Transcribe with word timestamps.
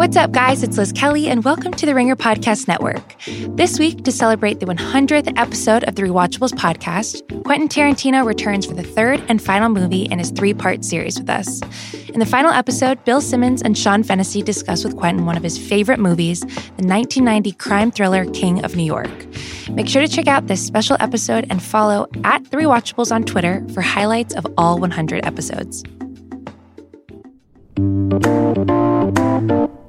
What's 0.00 0.16
up, 0.16 0.32
guys? 0.32 0.62
It's 0.62 0.78
Liz 0.78 0.92
Kelly, 0.92 1.28
and 1.28 1.44
welcome 1.44 1.72
to 1.74 1.84
the 1.84 1.94
Ringer 1.94 2.16
Podcast 2.16 2.66
Network. 2.66 3.16
This 3.54 3.78
week, 3.78 4.02
to 4.04 4.10
celebrate 4.10 4.58
the 4.58 4.64
100th 4.64 5.30
episode 5.36 5.84
of 5.84 5.94
the 5.94 6.00
Rewatchables 6.04 6.54
podcast, 6.54 7.44
Quentin 7.44 7.68
Tarantino 7.68 8.24
returns 8.24 8.64
for 8.64 8.72
the 8.72 8.82
third 8.82 9.22
and 9.28 9.42
final 9.42 9.68
movie 9.68 10.04
in 10.04 10.18
his 10.18 10.30
three 10.30 10.54
part 10.54 10.86
series 10.86 11.18
with 11.18 11.28
us. 11.28 11.60
In 12.08 12.18
the 12.18 12.24
final 12.24 12.50
episode, 12.50 13.04
Bill 13.04 13.20
Simmons 13.20 13.60
and 13.60 13.76
Sean 13.76 14.02
Fennessey 14.02 14.40
discuss 14.40 14.84
with 14.84 14.96
Quentin 14.96 15.26
one 15.26 15.36
of 15.36 15.42
his 15.42 15.58
favorite 15.58 16.00
movies, 16.00 16.40
the 16.40 16.86
1990 16.86 17.52
crime 17.52 17.90
thriller 17.90 18.24
King 18.30 18.64
of 18.64 18.74
New 18.76 18.84
York. 18.84 19.26
Make 19.68 19.86
sure 19.86 20.00
to 20.00 20.08
check 20.08 20.28
out 20.28 20.46
this 20.46 20.66
special 20.66 20.96
episode 20.98 21.46
and 21.50 21.62
follow 21.62 22.08
at 22.24 22.50
The 22.50 22.56
Rewatchables 22.56 23.14
on 23.14 23.24
Twitter 23.24 23.62
for 23.74 23.82
highlights 23.82 24.32
of 24.32 24.46
all 24.56 24.78
100 24.78 25.26
episodes. 25.26 25.84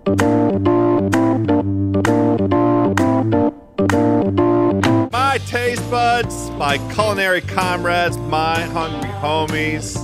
My 0.03 0.17
taste 5.45 5.87
buds, 5.91 6.49
my 6.51 6.79
culinary 6.91 7.41
comrades, 7.41 8.17
my 8.17 8.61
hungry 8.61 9.11
homies. 9.11 10.03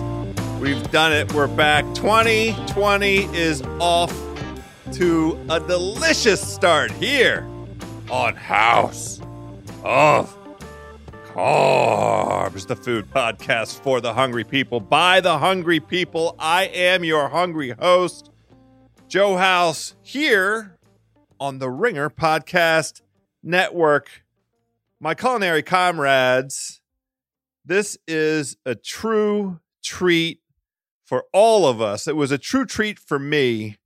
We've 0.59 0.91
done 0.91 1.13
it. 1.13 1.33
We're 1.33 1.47
back. 1.47 1.83
2020 1.95 3.35
is 3.35 3.63
off 3.79 4.13
to 4.93 5.39
a 5.49 5.59
delicious 5.59 6.41
start 6.47 6.91
here 6.91 7.47
on 8.11 8.35
House 8.35 9.19
of 9.83 10.37
Carbs, 11.33 12.67
the 12.67 12.75
food 12.75 13.09
podcast 13.09 13.81
for 13.81 13.99
the 13.99 14.13
hungry 14.13 14.43
people 14.43 14.79
by 14.79 15.21
the 15.21 15.39
hungry 15.39 15.79
people. 15.79 16.35
I 16.37 16.65
am 16.65 17.03
your 17.03 17.29
hungry 17.29 17.71
host, 17.71 18.29
Joe 19.07 19.37
House, 19.37 19.95
here 20.01 20.77
on 21.39 21.59
the 21.59 21.69
Ringer 21.69 22.09
Podcast 22.09 23.01
Network. 23.41 24.25
My 24.99 25.13
culinary 25.13 25.63
comrades, 25.63 26.81
this 27.63 27.97
is 28.05 28.57
a 28.65 28.75
true 28.75 29.61
treat 29.81 30.41
for 31.05 31.23
all 31.31 31.65
of 31.65 31.81
us. 31.81 32.05
It 32.05 32.17
was 32.17 32.31
a 32.31 32.37
true 32.37 32.65
treat 32.65 32.99
for 32.99 33.17
me. 33.17 33.77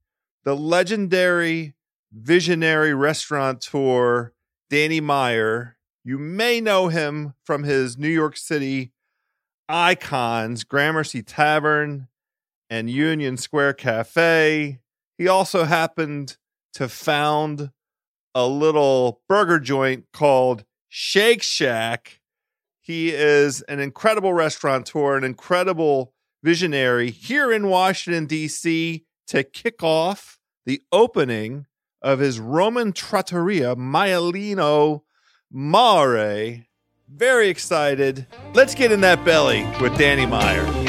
The 0.42 0.56
legendary 0.56 1.74
visionary 2.12 2.92
restaurateur 2.92 4.32
Danny 4.70 5.00
Meyer. 5.00 5.76
You 6.02 6.18
may 6.18 6.60
know 6.60 6.88
him 6.88 7.34
from 7.44 7.62
his 7.62 7.96
New 7.96 8.08
York 8.08 8.36
City 8.36 8.90
icons, 9.68 10.64
Gramercy 10.64 11.22
Tavern 11.22 12.08
and 12.68 12.90
Union 12.90 13.36
Square 13.36 13.74
Cafe. 13.74 14.80
He 15.22 15.28
also 15.28 15.62
happened 15.62 16.36
to 16.72 16.88
found 16.88 17.70
a 18.34 18.44
little 18.44 19.20
burger 19.28 19.60
joint 19.60 20.06
called 20.12 20.64
Shake 20.88 21.44
Shack. 21.44 22.18
He 22.80 23.10
is 23.10 23.62
an 23.62 23.78
incredible 23.78 24.32
restaurateur, 24.32 25.16
an 25.16 25.22
incredible 25.22 26.12
visionary 26.42 27.12
here 27.12 27.52
in 27.52 27.68
Washington, 27.68 28.26
D.C. 28.26 29.04
to 29.28 29.44
kick 29.44 29.84
off 29.84 30.40
the 30.66 30.82
opening 30.90 31.66
of 32.02 32.18
his 32.18 32.40
Roman 32.40 32.92
trattoria, 32.92 33.76
Maialino 33.76 35.02
Mare. 35.52 36.66
Very 37.08 37.48
excited. 37.48 38.26
Let's 38.54 38.74
get 38.74 38.90
in 38.90 39.02
that 39.02 39.24
belly 39.24 39.64
with 39.80 39.96
Danny 39.96 40.26
Meyer. 40.26 40.81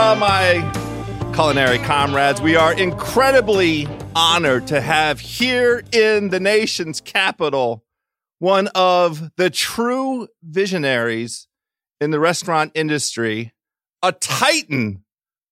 Uh, 0.00 0.14
my 0.14 1.32
culinary 1.34 1.78
comrades, 1.78 2.40
we 2.40 2.54
are 2.54 2.72
incredibly 2.72 3.88
honored 4.14 4.64
to 4.64 4.80
have 4.80 5.18
here 5.18 5.82
in 5.90 6.28
the 6.28 6.38
nation's 6.38 7.00
capital 7.00 7.84
one 8.38 8.68
of 8.76 9.32
the 9.34 9.50
true 9.50 10.28
visionaries 10.40 11.48
in 12.00 12.12
the 12.12 12.20
restaurant 12.20 12.70
industry, 12.76 13.52
a 14.00 14.12
titan 14.12 15.02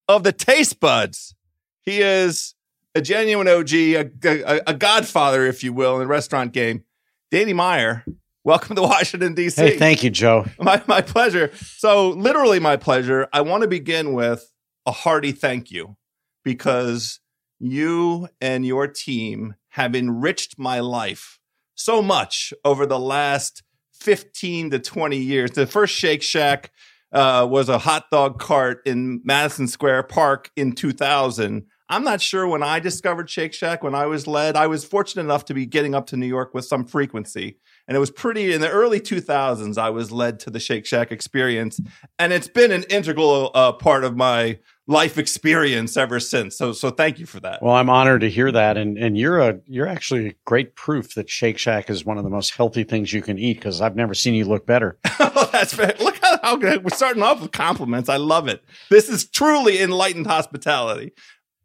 of 0.07 0.23
the 0.23 0.33
taste 0.33 0.79
buds. 0.79 1.35
He 1.83 2.01
is 2.01 2.55
a 2.95 3.01
genuine 3.01 3.49
OG, 3.49 3.73
a, 3.73 4.11
a, 4.23 4.61
a 4.69 4.75
godfather, 4.75 5.45
if 5.45 5.65
you 5.65 5.73
will, 5.73 5.95
in 5.95 5.99
the 5.99 6.07
restaurant 6.07 6.53
game. 6.53 6.85
Danny 7.33 7.53
Meyer, 7.53 8.05
welcome 8.47 8.77
to 8.77 8.83
Washington, 8.83 9.35
D.C. 9.35 9.61
Hey, 9.61 9.77
thank 9.77 10.05
you, 10.05 10.11
Joe. 10.11 10.47
My, 10.61 10.83
my 10.87 11.03
pleasure. 11.03 11.51
So, 11.57 12.11
literally, 12.11 12.61
my 12.61 12.77
pleasure. 12.77 13.29
I 13.33 13.43
want 13.43 13.63
to 13.63 13.69
begin 13.69 14.15
with 14.15 14.51
a 14.87 14.93
hearty 14.93 15.33
thank 15.33 15.71
you 15.71 15.97
because 16.45 17.21
you 17.59 18.29
and 18.41 18.65
your 18.65 18.87
team 18.87 19.57
have 19.71 19.95
enriched 19.95 20.59
my 20.59 20.81
life 20.81 21.39
so 21.75 22.01
much 22.01 22.55
over 22.65 22.87
the 22.87 22.99
last 22.99 23.63
15 23.95 24.71
to 24.71 24.79
20 24.79 25.17
years. 25.17 25.51
The 25.51 25.67
first 25.67 25.95
Shake 25.95 26.23
Shack 26.23 26.71
uh, 27.13 27.47
was 27.51 27.69
a 27.69 27.79
hot 27.79 28.07
dog 28.11 28.39
cart 28.39 28.81
in 28.87 29.21
Madison 29.25 29.67
Square 29.67 30.05
Park 30.05 30.51
in 30.55 30.73
2000. 30.73 31.67
I'm 31.89 32.05
not 32.05 32.21
sure 32.21 32.47
when 32.47 32.63
I 32.63 32.79
discovered 32.79 33.29
Shake 33.29 33.53
Shack, 33.53 33.83
when 33.83 33.95
I 33.95 34.07
was 34.07 34.27
led, 34.27 34.57
I 34.57 34.67
was 34.67 34.85
fortunate 34.85 35.23
enough 35.23 35.45
to 35.47 35.55
be 35.55 35.67
getting 35.67 35.95
up 35.95 36.07
to 36.09 36.17
New 36.17 36.27
York 36.27 36.55
with 36.55 36.65
some 36.65 36.85
frequency. 36.85 37.59
And 37.89 37.97
it 37.97 38.01
was 38.01 38.11
pretty 38.11 38.53
in 38.53 38.61
the 38.61 38.71
early 38.71 39.01
2000s, 39.01 39.79
I 39.79 39.91
was 39.91 40.11
led 40.11 40.41
to 40.41 40.51
the 40.51 40.59
Shake 40.59 40.87
Shack 40.87 41.13
experience. 41.13 41.81
And 42.19 42.33
it's 42.33 42.49
been 42.49 42.73
an 42.73 42.83
integral 42.85 43.51
uh, 43.55 43.73
part 43.73 44.03
of 44.03 44.17
my 44.17 44.59
life 44.89 45.19
experience 45.19 45.97
ever 45.97 46.21
since. 46.21 46.57
So, 46.57 46.73
so 46.73 46.91
thank 46.91 47.19
you 47.19 47.27
for 47.27 47.41
that. 47.41 47.63
Well, 47.63 47.75
I'm 47.75 47.91
honored 47.91 48.21
to 48.23 48.31
hear 48.31 48.51
that. 48.53 48.77
And, 48.77 48.99
and 48.99 49.17
you're 49.17 49.39
a, 49.39 49.61
you're 49.67 49.87
actually 49.87 50.37
great 50.45 50.75
proof 50.75 51.15
that 51.15 51.29
Shake 51.29 51.59
Shack 51.59 51.91
is 51.91 52.05
one 52.05 52.19
of 52.19 52.25
the 52.25 52.31
most 52.31 52.55
healthy 52.55 52.85
things 52.85 53.13
you 53.13 53.23
can 53.23 53.39
eat 53.39 53.55
because 53.59 53.81
I've 53.81 53.97
never 53.97 54.15
seen 54.15 54.35
you 54.35 54.45
look 54.45 54.67
better. 54.67 54.99
oh, 55.21 55.49
that's 55.53 55.75
fair. 55.75 55.95
Look 56.01 56.19
how, 56.23 56.39
how 56.43 56.57
good. 56.57 56.85
We're 56.85 56.91
starting 56.91 57.23
off 57.23 57.41
with 57.41 57.53
compliments. 57.53 58.09
I 58.09 58.17
love 58.17 58.49
it. 58.49 58.65
This 58.91 59.09
is 59.09 59.29
truly 59.29 59.81
enlightened 59.81 60.27
hospitality. 60.27 61.13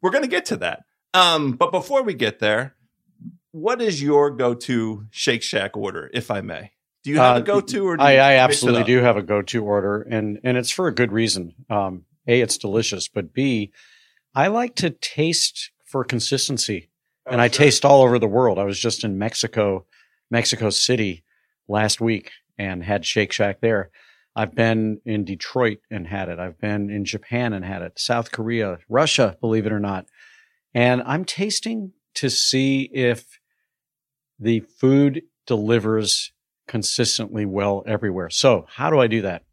We're 0.01 0.11
going 0.11 0.23
to 0.23 0.29
get 0.29 0.45
to 0.45 0.57
that. 0.57 0.83
Um, 1.13 1.53
but 1.53 1.71
before 1.71 2.03
we 2.03 2.13
get 2.13 2.39
there, 2.39 2.75
what 3.51 3.81
is 3.81 4.01
your 4.01 4.31
go-to 4.31 5.06
Shake 5.12 5.44
Shack 5.44 5.75
order, 5.75 6.09
if 6.13 6.31
I 6.31 6.41
may? 6.41 6.72
Do 7.03 7.09
you 7.09 7.17
have 7.17 7.38
uh, 7.38 7.39
a 7.39 7.44
go-to, 7.44 7.88
or 7.88 8.00
I, 8.00 8.17
I 8.17 8.34
absolutely 8.35 8.84
do 8.84 9.00
have 9.00 9.17
a 9.17 9.23
go-to 9.23 9.63
order, 9.63 10.01
and 10.01 10.39
and 10.44 10.57
it's 10.57 10.69
for 10.69 10.88
a 10.88 10.94
good 10.94 11.12
reason. 11.12 11.56
Um, 11.69 12.06
a, 12.28 12.41
it's 12.41 12.57
delicious, 12.57 13.07
but 13.07 13.34
B, 13.34 13.72
I 14.35 14.47
like 14.47 14.75
to 14.75 14.91
taste 14.91 15.72
for 15.84 16.03
consistency, 16.03 16.89
oh, 17.25 17.31
and 17.31 17.41
I 17.41 17.47
taste 17.47 17.85
all 17.85 18.03
over 18.03 18.19
the 18.19 18.28
world. 18.28 18.59
I 18.59 18.66
was 18.66 18.79
just 18.79 19.03
in 19.03 19.17
Mexico, 19.17 19.85
Mexico 20.29 20.69
City 20.69 21.23
last 21.68 22.00
week, 22.00 22.31
and 22.57 22.83
had 22.83 23.06
Shake 23.06 23.31
Shack 23.33 23.62
there. 23.62 23.89
I've 24.35 24.56
been 24.56 25.01
in 25.03 25.25
Detroit 25.25 25.79
and 25.89 26.07
had 26.07 26.29
it. 26.29 26.39
I've 26.39 26.59
been 26.59 26.89
in 26.89 27.03
Japan 27.03 27.51
and 27.51 27.66
had 27.66 27.81
it. 27.81 28.00
South 28.00 28.31
Korea, 28.31 28.78
Russia, 28.88 29.38
believe 29.41 29.66
it 29.66 29.73
or 29.73 29.79
not, 29.79 30.06
and 30.75 31.01
I'm 31.03 31.25
tasting 31.25 31.94
to 32.13 32.29
see 32.29 32.89
if 32.94 33.41
the 34.41 34.62
food 34.62 35.22
delivers 35.46 36.34
consistently 36.68 37.46
well 37.46 37.84
everywhere. 37.85 38.29
So, 38.29 38.66
how 38.68 38.90
do 38.90 39.00
I 39.00 39.07
do 39.07 39.22
that? 39.22 39.44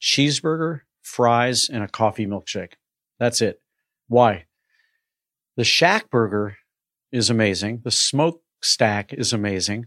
Cheeseburger, 0.00 0.82
fries, 1.02 1.68
and 1.68 1.82
a 1.82 1.88
coffee 1.88 2.26
milkshake. 2.26 2.74
That's 3.18 3.40
it. 3.40 3.60
Why? 4.06 4.44
The 5.56 5.64
Shack 5.64 6.10
burger 6.10 6.58
is 7.10 7.30
amazing. 7.30 7.80
The 7.82 7.90
smokestack 7.90 9.12
is 9.12 9.32
amazing. 9.32 9.86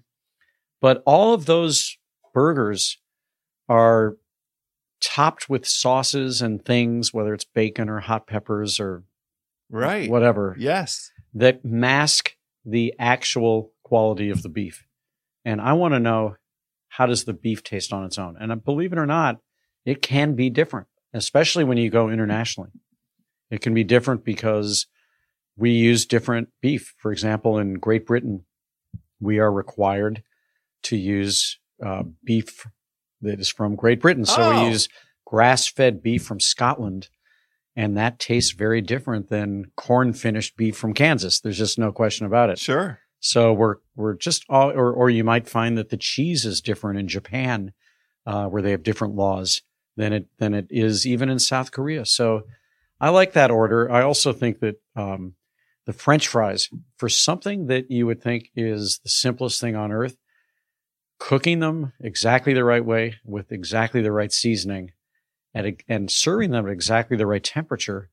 But 0.81 1.03
all 1.05 1.33
of 1.33 1.45
those 1.45 1.97
burgers 2.33 2.97
are 3.69 4.17
topped 4.99 5.49
with 5.49 5.67
sauces 5.67 6.41
and 6.41 6.63
things, 6.65 7.13
whether 7.13 7.33
it's 7.33 7.45
bacon 7.45 7.89
or 7.89 7.99
hot 7.99 8.27
peppers 8.27 8.79
or 8.79 9.03
right 9.69 10.09
whatever. 10.09 10.55
Yes, 10.57 11.11
that 11.33 11.63
mask 11.63 12.35
the 12.65 12.93
actual 12.99 13.71
quality 13.91 14.29
of 14.29 14.41
the 14.41 14.47
beef. 14.47 14.85
And 15.43 15.59
I 15.59 15.73
want 15.73 15.93
to 15.93 15.99
know 15.99 16.37
how 16.87 17.07
does 17.07 17.25
the 17.25 17.33
beef 17.33 17.61
taste 17.61 17.91
on 17.91 18.05
its 18.05 18.17
own? 18.17 18.37
And 18.39 18.63
believe 18.63 18.93
it 18.93 18.97
or 18.97 19.05
not, 19.05 19.39
it 19.85 20.01
can 20.01 20.33
be 20.33 20.49
different, 20.49 20.87
especially 21.13 21.65
when 21.65 21.77
you 21.77 21.89
go 21.89 22.07
internationally. 22.09 22.69
It 23.49 23.59
can 23.59 23.73
be 23.73 23.83
different 23.83 24.23
because 24.23 24.87
we 25.57 25.71
use 25.71 26.05
different 26.05 26.47
beef. 26.61 26.93
For 26.99 27.11
example, 27.11 27.57
in 27.57 27.73
Great 27.73 28.05
Britain, 28.05 28.45
we 29.19 29.39
are 29.39 29.51
required 29.51 30.23
to 30.83 30.95
use 30.95 31.59
uh, 31.85 32.03
beef 32.23 32.65
that 33.19 33.41
is 33.41 33.49
from 33.49 33.75
Great 33.75 33.99
Britain. 33.99 34.23
So 34.23 34.41
oh. 34.41 34.63
we 34.63 34.69
use 34.69 34.87
grass 35.25 35.69
fed 35.69 36.01
beef 36.01 36.23
from 36.23 36.39
Scotland. 36.39 37.09
And 37.75 37.97
that 37.97 38.19
tastes 38.19 38.53
very 38.53 38.79
different 38.79 39.27
than 39.27 39.65
corn 39.75 40.13
finished 40.13 40.55
beef 40.55 40.77
from 40.77 40.93
Kansas. 40.93 41.41
There's 41.41 41.57
just 41.57 41.77
no 41.77 41.91
question 41.91 42.25
about 42.25 42.49
it. 42.49 42.57
Sure. 42.57 43.00
So 43.21 43.53
we're 43.53 43.75
we're 43.95 44.15
just 44.15 44.43
all, 44.49 44.71
or 44.71 44.91
or 44.91 45.09
you 45.09 45.23
might 45.23 45.47
find 45.47 45.77
that 45.77 45.89
the 45.89 45.97
cheese 45.97 46.43
is 46.43 46.59
different 46.59 46.99
in 46.99 47.07
Japan 47.07 47.71
uh, 48.25 48.47
where 48.47 48.61
they 48.61 48.71
have 48.71 48.83
different 48.83 49.15
laws 49.15 49.61
than 49.95 50.11
it 50.11 50.27
than 50.39 50.53
it 50.53 50.67
is 50.69 51.07
even 51.07 51.29
in 51.29 51.39
South 51.39 51.71
Korea. 51.71 52.05
So 52.05 52.41
I 52.99 53.09
like 53.09 53.33
that 53.33 53.51
order. 53.51 53.91
I 53.91 54.01
also 54.01 54.33
think 54.33 54.59
that 54.59 54.81
um, 54.95 55.35
the 55.85 55.93
French 55.93 56.27
fries, 56.27 56.69
for 56.97 57.09
something 57.09 57.67
that 57.67 57.89
you 57.89 58.05
would 58.05 58.21
think 58.21 58.49
is 58.55 58.99
the 59.03 59.09
simplest 59.09 59.61
thing 59.61 59.75
on 59.75 59.91
earth, 59.91 60.17
cooking 61.19 61.59
them 61.59 61.93
exactly 61.99 62.53
the 62.53 62.63
right 62.63 62.85
way 62.85 63.15
with 63.23 63.51
exactly 63.51 64.01
the 64.01 64.11
right 64.11 64.31
seasoning 64.31 64.91
and, 65.53 65.81
and 65.87 66.09
serving 66.09 66.51
them 66.51 66.65
at 66.65 66.71
exactly 66.71 67.17
the 67.17 67.27
right 67.27 67.43
temperature 67.43 68.09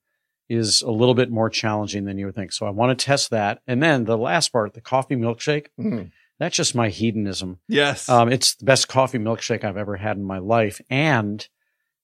is 0.49 0.83
a 0.83 0.91
little 0.91 1.15
bit 1.15 1.31
more 1.31 1.51
challenging 1.51 2.05
than 2.05 2.17
you 2.19 2.27
would 2.27 2.35
think. 2.35 2.53
So 2.53 2.67
I 2.67 2.71
want 2.71 2.99
to 2.99 3.05
test 3.05 3.31
that. 3.31 3.61
And 3.67 3.83
then 3.83 4.05
the 4.05 4.17
last 4.19 4.51
part, 4.53 4.75
the 4.75 4.81
coffee 4.81 5.17
milkshake, 5.17 5.67
Mm. 5.79 6.11
that's 6.39 6.57
just 6.57 6.75
my 6.75 6.89
hedonism. 6.89 7.59
Yes. 7.69 8.09
Um, 8.09 8.31
it's 8.33 8.55
the 8.55 8.65
best 8.65 8.89
coffee 8.89 9.19
milkshake 9.19 9.65
I've 9.65 9.77
ever 9.77 9.97
had 9.97 10.17
in 10.17 10.25
my 10.25 10.39
life. 10.39 10.81
And 10.89 11.47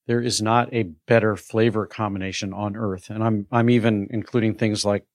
there 0.07 0.21
is 0.21 0.43
not 0.43 0.73
a 0.75 0.83
better 1.07 1.37
flavor 1.37 1.87
combination 1.87 2.53
on 2.53 2.77
earth. 2.77 3.09
And 3.09 3.25
I'm, 3.25 3.47
I'm 3.51 3.71
even 3.71 4.09
including 4.11 4.55
things 4.55 4.85
like 4.85 5.07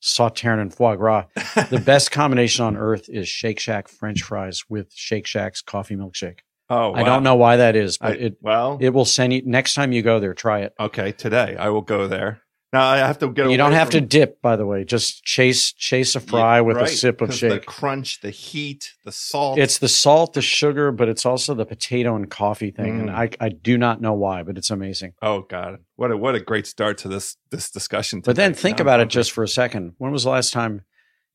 sauterne 0.00 0.58
and 0.60 0.72
foie 0.74 0.96
gras. 0.96 1.24
The 1.70 1.82
best 1.84 2.10
combination 2.10 2.64
on 2.64 2.76
earth 2.76 3.08
is 3.08 3.28
Shake 3.28 3.58
Shack 3.60 3.88
French 3.88 4.22
fries 4.22 4.62
with 4.68 4.92
Shake 4.94 5.26
Shack's 5.26 5.62
coffee 5.62 5.96
milkshake. 5.96 6.40
oh, 6.70 6.92
I 6.94 7.02
don't 7.02 7.22
know 7.22 7.34
why 7.34 7.56
that 7.56 7.76
is, 7.76 7.98
but 7.98 8.12
I- 8.12 8.16
it, 8.16 8.36
well, 8.40 8.78
it 8.80 8.90
will 8.90 9.04
send 9.04 9.32
you 9.32 9.42
next 9.44 9.74
time 9.74 9.92
you 9.92 10.02
go 10.02 10.20
there, 10.20 10.34
try 10.34 10.60
it. 10.60 10.74
okay. 10.78 11.12
Today 11.12 11.56
I 11.58 11.68
will 11.70 11.82
go 11.82 12.06
there. 12.08 12.40
Now 12.72 12.86
I 12.86 12.96
have 12.98 13.18
to 13.18 13.28
get. 13.28 13.50
You 13.50 13.56
don't 13.58 13.72
have 13.72 13.90
to 13.90 14.00
dip, 14.00 14.40
by 14.40 14.56
the 14.56 14.64
way. 14.64 14.84
Just 14.84 15.22
chase 15.24 15.72
chase 15.72 16.14
a 16.16 16.20
fry 16.20 16.56
Yeah, 16.56 16.60
with 16.62 16.76
a 16.78 16.86
sip 16.88 17.20
of 17.20 17.34
shake. 17.34 17.50
The 17.50 17.60
crunch, 17.60 18.20
the 18.22 18.30
heat, 18.30 18.94
the 19.04 19.12
salt. 19.12 19.58
It's 19.58 19.76
the 19.78 19.88
salt, 19.88 20.32
the 20.32 20.40
sugar, 20.42 20.90
but 20.90 21.08
it's 21.08 21.26
also 21.26 21.52
the 21.54 21.66
potato 21.66 22.16
and 22.16 22.30
coffee 22.30 22.70
thing. 22.70 23.00
And 23.00 23.08
Mm. 23.10 23.14
I, 23.14 23.30
I 23.44 23.48
do 23.50 23.76
not 23.76 24.00
know 24.00 24.14
why, 24.14 24.42
but 24.42 24.56
it's 24.56 24.70
amazing. 24.70 25.12
oh 25.20 25.42
god, 25.42 25.80
what 25.96 26.10
a 26.10 26.16
what 26.16 26.34
a 26.34 26.40
great 26.40 26.66
start 26.66 26.96
to 26.98 27.08
this 27.08 27.36
this 27.50 27.70
discussion. 27.70 28.20
But 28.24 28.36
then 28.36 28.54
think 28.54 28.78
Now 28.78 28.82
about 28.82 29.00
it 29.00 29.08
just 29.08 29.32
for 29.32 29.44
a 29.44 29.48
second. 29.48 29.92
When 29.98 30.10
was 30.10 30.24
the 30.24 30.30
last 30.30 30.52
time 30.54 30.82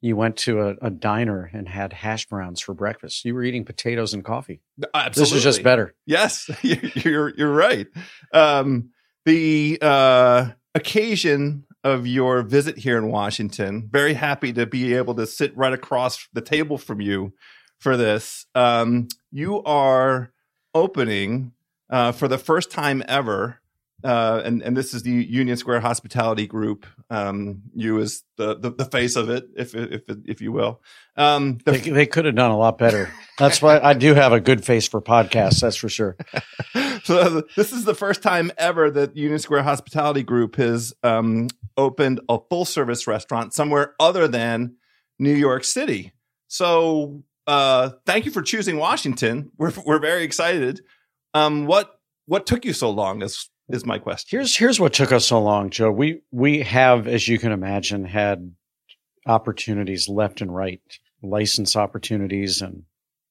you 0.01 0.15
went 0.15 0.37
to 0.37 0.61
a, 0.61 0.75
a 0.81 0.89
diner 0.89 1.49
and 1.53 1.67
had 1.69 1.93
hash 1.93 2.25
browns 2.27 2.61
for 2.61 2.73
breakfast? 2.73 3.25
You 3.25 3.35
were 3.35 3.43
eating 3.43 3.63
potatoes 3.65 4.13
and 4.15 4.23
coffee. 4.25 4.61
Absolutely. 4.93 5.21
This 5.21 5.31
is 5.37 5.43
just 5.43 5.63
better. 5.63 5.93
Yes, 6.07 6.49
you're 6.63 7.29
you're 7.37 7.53
right. 7.53 7.85
Um, 8.33 8.89
the 9.25 9.77
uh, 9.81 10.49
occasion 10.77 11.65
of 11.83 12.05
your 12.05 12.43
visit 12.43 12.77
here 12.77 12.97
in 12.97 13.09
Washington, 13.09 13.89
very 13.91 14.13
happy 14.13 14.53
to 14.53 14.65
be 14.65 14.93
able 14.93 15.15
to 15.15 15.25
sit 15.25 15.55
right 15.57 15.73
across 15.73 16.27
the 16.33 16.41
table 16.41 16.77
from 16.77 17.01
you 17.01 17.33
for 17.79 17.97
this. 17.97 18.45
Um, 18.55 19.07
you 19.31 19.63
are 19.63 20.31
opening 20.73 21.53
uh, 21.89 22.11
for 22.11 22.27
the 22.27 22.37
first 22.37 22.69
time 22.71 23.03
ever. 23.07 23.59
Uh, 24.03 24.41
and, 24.45 24.61
and 24.61 24.77
this 24.77 24.93
is 24.93 25.01
the 25.01 25.11
Union 25.11 25.57
Square 25.57 25.79
Hospitality 25.79 26.45
Group. 26.45 26.85
Um, 27.09 27.63
you 27.73 27.99
as 27.99 28.23
the, 28.37 28.57
the, 28.57 28.69
the 28.69 28.85
face 28.85 29.15
of 29.15 29.29
it, 29.29 29.49
if, 29.55 29.73
if, 29.73 30.03
if 30.25 30.41
you 30.41 30.51
will. 30.51 30.81
Um, 31.15 31.57
the 31.65 31.71
They, 31.71 31.89
they 31.89 32.05
could 32.05 32.25
have 32.25 32.35
done 32.35 32.51
a 32.51 32.57
lot 32.57 32.77
better. 32.77 33.11
That's 33.39 33.61
why 33.61 33.79
I 33.79 33.93
do 33.93 34.13
have 34.13 34.33
a 34.33 34.39
good 34.39 34.63
face 34.63 34.87
for 34.87 35.01
podcasts. 35.01 35.61
That's 35.61 35.75
for 35.75 35.89
sure. 35.89 36.15
so 37.03 37.41
this 37.55 37.73
is 37.73 37.85
the 37.85 37.95
first 37.95 38.21
time 38.21 38.51
ever 38.57 38.91
that 38.91 39.17
Union 39.17 39.39
Square 39.39 39.63
Hospitality 39.63 40.21
Group 40.23 40.57
has 40.57 40.93
um, 41.03 41.47
opened 41.75 42.19
a 42.29 42.39
full 42.49 42.65
service 42.65 43.07
restaurant 43.07 43.53
somewhere 43.53 43.95
other 43.99 44.27
than 44.27 44.75
New 45.17 45.33
York 45.33 45.63
City. 45.63 46.13
So 46.47 47.23
uh, 47.47 47.91
thank 48.05 48.25
you 48.25 48.31
for 48.31 48.41
choosing 48.41 48.77
Washington. 48.77 49.51
We're 49.57 49.73
we're 49.85 49.99
very 49.99 50.23
excited. 50.23 50.81
Um, 51.33 51.65
what 51.65 51.99
what 52.25 52.45
took 52.45 52.65
you 52.65 52.73
so 52.73 52.89
long? 52.89 53.21
Is 53.21 53.49
is 53.69 53.85
my 53.85 53.99
question. 53.99 54.39
Here's 54.39 54.55
here's 54.55 54.79
what 54.79 54.93
took 54.93 55.11
us 55.11 55.25
so 55.25 55.41
long, 55.41 55.69
Joe. 55.69 55.91
We 55.91 56.21
we 56.31 56.61
have, 56.61 57.07
as 57.07 57.27
you 57.27 57.37
can 57.37 57.51
imagine, 57.51 58.05
had 58.05 58.53
opportunities 59.25 60.07
left 60.07 60.41
and 60.41 60.53
right, 60.53 60.81
license 61.21 61.75
opportunities 61.75 62.61
in 62.61 62.83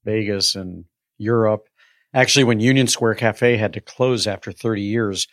Vegas 0.04 0.54
and 0.54 0.84
Europe. 1.18 1.68
Actually, 2.14 2.44
when 2.44 2.60
Union 2.60 2.86
Square 2.86 3.16
Cafe 3.16 3.56
had 3.56 3.72
to 3.74 3.80
close 3.80 4.26
after 4.26 4.52
30 4.52 4.82
years, 4.82 5.26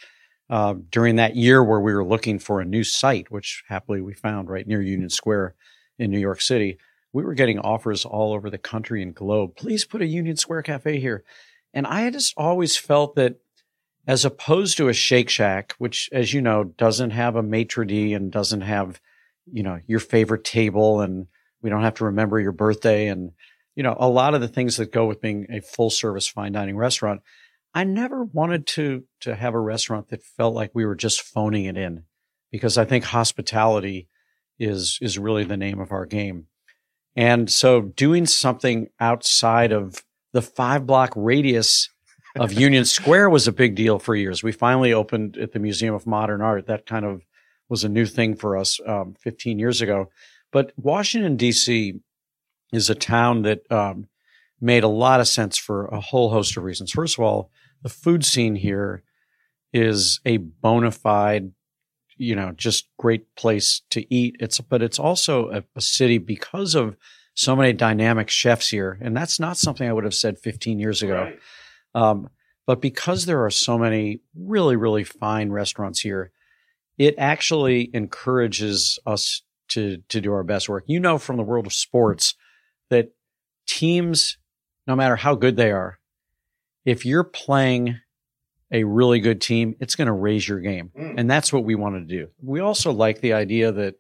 uh, 0.50 0.76
during 0.90 1.18
that 1.18 1.36
year 1.36 1.64
where 1.64 1.80
we 1.80 1.94
were 1.94 2.06
looking 2.06 2.40
for 2.40 2.60
a 2.60 2.66
new 2.66 2.84
site, 2.84 3.32
which 3.32 3.64
happily 3.68 4.02
we 4.02 4.14
found 4.14 4.50
right 4.50 4.68
near 4.68 4.82
Union 4.82 5.10
Square 5.10 5.56
in 5.98 6.12
New 6.12 6.20
York 6.20 6.42
City, 6.42 6.78
we 7.14 7.24
were 7.24 7.34
getting 7.34 7.60
offers 7.60 8.06
all 8.06 8.34
over 8.34 8.50
the 8.50 8.58
country 8.58 9.02
and 9.02 9.16
globe. 9.16 9.56
Please 9.56 9.86
put 9.86 10.02
a 10.02 10.08
Union 10.08 10.36
Square 10.36 10.64
Cafe 10.64 11.00
here. 11.00 11.24
And 11.74 11.88
I 11.88 12.10
just 12.10 12.34
always 12.38 12.76
felt 12.78 13.16
that 13.16 13.38
as 14.08 14.26
opposed 14.26 14.78
to 14.78 14.90
a 14.90 14.94
Shake 14.94 15.30
Shack, 15.30 15.74
which, 15.78 16.10
as 16.12 16.34
you 16.34 16.42
know, 16.42 16.64
doesn't 16.64 17.12
have 17.12 17.36
a 17.36 17.44
maitre 17.44 17.86
d' 17.86 18.14
and 18.14 18.32
doesn't 18.32 18.62
have, 18.62 19.00
you 19.52 19.64
know, 19.64 19.80
your 19.88 20.00
favorite 20.00 20.44
table 20.44 21.02
and 21.02 21.28
we 21.62 21.70
don't 21.70 21.84
have 21.84 21.96
to 21.96 22.06
remember 22.06 22.40
your 22.40 22.52
birthday 22.52 23.08
and, 23.08 23.32
you 23.76 23.84
know, 23.84 23.96
a 23.98 24.08
lot 24.08 24.34
of 24.34 24.42
the 24.42 24.48
things 24.48 24.78
that 24.78 24.92
go 24.92 25.06
with 25.06 25.22
being 25.22 25.48
a 25.50 25.62
full 25.62 25.90
service 25.90 26.28
fine 26.28 26.52
dining 26.52 26.76
restaurant. 26.76 27.22
I 27.74 27.86
never 27.86 28.26
wanted 28.26 28.68
to, 28.68 29.04
to 29.22 29.36
have 29.36 29.54
a 29.54 29.60
restaurant 29.60 30.10
that 30.10 30.24
felt 30.24 30.54
like 30.54 30.72
we 30.74 30.86
were 30.86 30.96
just 30.96 31.22
phoning 31.22 31.66
it 31.66 31.78
in 31.78 32.04
because 32.52 32.78
I 32.78 32.86
think 32.86 33.06
hospitality 33.06 34.10
is, 34.60 35.00
is 35.02 35.18
really 35.18 35.46
the 35.46 35.58
name 35.58 35.80
of 35.80 35.92
our 35.92 36.06
game. 36.06 36.48
And 37.16 37.50
so 37.50 37.82
doing 37.82 38.26
something 38.26 38.90
outside 39.00 39.72
of 39.72 40.04
the 40.34 40.42
five 40.42 40.86
block 40.86 41.14
radius 41.16 41.90
of 42.36 42.54
Union 42.54 42.86
Square 42.86 43.30
was 43.30 43.48
a 43.48 43.52
big 43.52 43.76
deal 43.76 44.00
for 44.00 44.16
years. 44.16 44.44
We 44.44 44.52
finally 44.52 44.94
opened 44.94 45.38
at 45.38 45.52
the 45.52 45.60
Museum 45.60 45.94
of 45.94 46.08
Modern 46.08 46.42
Art. 46.42 46.68
That 46.68 46.86
kind 46.86 47.06
of 47.06 47.22
was 47.70 47.84
a 47.84 47.90
new 47.90 48.06
thing 48.06 48.36
for 48.36 48.58
us 48.58 48.80
um, 48.86 49.16
15 49.20 49.60
years 49.60 49.82
ago. 49.82 50.10
But 50.52 50.74
Washington, 50.78 51.36
D.C. 51.36 52.00
is 52.72 52.90
a 52.90 52.96
town 52.96 53.44
that 53.44 53.72
um, 53.72 54.08
made 54.60 54.84
a 54.84 54.88
lot 54.88 55.20
of 55.20 55.28
sense 55.28 55.58
for 55.58 55.86
a 55.86 56.00
whole 56.00 56.30
host 56.30 56.58
of 56.58 56.64
reasons. 56.64 56.92
First 56.92 57.18
of 57.18 57.24
all, 57.24 57.52
the 57.82 57.90
food 57.90 58.26
scene 58.26 58.56
here 58.56 59.04
is 59.74 60.20
a 60.26 60.38
bona 60.38 60.92
fide, 60.92 61.52
you 62.18 62.36
know, 62.36 62.52
just 62.52 62.88
great 62.98 63.36
place 63.36 63.82
to 63.90 64.12
eat. 64.14 64.36
It's, 64.40 64.60
but 64.62 64.82
it's 64.82 65.00
also 65.00 65.50
a, 65.50 65.64
a 65.76 65.82
city 65.82 66.18
because 66.18 66.76
of 66.76 66.96
so 67.36 67.56
many 67.56 67.74
dynamic 67.74 68.30
chefs 68.30 68.70
here. 68.70 68.98
And 69.02 69.18
that's 69.18 69.40
not 69.40 69.58
something 69.58 69.88
I 69.88 69.94
would 69.94 70.04
have 70.04 70.14
said 70.14 70.38
15 70.40 70.80
years 70.80 71.02
ago. 71.02 71.34
Um, 71.96 72.30
but 72.66 72.82
because 72.82 73.26
there 73.26 73.44
are 73.44 73.50
so 73.50 73.78
many 73.78 74.22
really, 74.36 74.76
really 74.76 75.04
fine 75.04 75.52
restaurants 75.52 76.00
here, 76.00 76.32
it 76.98 77.16
actually 77.18 77.90
encourages 77.94 79.00
us 79.06 79.42
to, 79.70 79.98
to 80.10 80.22
do 80.22 80.32
our 80.32 80.44
best 80.44 80.70
work. 80.70 80.86
You 80.88 81.00
know, 81.00 81.18
from 81.18 81.38
the 81.38 81.44
world 81.44 81.66
of 81.66 81.74
sports 81.74 82.36
that 82.90 83.14
teams, 83.68 84.38
no 84.88 84.96
matter 84.96 85.16
how 85.16 85.36
good 85.36 85.58
they 85.58 85.72
are, 85.72 86.00
if 86.86 87.06
you're 87.06 87.24
playing 87.24 88.00
a 88.72 88.84
really 88.84 89.20
good 89.20 89.40
team, 89.40 89.76
it's 89.80 89.96
going 89.96 90.08
to 90.08 90.14
raise 90.14 90.48
your 90.48 90.60
game. 90.60 90.92
Mm. 90.98 91.16
And 91.18 91.32
that's 91.32 91.54
what 91.54 91.64
we 91.64 91.76
want 91.76 91.96
to 91.96 92.02
do. 92.02 92.30
We 92.42 92.60
also 92.60 92.92
like 92.92 93.22
the 93.22 93.34
idea 93.34 93.72
that 93.72 93.96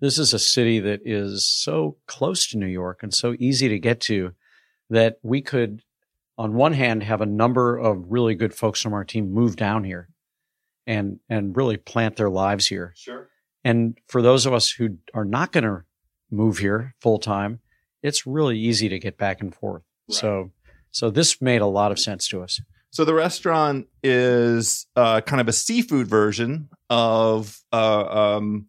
this 0.00 0.18
is 0.18 0.34
a 0.34 0.38
city 0.38 0.80
that 0.80 1.00
is 1.04 1.46
so 1.46 1.96
close 2.06 2.48
to 2.48 2.58
New 2.58 2.66
York 2.66 3.02
and 3.02 3.14
so 3.14 3.34
easy 3.38 3.68
to 3.68 3.78
get 3.78 4.00
to 4.02 4.32
that 4.90 5.18
we 5.22 5.40
could 5.40 5.82
on 6.38 6.54
one 6.54 6.72
hand 6.72 7.02
have 7.02 7.20
a 7.20 7.26
number 7.26 7.76
of 7.76 8.04
really 8.10 8.34
good 8.34 8.54
folks 8.54 8.80
from 8.80 8.92
our 8.94 9.04
team 9.04 9.32
move 9.32 9.56
down 9.56 9.84
here 9.84 10.08
and 10.86 11.18
and 11.28 11.56
really 11.56 11.76
plant 11.76 12.16
their 12.16 12.30
lives 12.30 12.66
here 12.66 12.92
Sure. 12.96 13.28
and 13.64 13.98
for 14.08 14.22
those 14.22 14.46
of 14.46 14.52
us 14.52 14.70
who 14.70 14.98
are 15.14 15.24
not 15.24 15.52
going 15.52 15.64
to 15.64 15.82
move 16.30 16.58
here 16.58 16.94
full 17.00 17.18
time 17.18 17.60
it's 18.02 18.26
really 18.26 18.58
easy 18.58 18.88
to 18.88 18.98
get 18.98 19.16
back 19.16 19.40
and 19.40 19.54
forth 19.54 19.82
Right. 20.08 20.16
so 20.16 20.50
so 20.90 21.10
this 21.10 21.40
made 21.40 21.60
a 21.62 21.66
lot 21.66 21.92
of 21.92 21.98
sense 21.98 22.26
to 22.28 22.42
us 22.42 22.60
So 22.90 23.04
the 23.04 23.14
restaurant 23.14 23.86
is 24.02 24.86
uh, 24.96 25.20
kind 25.22 25.40
of 25.40 25.48
a 25.48 25.52
seafood 25.52 26.06
version 26.08 26.68
of, 26.90 27.58
uh, 27.72 28.04
um, 28.36 28.66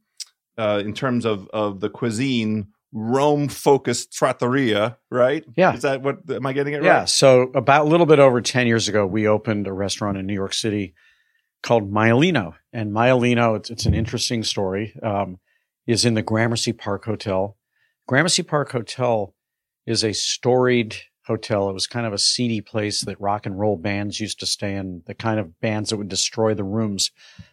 uh, 0.58 0.82
in 0.86 0.94
terms 0.94 1.26
of 1.26 1.50
of 1.50 1.80
the 1.82 1.90
cuisine, 1.90 2.68
Rome 2.94 3.48
focused 3.50 4.14
trattoria, 4.14 4.98
right? 5.10 5.44
Yeah. 5.58 5.74
Is 5.74 5.82
that 5.82 6.02
what? 6.04 6.30
Am 6.30 6.46
I 6.46 6.54
getting 6.54 6.74
it 6.76 6.84
Yeah. 6.84 6.90
right? 6.90 7.00
Yeah. 7.00 7.06
So 7.06 7.44
about 7.56 7.86
a 7.88 7.90
little 7.90 8.06
bit 8.06 8.20
over 8.20 8.40
10 8.40 8.68
years 8.68 8.88
ago, 8.88 9.06
we 9.06 9.28
opened 9.28 9.68
a 9.68 9.74
restaurant 9.74 10.18
in 10.18 10.28
New 10.28 10.34
York 10.34 10.54
City 10.54 10.94
called 11.64 11.92
Maialino. 11.92 12.54
And 12.72 12.92
Maialino, 12.92 13.58
it's, 13.58 13.70
it's 13.70 13.86
an 13.86 13.94
interesting 13.96 14.44
story, 14.44 14.96
um, 15.02 15.40
is 15.88 16.06
in 16.06 16.14
the 16.14 16.22
Gramercy 16.22 16.72
Park 16.72 17.06
Hotel. 17.06 17.58
Gramercy 18.08 18.44
Park 18.44 18.72
Hotel 18.72 19.34
is 19.88 20.04
a 20.04 20.14
storied 20.14 20.96
hotel. 21.26 21.70
It 21.70 21.74
was 21.74 21.88
kind 21.88 22.06
of 22.06 22.14
a 22.14 22.18
seedy 22.18 22.62
place 22.62 23.02
that 23.02 23.20
rock 23.20 23.46
and 23.46 23.58
roll 23.58 23.78
bands 23.78 24.20
used 24.20 24.40
to 24.42 24.46
stay 24.46 24.76
in, 24.76 25.02
the 25.08 25.14
kind 25.16 25.40
of 25.40 25.60
bands 25.62 25.90
that 25.90 25.98
would 25.98 26.10
destroy 26.10 26.54
the 26.54 26.64
rooms 26.66 27.12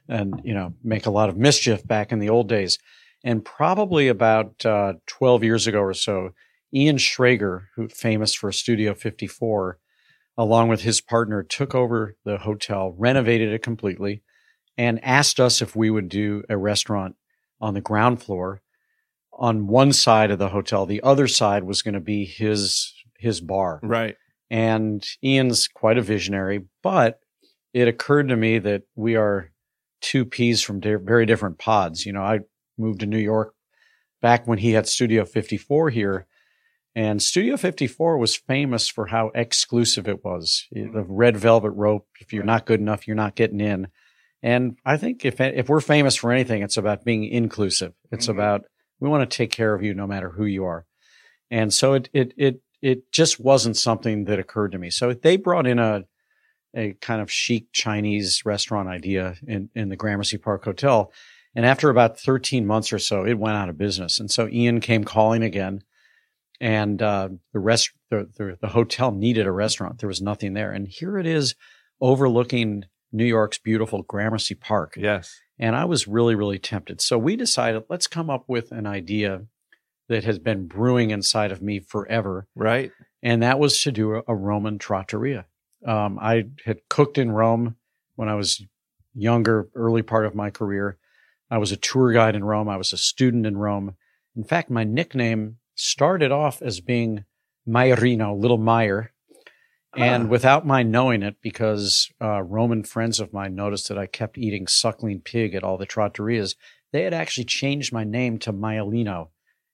and, 0.08 0.40
you 0.44 0.52
know, 0.54 0.74
make 0.82 1.06
a 1.06 1.10
lot 1.10 1.28
of 1.28 1.36
mischief 1.36 1.86
back 1.86 2.10
in 2.12 2.18
the 2.18 2.28
old 2.28 2.48
days. 2.48 2.78
And 3.22 3.44
probably 3.44 4.08
about 4.08 4.64
uh, 4.64 4.94
12 5.06 5.44
years 5.44 5.66
ago 5.66 5.80
or 5.80 5.94
so, 5.94 6.30
Ian 6.72 6.96
Schrager, 6.96 7.66
who 7.74 7.88
famous 7.88 8.34
for 8.34 8.52
Studio 8.52 8.94
54, 8.94 9.78
along 10.38 10.68
with 10.68 10.82
his 10.82 11.00
partner, 11.00 11.42
took 11.42 11.74
over 11.74 12.16
the 12.24 12.38
hotel, 12.38 12.94
renovated 12.96 13.52
it 13.52 13.62
completely, 13.62 14.22
and 14.78 15.04
asked 15.04 15.38
us 15.40 15.60
if 15.60 15.76
we 15.76 15.90
would 15.90 16.08
do 16.08 16.42
a 16.48 16.56
restaurant 16.56 17.16
on 17.60 17.74
the 17.74 17.80
ground 17.80 18.22
floor 18.22 18.62
on 19.32 19.66
one 19.66 19.92
side 19.92 20.30
of 20.30 20.38
the 20.38 20.48
hotel. 20.48 20.86
The 20.86 21.02
other 21.02 21.28
side 21.28 21.64
was 21.64 21.82
going 21.82 21.94
to 21.94 22.00
be 22.00 22.24
his 22.24 22.94
his 23.18 23.40
bar. 23.40 23.80
Right. 23.82 24.16
And 24.50 25.06
Ian's 25.22 25.68
quite 25.68 25.98
a 25.98 26.02
visionary, 26.02 26.64
but 26.82 27.20
it 27.72 27.86
occurred 27.86 28.28
to 28.28 28.36
me 28.36 28.58
that 28.58 28.82
we 28.96 29.16
are 29.16 29.52
two 30.00 30.24
peas 30.24 30.62
from 30.62 30.80
di- 30.80 30.94
very 30.94 31.26
different 31.26 31.58
pods. 31.58 32.06
You 32.06 32.12
know, 32.12 32.22
I 32.22 32.40
moved 32.80 33.00
to 33.00 33.06
New 33.06 33.18
York 33.18 33.54
back 34.22 34.46
when 34.46 34.58
he 34.58 34.72
had 34.72 34.88
Studio 34.88 35.24
54 35.24 35.90
here. 35.90 36.26
And 36.96 37.22
Studio 37.22 37.56
54 37.56 38.18
was 38.18 38.34
famous 38.36 38.88
for 38.88 39.06
how 39.06 39.30
exclusive 39.34 40.08
it 40.08 40.24
was. 40.24 40.66
The 40.72 41.04
red 41.06 41.36
velvet 41.36 41.70
rope. 41.70 42.08
If 42.20 42.32
you're 42.32 42.42
not 42.42 42.66
good 42.66 42.80
enough, 42.80 43.06
you're 43.06 43.14
not 43.16 43.36
getting 43.36 43.60
in. 43.60 43.88
And 44.42 44.76
I 44.84 44.96
think 44.96 45.24
if 45.24 45.40
if 45.40 45.68
we're 45.68 45.80
famous 45.80 46.16
for 46.16 46.32
anything, 46.32 46.62
it's 46.62 46.76
about 46.76 47.04
being 47.04 47.24
inclusive. 47.24 47.92
It's 48.10 48.26
Mhm. 48.26 48.30
about 48.34 48.64
we 48.98 49.08
want 49.08 49.28
to 49.30 49.36
take 49.36 49.52
care 49.52 49.72
of 49.74 49.82
you 49.82 49.94
no 49.94 50.06
matter 50.06 50.30
who 50.30 50.44
you 50.46 50.64
are. 50.64 50.84
And 51.50 51.72
so 51.72 51.94
it 51.94 52.08
it 52.12 52.34
it 52.36 52.60
it 52.82 53.12
just 53.12 53.38
wasn't 53.38 53.76
something 53.76 54.24
that 54.24 54.38
occurred 54.38 54.72
to 54.72 54.78
me. 54.78 54.90
So 54.90 55.12
they 55.12 55.36
brought 55.36 55.66
in 55.66 55.78
a 55.78 56.04
a 56.74 56.94
kind 56.94 57.20
of 57.20 57.30
chic 57.30 57.66
Chinese 57.72 58.44
restaurant 58.44 58.88
idea 58.88 59.36
in 59.46 59.70
in 59.74 59.90
the 59.90 59.96
Gramercy 59.96 60.38
Park 60.38 60.64
Hotel. 60.64 61.12
And 61.54 61.66
after 61.66 61.90
about 61.90 62.18
13 62.20 62.66
months 62.66 62.92
or 62.92 62.98
so, 62.98 63.24
it 63.24 63.38
went 63.38 63.56
out 63.56 63.68
of 63.68 63.76
business. 63.78 64.20
And 64.20 64.30
so 64.30 64.48
Ian 64.48 64.80
came 64.80 65.04
calling 65.04 65.42
again 65.42 65.82
and 66.60 67.00
uh, 67.00 67.30
the 67.52 67.58
rest 67.58 67.90
the, 68.10 68.28
the 68.36 68.58
the 68.60 68.68
hotel 68.68 69.10
needed 69.12 69.46
a 69.46 69.52
restaurant. 69.52 69.98
There 69.98 70.08
was 70.08 70.20
nothing 70.20 70.52
there, 70.54 70.70
and 70.72 70.86
here 70.86 71.18
it 71.18 71.26
is, 71.26 71.54
overlooking 72.00 72.84
New 73.12 73.24
York's 73.24 73.58
beautiful 73.58 74.02
Gramercy 74.02 74.54
Park. 74.54 74.94
Yes. 74.96 75.40
And 75.58 75.74
I 75.74 75.84
was 75.86 76.06
really 76.06 76.34
really 76.34 76.58
tempted. 76.58 77.00
So 77.00 77.18
we 77.18 77.34
decided 77.36 77.84
let's 77.88 78.06
come 78.06 78.28
up 78.30 78.44
with 78.46 78.72
an 78.72 78.86
idea 78.86 79.42
that 80.08 80.24
has 80.24 80.38
been 80.38 80.66
brewing 80.66 81.10
inside 81.10 81.52
of 81.52 81.62
me 81.62 81.78
forever, 81.80 82.46
Right. 82.54 82.90
and 83.22 83.42
that 83.42 83.58
was 83.58 83.80
to 83.82 83.92
do 83.92 84.16
a, 84.16 84.22
a 84.28 84.34
Roman 84.34 84.78
trattoria. 84.78 85.46
Um, 85.86 86.18
I 86.20 86.48
had 86.66 86.80
cooked 86.90 87.16
in 87.16 87.30
Rome 87.30 87.76
when 88.16 88.28
I 88.28 88.34
was 88.34 88.62
younger, 89.14 89.68
early 89.74 90.02
part 90.02 90.26
of 90.26 90.34
my 90.34 90.50
career. 90.50 90.98
I 91.50 91.58
was 91.58 91.72
a 91.72 91.76
tour 91.76 92.12
guide 92.12 92.34
in 92.36 92.44
Rome. 92.44 92.68
I 92.68 92.76
was 92.76 92.92
a 92.92 92.96
student 92.96 93.46
in 93.46 93.56
Rome. 93.56 93.96
In 94.36 94.44
fact, 94.44 94.70
my 94.70 94.84
nickname 94.84 95.56
started 95.74 96.30
off 96.30 96.62
as 96.62 96.80
being 96.80 97.24
Maiorino, 97.68 98.38
Little 98.38 98.58
Meyer. 98.58 99.12
And 99.96 100.26
Ah. 100.26 100.28
without 100.28 100.64
my 100.64 100.84
knowing 100.84 101.22
it, 101.24 101.36
because 101.42 102.10
uh, 102.22 102.42
Roman 102.42 102.84
friends 102.84 103.18
of 103.18 103.32
mine 103.32 103.56
noticed 103.56 103.88
that 103.88 103.98
I 103.98 104.06
kept 104.06 104.38
eating 104.38 104.68
suckling 104.68 105.20
pig 105.20 105.54
at 105.54 105.64
all 105.64 105.76
the 105.76 105.86
trattorias, 105.86 106.54
they 106.92 107.02
had 107.02 107.12
actually 107.14 107.44
changed 107.46 107.92
my 107.92 108.04
name 108.04 108.38
to 108.40 108.52
Maialino. 108.52 109.30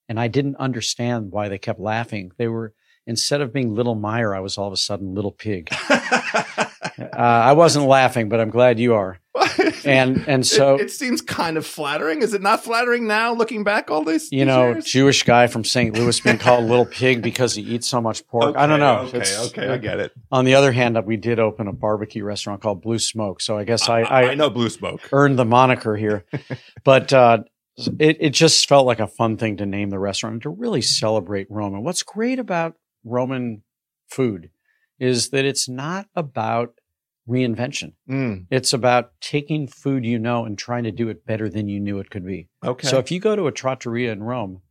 And 0.08 0.18
I 0.18 0.28
didn't 0.28 0.56
understand 0.56 1.32
why 1.32 1.48
they 1.48 1.58
kept 1.58 1.80
laughing. 1.80 2.30
They 2.38 2.48
were, 2.48 2.72
instead 3.06 3.42
of 3.42 3.52
being 3.52 3.74
Little 3.74 3.94
Meyer, 3.94 4.34
I 4.34 4.40
was 4.40 4.56
all 4.56 4.68
of 4.68 4.72
a 4.72 4.76
sudden 4.78 5.14
Little 5.14 5.32
Pig. 5.32 5.68
Uh, 6.98 7.16
I 7.18 7.52
wasn't 7.52 7.86
laughing, 7.86 8.28
but 8.30 8.40
I'm 8.40 8.48
glad 8.48 8.78
you 8.78 8.94
are. 8.94 9.18
And 9.84 10.24
and 10.26 10.44
so 10.44 10.74
it, 10.74 10.82
it 10.82 10.90
seems 10.90 11.22
kind 11.22 11.56
of 11.56 11.64
flattering. 11.64 12.20
Is 12.20 12.34
it 12.34 12.42
not 12.42 12.64
flattering 12.64 13.06
now, 13.06 13.32
looking 13.32 13.62
back 13.62 13.88
all 13.88 14.02
this? 14.02 14.32
you 14.32 14.40
these 14.40 14.46
know, 14.46 14.68
years? 14.72 14.84
Jewish 14.84 15.22
guy 15.22 15.46
from 15.46 15.62
St. 15.62 15.94
Louis 15.94 16.18
being 16.18 16.38
called 16.38 16.64
Little 16.68 16.86
Pig 16.86 17.22
because 17.22 17.54
he 17.54 17.62
eats 17.62 17.86
so 17.86 18.00
much 18.00 18.26
pork. 18.26 18.56
I 18.56 18.66
don't 18.66 18.80
know. 18.80 18.98
Okay, 19.06 19.18
It's- 19.18 19.48
okay, 19.50 19.68
I 19.68 19.76
get 19.76 20.00
it. 20.00 20.12
On 20.32 20.44
the 20.44 20.56
other 20.56 20.72
hand, 20.72 20.98
we 21.06 21.16
did 21.16 21.38
open 21.38 21.68
a 21.68 21.72
barbecue 21.72 22.24
restaurant 22.24 22.62
called 22.62 22.82
Blue 22.82 22.98
Smoke, 22.98 23.40
so 23.40 23.56
I 23.56 23.62
guess 23.62 23.88
I, 23.88 24.00
I, 24.00 24.30
I, 24.30 24.34
know 24.34 24.50
blue 24.50 24.70
smoke. 24.70 25.08
earned 25.12 25.38
the 25.38 25.44
moniker 25.44 25.96
here. 25.96 26.24
but 26.84 27.12
uh, 27.12 27.44
it 27.98 28.16
it 28.20 28.30
just 28.30 28.68
felt 28.68 28.86
like 28.86 29.00
a 29.00 29.06
fun 29.06 29.36
thing 29.36 29.56
to 29.58 29.66
name 29.66 29.90
the 29.90 29.98
restaurant 29.98 30.32
and 30.34 30.42
to 30.42 30.50
really 30.50 30.82
celebrate 30.82 31.46
Rome. 31.48 31.74
And 31.74 31.84
what's 31.84 32.02
great 32.02 32.38
about 32.38 32.74
Roman 33.04 33.62
food 34.08 34.50
is 34.98 35.30
that 35.30 35.44
it's 35.44 35.68
not 35.68 36.06
about 36.14 36.74
reinvention. 37.28 37.92
Mm, 38.08 38.46
It's 38.50 38.72
about 38.72 39.12
taking 39.20 39.66
food 39.66 40.04
you 40.04 40.18
know 40.18 40.44
and 40.44 40.56
trying 40.58 40.84
to 40.84 40.92
do 40.92 41.08
it 41.08 41.26
better 41.26 41.48
than 41.48 41.68
you 41.68 41.80
knew 41.80 41.98
it 41.98 42.10
could 42.10 42.24
be. 42.24 42.48
okay. 42.64 42.86
So 42.88 42.98
if 42.98 43.10
you 43.10 43.18
go 43.20 43.34
to 43.36 43.46
a 43.46 43.52
trattoria 43.52 44.12
in 44.12 44.22
Rome, 44.22 44.62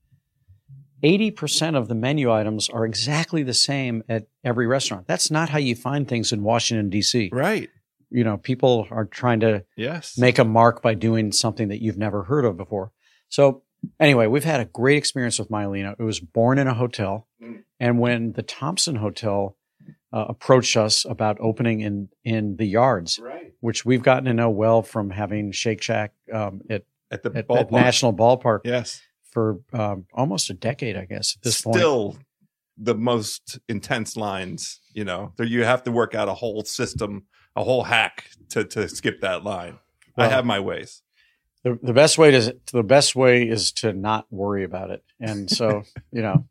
80% 1.04 1.76
of 1.76 1.88
the 1.88 1.96
menu 1.96 2.32
items 2.32 2.70
are 2.70 2.86
exactly 2.86 3.44
the 3.44 3.54
same 3.54 4.04
at 4.10 4.28
every 4.44 4.66
restaurant. 4.66 5.08
That's 5.08 5.30
not 5.30 5.50
how 5.50 5.60
you 5.60 5.76
find 5.76 6.08
things 6.08 6.32
in 6.32 6.42
Washington, 6.44 6.90
D.C. 6.90 7.30
right. 7.34 7.70
You 8.10 8.24
know, 8.24 8.38
people 8.38 8.88
are 8.92 9.06
trying 9.06 9.42
to 9.42 9.66
Yes. 9.76 10.18
make 10.18 10.40
a 10.40 10.46
mark 10.46 10.82
by 10.82 10.94
doing 10.94 11.32
something 11.32 11.68
that 11.68 11.82
you've 11.82 11.98
never 11.98 12.24
heard 12.24 12.46
of 12.46 12.56
before. 12.56 12.92
So 13.30 13.64
anyway, 14.00 14.28
we've 14.28 14.44
had 14.46 14.62
a 14.62 14.66
great 14.66 14.98
experience 14.98 15.38
with 15.38 15.50
Maialino. 15.50 15.96
It 16.00 16.04
was 16.04 16.20
born 16.20 16.58
in 16.58 16.68
a 16.68 16.74
hotel. 16.74 17.28
Mm. 17.44 17.64
And 17.80 18.00
when 18.00 18.32
the 18.34 18.44
Thompson 18.44 18.96
Hotel 18.98 19.58
uh, 20.16 20.26
approached 20.30 20.78
us 20.78 21.06
about 21.06 21.38
opening 21.40 21.82
in, 21.82 22.10
in 22.24 22.56
the 22.56 22.66
yards, 22.66 23.20
right. 23.20 23.52
which 23.60 23.86
we've 23.86 24.02
gotten 24.02 24.26
to 24.26 24.34
know 24.34 24.50
well 24.50 24.82
from 24.82 25.10
having 25.12 25.52
Shake 25.52 25.82
Shack 25.82 26.14
um, 26.32 26.62
at, 26.70 26.84
At 27.12 27.22
the 27.24 27.32
at, 27.36 27.52
at. 27.52 27.72
National 27.72 28.14
Ballpark 28.14 28.62
yes. 28.64 29.02
for 29.30 29.60
um, 29.74 30.06
almost 30.14 30.50
a 30.50 30.54
decade, 30.54 30.96
I 30.96 31.06
guess, 31.06 31.36
at 31.38 31.44
this 31.44 31.62
point. 31.62 31.76
Still 31.76 32.18
the 32.78 32.96
most 32.96 33.60
intense 33.68 34.16
lines, 34.18 34.80
you 34.94 35.06
know. 35.06 35.34
There 35.38 35.46
you 35.46 35.64
have 35.66 35.84
to 35.84 35.92
work 35.92 36.16
out 36.16 36.28
a 36.28 36.34
whole 36.34 36.64
system, 36.64 37.26
a 37.56 37.64
whole 37.64 37.84
hack 37.84 38.30
to 38.50 38.64
to 38.64 38.88
skip 38.90 39.22
that 39.22 39.44
line. 39.44 39.80
I 40.18 40.28
have 40.28 40.46
my 40.46 40.60
ways. 40.60 41.04
the, 41.66 41.80
the 41.82 41.94
best 41.94 42.18
way 42.18 42.32
to 42.32 42.56
the 42.72 42.84
best 42.84 43.16
way 43.16 43.50
is 43.50 43.72
to 43.74 43.92
not 43.92 44.28
worry 44.30 44.64
about 44.64 44.92
it. 44.92 45.04
And 45.20 45.50
so, 45.50 45.84
you 46.12 46.22
know, 46.22 46.46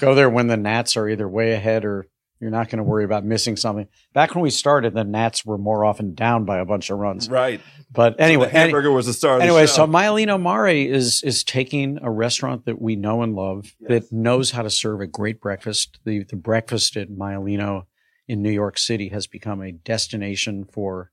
go 0.00 0.14
there 0.14 0.30
when 0.30 0.46
the 0.46 0.56
Nats 0.56 0.96
are 0.96 1.08
either 1.08 1.28
way 1.28 1.52
ahead 1.52 1.84
or 1.84 2.06
you're 2.40 2.50
not 2.50 2.68
going 2.68 2.78
to 2.78 2.84
worry 2.84 3.04
about 3.04 3.24
missing 3.24 3.56
something. 3.56 3.88
Back 4.12 4.34
when 4.34 4.42
we 4.42 4.50
started, 4.50 4.92
the 4.94 5.04
Nats 5.04 5.44
were 5.44 5.56
more 5.58 5.84
often 5.84 6.14
down 6.14 6.44
by 6.44 6.58
a 6.58 6.64
bunch 6.64 6.90
of 6.90 6.98
runs. 6.98 7.30
Right. 7.30 7.60
But 7.90 8.20
anyway, 8.20 8.46
the 8.46 8.52
hamburger 8.52 8.90
was 8.90 9.06
the 9.06 9.12
star 9.12 9.36
of 9.36 9.42
anyway, 9.42 9.62
the 9.62 9.68
so 9.68 9.86
Maialino 9.86 10.40
Mare 10.40 10.68
is 10.68 11.22
is 11.22 11.42
taking 11.44 11.98
a 12.02 12.10
restaurant 12.10 12.66
that 12.66 12.80
we 12.80 12.96
know 12.96 13.22
and 13.22 13.34
love 13.34 13.74
Yes. 13.80 13.88
that 13.88 14.12
knows 14.12 14.50
how 14.50 14.62
to 14.62 14.70
serve 14.70 15.00
a 15.00 15.06
great 15.06 15.40
breakfast. 15.40 15.98
The 16.04 16.24
the 16.24 16.36
breakfast 16.36 16.96
at 16.96 17.08
Maialino 17.08 17.86
in 18.28 18.42
New 18.42 18.50
York 18.50 18.76
City 18.76 19.08
has 19.10 19.26
become 19.26 19.62
a 19.62 19.72
destination 19.72 20.64
for 20.64 21.10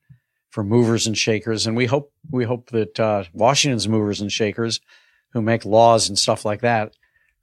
for 0.50 0.64
movers 0.64 1.08
and 1.08 1.18
shakers, 1.18 1.66
and 1.66 1.76
we 1.78 1.86
hope 1.86 2.12
we 2.30 2.44
hope 2.44 2.70
that 2.72 3.00
uh, 3.00 3.24
Washington's 3.34 3.88
movers 3.88 4.20
and 4.22 4.32
shakers 4.32 4.82
who 5.32 5.42
make 5.42 5.64
laws 5.66 6.10
and 6.10 6.20
stuff 6.20 6.44
like 6.46 6.62
that 6.62 6.96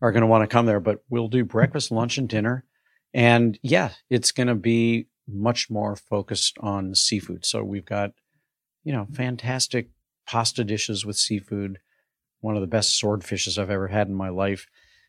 are 0.02 0.12
going 0.12 0.20
to 0.22 0.26
want 0.26 0.42
to 0.42 0.52
come 0.52 0.66
there. 0.66 0.80
But 0.80 1.02
we'll 1.08 1.28
do 1.28 1.44
breakfast, 1.44 1.90
lunch, 1.90 2.18
and 2.18 2.28
dinner, 2.28 2.64
and 3.12 3.58
yeah, 3.62 3.90
it's 4.08 4.32
going 4.32 4.46
to 4.46 4.54
be 4.54 5.06
much 5.28 5.70
more 5.70 5.96
focused 5.96 6.56
on 6.60 6.94
seafood. 6.94 7.44
So 7.44 7.62
we've 7.62 7.84
got 7.84 8.12
you 8.84 8.92
know 8.92 9.06
fantastic 9.12 9.90
pasta 10.26 10.64
dishes 10.64 11.04
with 11.04 11.16
seafood. 11.16 11.78
One 12.40 12.54
of 12.54 12.62
the 12.62 12.66
best 12.66 13.00
swordfishes 13.00 13.58
I've 13.58 13.70
ever 13.70 13.88
had 13.88 14.08
in 14.08 14.14
my 14.14 14.30
life. 14.30 14.66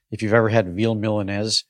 If 0.09 0.21
you've 0.21 0.33
ever 0.33 0.49
had 0.49 0.75
veal 0.75 0.95
milanese, 0.95 1.63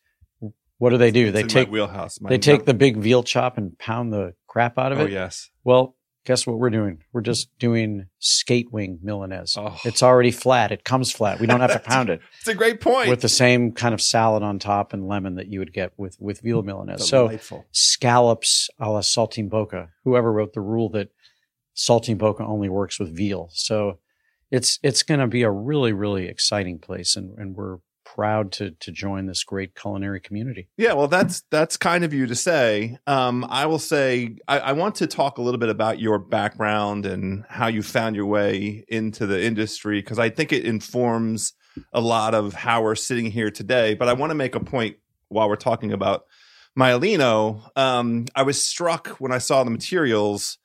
what 0.80 0.90
do 0.90 0.98
they 0.98 1.12
do? 1.12 1.28
It's 1.28 1.34
they 1.34 1.44
take 1.44 1.70
wheelhouse. 1.70 2.18
They 2.20 2.40
take 2.40 2.66
the 2.66 2.74
big 2.74 2.98
veal 2.98 3.22
chop 3.22 3.58
and 3.58 3.78
pound 3.78 4.12
the 4.12 4.34
crap 4.48 4.80
out 4.80 4.92
of 4.92 5.00
it. 5.00 5.04
Oh 5.04 5.06
it. 5.06 5.12
yes. 5.12 5.52
Well, 5.64 5.96
guess 6.26 6.46
what 6.46 6.60
we're 6.60 6.70
doing? 6.70 7.04
We're 7.14 7.22
just 7.22 7.50
doing 7.58 8.08
skate 8.20 8.72
wing 8.72 9.00
milanese. 9.02 9.56
Oh. 9.58 9.78
It's 9.84 10.04
already 10.04 10.32
flat. 10.32 10.72
It 10.72 10.84
comes 10.84 11.12
flat. 11.12 11.40
We 11.40 11.48
don't 11.48 11.62
have 11.62 11.74
to 11.74 11.80
pound 11.90 12.10
it 12.10 12.22
It's 12.40 12.48
a 12.48 12.54
great 12.54 12.80
point. 12.80 13.10
with 13.10 13.22
the 13.22 13.30
same 13.30 13.72
kind 13.72 13.94
of 13.94 14.02
salad 14.02 14.44
on 14.44 14.60
top 14.60 14.94
and 14.94 15.08
lemon 15.08 15.36
that 15.36 15.48
you 15.48 15.60
would 15.60 15.74
get 15.74 15.94
with 15.98 16.18
with 16.20 16.42
veal 16.42 16.64
mm, 16.64 16.68
milanese. 16.68 17.02
So 17.02 17.38
scallops 17.72 18.70
a 18.80 18.90
la 18.90 19.02
saltimbocca. 19.02 19.90
Whoever 20.04 20.32
wrote 20.32 20.54
the 20.54 20.62
rule 20.62 20.90
that 20.90 21.10
saltimbocca 21.76 22.42
only 22.42 22.70
works 22.70 23.00
with 23.00 23.16
veal. 23.16 23.50
So 23.52 24.00
it's 24.52 24.80
it's 24.84 25.04
going 25.04 25.20
to 25.20 25.28
be 25.28 25.44
a 25.44 25.52
really 25.52 25.94
really 25.94 26.28
exciting 26.28 26.80
place, 26.80 27.16
and 27.16 27.38
and 27.38 27.56
we're 27.56 27.78
proud 28.16 28.52
to 28.52 28.72
to 28.72 28.92
join 28.92 29.26
this 29.26 29.44
great 29.44 29.76
culinary 29.76 30.20
community. 30.20 30.68
Yeah, 30.78 30.94
well, 30.94 31.08
that's 31.08 31.44
that's 31.50 31.78
kind 31.78 32.04
of 32.04 32.14
you 32.14 32.28
to 32.28 32.36
say. 32.36 32.98
Um, 33.08 33.46
I 33.50 33.66
will 33.66 33.80
say 33.80 34.36
I, 34.48 34.60
I 34.60 34.72
want 34.74 34.96
to 34.96 35.08
talk 35.08 35.38
a 35.38 35.42
little 35.42 35.60
bit 35.60 35.70
about 35.70 36.00
your 36.00 36.20
background 36.20 37.06
and 37.06 37.46
how 37.50 37.68
you 37.68 37.82
found 37.82 38.16
your 38.16 38.26
way 38.26 38.84
into 38.88 39.26
the 39.26 39.42
industry 39.42 40.02
because 40.02 40.20
I 40.20 40.30
think 40.30 40.52
it 40.52 40.66
informs 40.66 41.54
a 41.94 42.02
lot 42.02 42.36
of 42.36 42.54
how 42.54 42.84
we're 42.84 42.96
sitting 42.96 43.32
here 43.32 43.50
today. 43.52 43.94
But 43.94 44.10
I 44.10 44.14
want 44.14 44.32
to 44.32 44.36
make 44.36 44.56
a 44.56 44.60
point 44.60 44.98
while 45.30 45.48
we're 45.48 45.56
talking 45.56 45.94
about 45.94 46.26
Maialino. 46.78 47.70
Um, 47.78 48.26
I 48.36 48.44
was 48.44 48.62
struck 48.62 49.08
when 49.20 49.32
I 49.32 49.38
saw 49.38 49.64
the 49.64 49.72
materials 49.72 50.58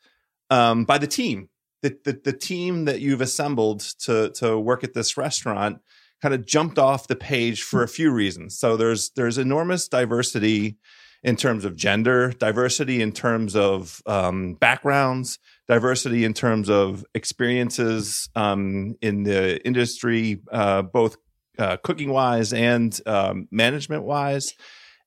um, 0.50 0.84
by 0.84 0.98
the 0.98 1.06
team, 1.06 1.48
the, 1.82 1.96
the 2.04 2.20
the 2.24 2.32
team 2.32 2.86
that 2.86 3.00
you've 3.00 3.20
assembled 3.20 3.80
to 4.00 4.30
to 4.30 4.58
work 4.58 4.82
at 4.82 4.94
this 4.94 5.16
restaurant 5.16 5.80
kind 6.23 6.35
of 6.35 6.46
jumped 6.46 6.78
off 6.78 7.08
the 7.08 7.16
page 7.16 7.62
for 7.62 7.82
a 7.82 7.88
few 7.88 8.11
reasons. 8.11 8.58
So 8.58 8.76
there's 8.76 9.11
there's 9.11 9.38
enormous 9.38 9.88
diversity 9.88 10.78
in 11.23 11.37
terms 11.37 11.64
of 11.64 11.76
gender 11.76 12.30
diversity, 12.30 13.02
in 13.02 13.12
terms 13.12 13.56
of 13.56 14.00
um, 14.06 14.54
backgrounds, 14.54 15.38
diversity 15.66 16.25
in 16.25 16.35
terms 16.35 16.70
of 16.70 17.04
experiences 17.14 18.28
um, 18.37 18.94
in 19.02 19.25
the 19.25 19.64
industry, 19.66 20.40
uh, 20.52 20.82
both 20.82 21.16
uh, 21.58 21.76
cooking 21.78 22.11
wise 22.11 22.52
and 22.52 23.00
um, 23.06 23.49
management 23.50 24.04
wise. 24.04 24.54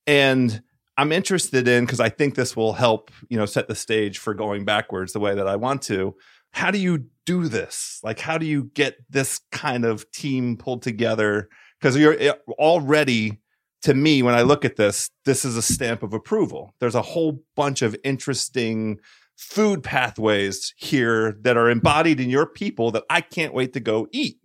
And 0.07 0.61
I'm 0.97 1.13
interested 1.13 1.67
in 1.67 1.85
because 1.85 2.01
I 2.01 2.09
think 2.09 2.35
this 2.35 2.57
will 2.57 2.73
help, 2.73 3.11
you 3.29 3.37
know, 3.37 3.45
set 3.45 3.69
the 3.69 3.75
stage 3.75 4.17
for 4.17 4.33
going 4.33 4.65
backwards 4.65 5.13
the 5.13 5.19
way 5.21 5.33
that 5.33 5.47
I 5.47 5.55
want 5.55 5.81
to. 5.83 6.15
How 6.51 6.71
do 6.71 6.77
you 6.77 7.05
do 7.25 7.47
this? 7.47 7.99
Like, 8.03 8.19
how 8.19 8.37
do 8.37 8.45
you 8.45 8.71
get 8.73 8.97
this 9.09 9.39
kind 9.51 9.85
of 9.85 10.09
team 10.11 10.57
pulled 10.57 10.81
together? 10.81 11.49
Because 11.79 11.95
you're 11.95 12.17
eh, 12.19 12.33
already, 12.49 13.39
to 13.83 13.93
me, 13.93 14.23
when 14.23 14.35
I 14.35 14.41
look 14.41 14.65
at 14.65 14.75
this, 14.75 15.09
this 15.25 15.45
is 15.45 15.55
a 15.55 15.61
stamp 15.61 16.03
of 16.03 16.13
approval. 16.13 16.73
There's 16.79 16.95
a 16.95 17.01
whole 17.01 17.43
bunch 17.55 17.81
of 17.81 17.95
interesting 18.03 18.99
food 19.37 19.83
pathways 19.83 20.73
here 20.75 21.37
that 21.41 21.55
are 21.55 21.69
embodied 21.69 22.19
in 22.19 22.29
your 22.29 22.45
people 22.45 22.91
that 22.91 23.03
I 23.09 23.21
can't 23.21 23.53
wait 23.53 23.73
to 23.73 23.79
go 23.79 24.07
eat. 24.11 24.37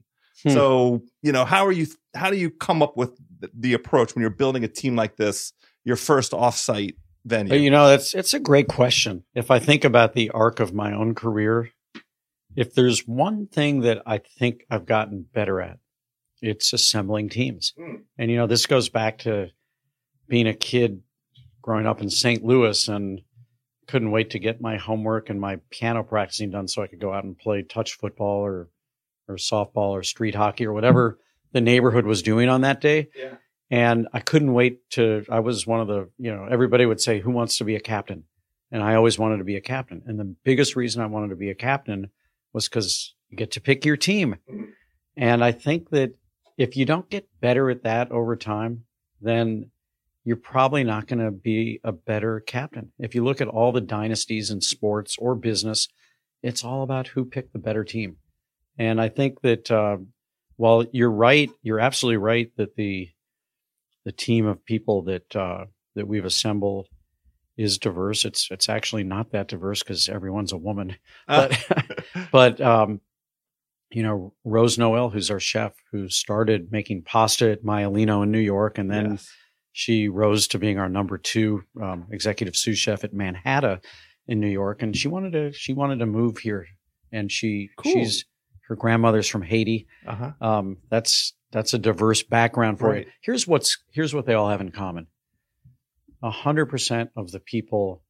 Hmm. 0.44 0.50
So, 0.50 1.02
you 1.22 1.32
know, 1.32 1.44
how 1.44 1.66
are 1.66 1.72
you, 1.72 1.86
how 2.14 2.30
do 2.30 2.36
you 2.36 2.50
come 2.50 2.82
up 2.82 2.96
with 2.96 3.18
the 3.52 3.72
approach 3.72 4.14
when 4.14 4.20
you're 4.20 4.30
building 4.30 4.62
a 4.62 4.68
team 4.68 4.94
like 4.94 5.16
this, 5.16 5.52
your 5.84 5.96
first 5.96 6.32
offsite 6.32 6.94
venue? 7.24 7.56
You 7.56 7.70
know, 7.70 7.88
that's, 7.88 8.14
it's 8.14 8.34
a 8.34 8.40
great 8.40 8.68
question. 8.68 9.24
If 9.34 9.50
I 9.50 9.58
think 9.58 9.84
about 9.84 10.12
the 10.12 10.30
arc 10.30 10.60
of 10.60 10.72
my 10.72 10.92
own 10.92 11.14
career, 11.14 11.70
if 12.56 12.74
there's 12.74 13.06
one 13.06 13.46
thing 13.46 13.80
that 13.80 14.02
I 14.06 14.18
think 14.18 14.64
I've 14.70 14.86
gotten 14.86 15.26
better 15.32 15.60
at, 15.60 15.78
it's 16.40 16.72
assembling 16.72 17.28
teams. 17.28 17.72
Hmm. 17.76 17.96
And, 18.18 18.30
you 18.30 18.36
know, 18.36 18.46
this 18.46 18.66
goes 18.66 18.88
back 18.88 19.18
to 19.18 19.50
being 20.28 20.46
a 20.46 20.54
kid 20.54 21.02
growing 21.62 21.86
up 21.86 22.00
in 22.00 22.10
St. 22.10 22.44
Louis 22.44 22.88
and 22.88 23.20
couldn't 23.86 24.10
wait 24.10 24.30
to 24.30 24.38
get 24.38 24.60
my 24.60 24.76
homework 24.76 25.30
and 25.30 25.40
my 25.40 25.60
piano 25.70 26.02
practicing 26.02 26.50
done 26.50 26.68
so 26.68 26.82
I 26.82 26.86
could 26.86 27.00
go 27.00 27.12
out 27.12 27.24
and 27.24 27.38
play 27.38 27.62
touch 27.62 27.94
football 27.94 28.40
or 28.40 28.68
or 29.28 29.36
softball 29.36 29.90
or 29.90 30.02
street 30.02 30.34
hockey 30.34 30.66
or 30.66 30.72
whatever 30.72 31.18
the 31.52 31.60
neighborhood 31.60 32.04
was 32.04 32.22
doing 32.22 32.48
on 32.48 32.62
that 32.62 32.80
day. 32.80 33.08
Yeah. 33.16 33.36
And 33.70 34.08
I 34.12 34.20
couldn't 34.20 34.52
wait 34.52 34.90
to 34.90 35.24
I 35.30 35.40
was 35.40 35.66
one 35.66 35.80
of 35.80 35.88
the, 35.88 36.10
you 36.18 36.34
know, 36.34 36.46
everybody 36.50 36.84
would 36.84 37.00
say 37.00 37.20
who 37.20 37.30
wants 37.30 37.58
to 37.58 37.64
be 37.64 37.76
a 37.76 37.80
captain? 37.80 38.24
And 38.70 38.82
I 38.82 38.96
always 38.96 39.18
wanted 39.18 39.38
to 39.38 39.44
be 39.44 39.56
a 39.56 39.60
captain. 39.60 40.02
And 40.06 40.18
the 40.18 40.34
biggest 40.44 40.76
reason 40.76 41.00
I 41.00 41.06
wanted 41.06 41.30
to 41.30 41.36
be 41.36 41.50
a 41.50 41.54
captain 41.54 42.10
was 42.54 42.68
cuz 42.68 43.14
you 43.28 43.36
get 43.36 43.50
to 43.52 43.60
pick 43.60 43.84
your 43.84 43.96
team. 43.98 44.36
And 45.16 45.44
I 45.44 45.52
think 45.52 45.90
that 45.90 46.14
if 46.56 46.76
you 46.76 46.86
don't 46.86 47.10
get 47.10 47.28
better 47.40 47.68
at 47.68 47.82
that 47.82 48.10
over 48.10 48.36
time, 48.36 48.84
then 49.20 49.70
you're 50.24 50.36
probably 50.36 50.84
not 50.84 51.06
going 51.06 51.18
to 51.18 51.30
be 51.30 51.80
a 51.84 51.92
better 51.92 52.40
captain. 52.40 52.92
If 52.98 53.14
you 53.14 53.22
look 53.22 53.40
at 53.40 53.48
all 53.48 53.72
the 53.72 53.80
dynasties 53.80 54.50
in 54.50 54.60
sports 54.60 55.16
or 55.18 55.34
business, 55.34 55.88
it's 56.42 56.64
all 56.64 56.82
about 56.82 57.08
who 57.08 57.24
picked 57.24 57.52
the 57.52 57.58
better 57.58 57.84
team. 57.84 58.16
And 58.78 59.00
I 59.00 59.08
think 59.08 59.42
that 59.42 59.70
uh, 59.70 59.98
while 60.56 60.84
you're 60.92 61.10
right, 61.10 61.50
you're 61.62 61.80
absolutely 61.80 62.18
right 62.18 62.50
that 62.56 62.76
the 62.76 63.10
the 64.04 64.12
team 64.12 64.46
of 64.46 64.64
people 64.64 65.02
that 65.02 65.34
uh, 65.34 65.64
that 65.94 66.06
we've 66.06 66.24
assembled 66.24 66.88
is 67.56 67.78
diverse. 67.78 68.24
It's 68.24 68.48
it's 68.50 68.68
actually 68.68 69.04
not 69.04 69.32
that 69.32 69.48
diverse 69.48 69.82
because 69.82 70.08
everyone's 70.08 70.52
a 70.52 70.58
woman. 70.58 70.96
Ah. 71.28 71.48
But 71.48 72.04
but 72.32 72.60
um, 72.60 73.00
you 73.90 74.02
know, 74.02 74.34
Rose 74.44 74.78
Noel, 74.78 75.10
who's 75.10 75.30
our 75.30 75.40
chef, 75.40 75.72
who 75.92 76.08
started 76.08 76.72
making 76.72 77.02
pasta 77.02 77.50
at 77.52 77.62
Maialino 77.62 78.22
in 78.22 78.30
New 78.30 78.38
York, 78.38 78.78
and 78.78 78.90
then 78.90 79.12
yes 79.12 79.28
she 79.74 80.08
rose 80.08 80.46
to 80.46 80.58
being 80.58 80.78
our 80.78 80.88
number 80.88 81.18
two 81.18 81.64
um, 81.82 82.06
executive 82.12 82.56
sous 82.56 82.78
chef 82.78 83.02
at 83.02 83.12
Manhattan 83.12 83.80
in 84.28 84.38
New 84.38 84.48
York, 84.48 84.82
and 84.82 84.96
she 84.96 85.08
wanted 85.08 85.32
to 85.32 85.52
she 85.52 85.74
wanted 85.74 85.98
to 85.98 86.06
move 86.06 86.38
here, 86.38 86.64
and 87.10 87.30
she 87.30 87.70
cool. 87.76 87.92
she's 87.92 88.24
her 88.68 88.76
grandmother's 88.76 89.26
from 89.26 89.42
Haiti. 89.42 89.88
Uh-huh. 90.06 90.30
Um, 90.40 90.78
that's 90.90 91.34
that's 91.50 91.74
a 91.74 91.78
diverse 91.78 92.22
background 92.22 92.78
for 92.78 92.90
right. 92.90 93.02
it. 93.02 93.08
Here's 93.20 93.48
what's 93.48 93.78
here's 93.90 94.14
what 94.14 94.26
they 94.26 94.34
all 94.34 94.48
have 94.48 94.60
in 94.60 94.70
common. 94.70 95.08
A 96.24 96.30
hundred 96.30 96.66
percent 96.66 97.10
of 97.14 97.32
the 97.32 97.38
people 97.38 98.02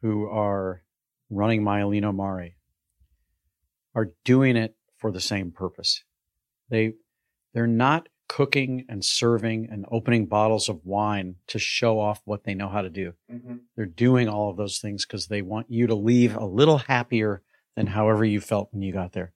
who 0.00 0.28
are 0.28 0.82
running 1.30 1.62
Maialino 1.62 2.12
Mare 2.12 2.56
are 3.94 4.10
doing 4.24 4.56
it 4.56 4.74
for 4.98 5.12
the 5.12 5.20
same 5.20 5.52
purpose. 5.52 6.02
They 6.70 6.94
they're 7.54 7.68
not 7.68 8.08
cooking 8.28 8.84
and 8.88 9.04
serving 9.04 9.68
and 9.70 9.84
opening 9.92 10.26
bottles 10.26 10.68
of 10.68 10.80
wine 10.84 11.36
to 11.46 11.58
show 11.58 12.00
off 12.00 12.20
what 12.24 12.42
they 12.42 12.54
know 12.54 12.68
how 12.68 12.82
to 12.82 12.90
do. 12.90 13.12
Mm-hmm. 13.30 13.56
They're 13.76 13.86
doing 13.86 14.28
all 14.28 14.50
of 14.50 14.56
those 14.56 14.78
things 14.78 15.06
because 15.06 15.28
they 15.28 15.42
want 15.42 15.70
you 15.70 15.86
to 15.86 15.94
leave 15.94 16.34
a 16.34 16.44
little 16.44 16.78
happier 16.78 17.42
than 17.76 17.86
however 17.86 18.24
you 18.24 18.40
felt 18.40 18.70
when 18.72 18.82
you 18.82 18.92
got 18.92 19.12
there. 19.12 19.32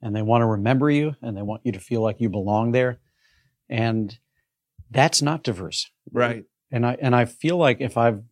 And 0.00 0.14
they 0.14 0.22
want 0.22 0.42
to 0.42 0.46
remember 0.46 0.88
you 0.90 1.16
and 1.20 1.36
they 1.36 1.42
want 1.42 1.62
you 1.64 1.72
to 1.72 1.80
feel 1.80 2.00
like 2.02 2.20
you 2.20 2.30
belong 2.30 2.72
there. 2.72 3.00
And 3.68 4.16
that's 4.90 5.20
not 5.20 5.42
diverse. 5.42 5.90
Right. 6.12 6.44
And 6.70 6.84
I 6.84 6.96
and 7.00 7.14
I 7.14 7.24
feel 7.24 7.56
like 7.56 7.80
if 7.80 7.96
I've 7.96 8.22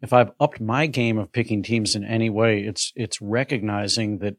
if 0.00 0.12
I've 0.12 0.32
upped 0.40 0.60
my 0.60 0.86
game 0.86 1.18
of 1.18 1.32
picking 1.32 1.62
teams 1.62 1.94
in 1.94 2.04
any 2.04 2.30
way, 2.30 2.60
it's 2.60 2.92
it's 2.96 3.20
recognizing 3.20 4.18
that 4.18 4.36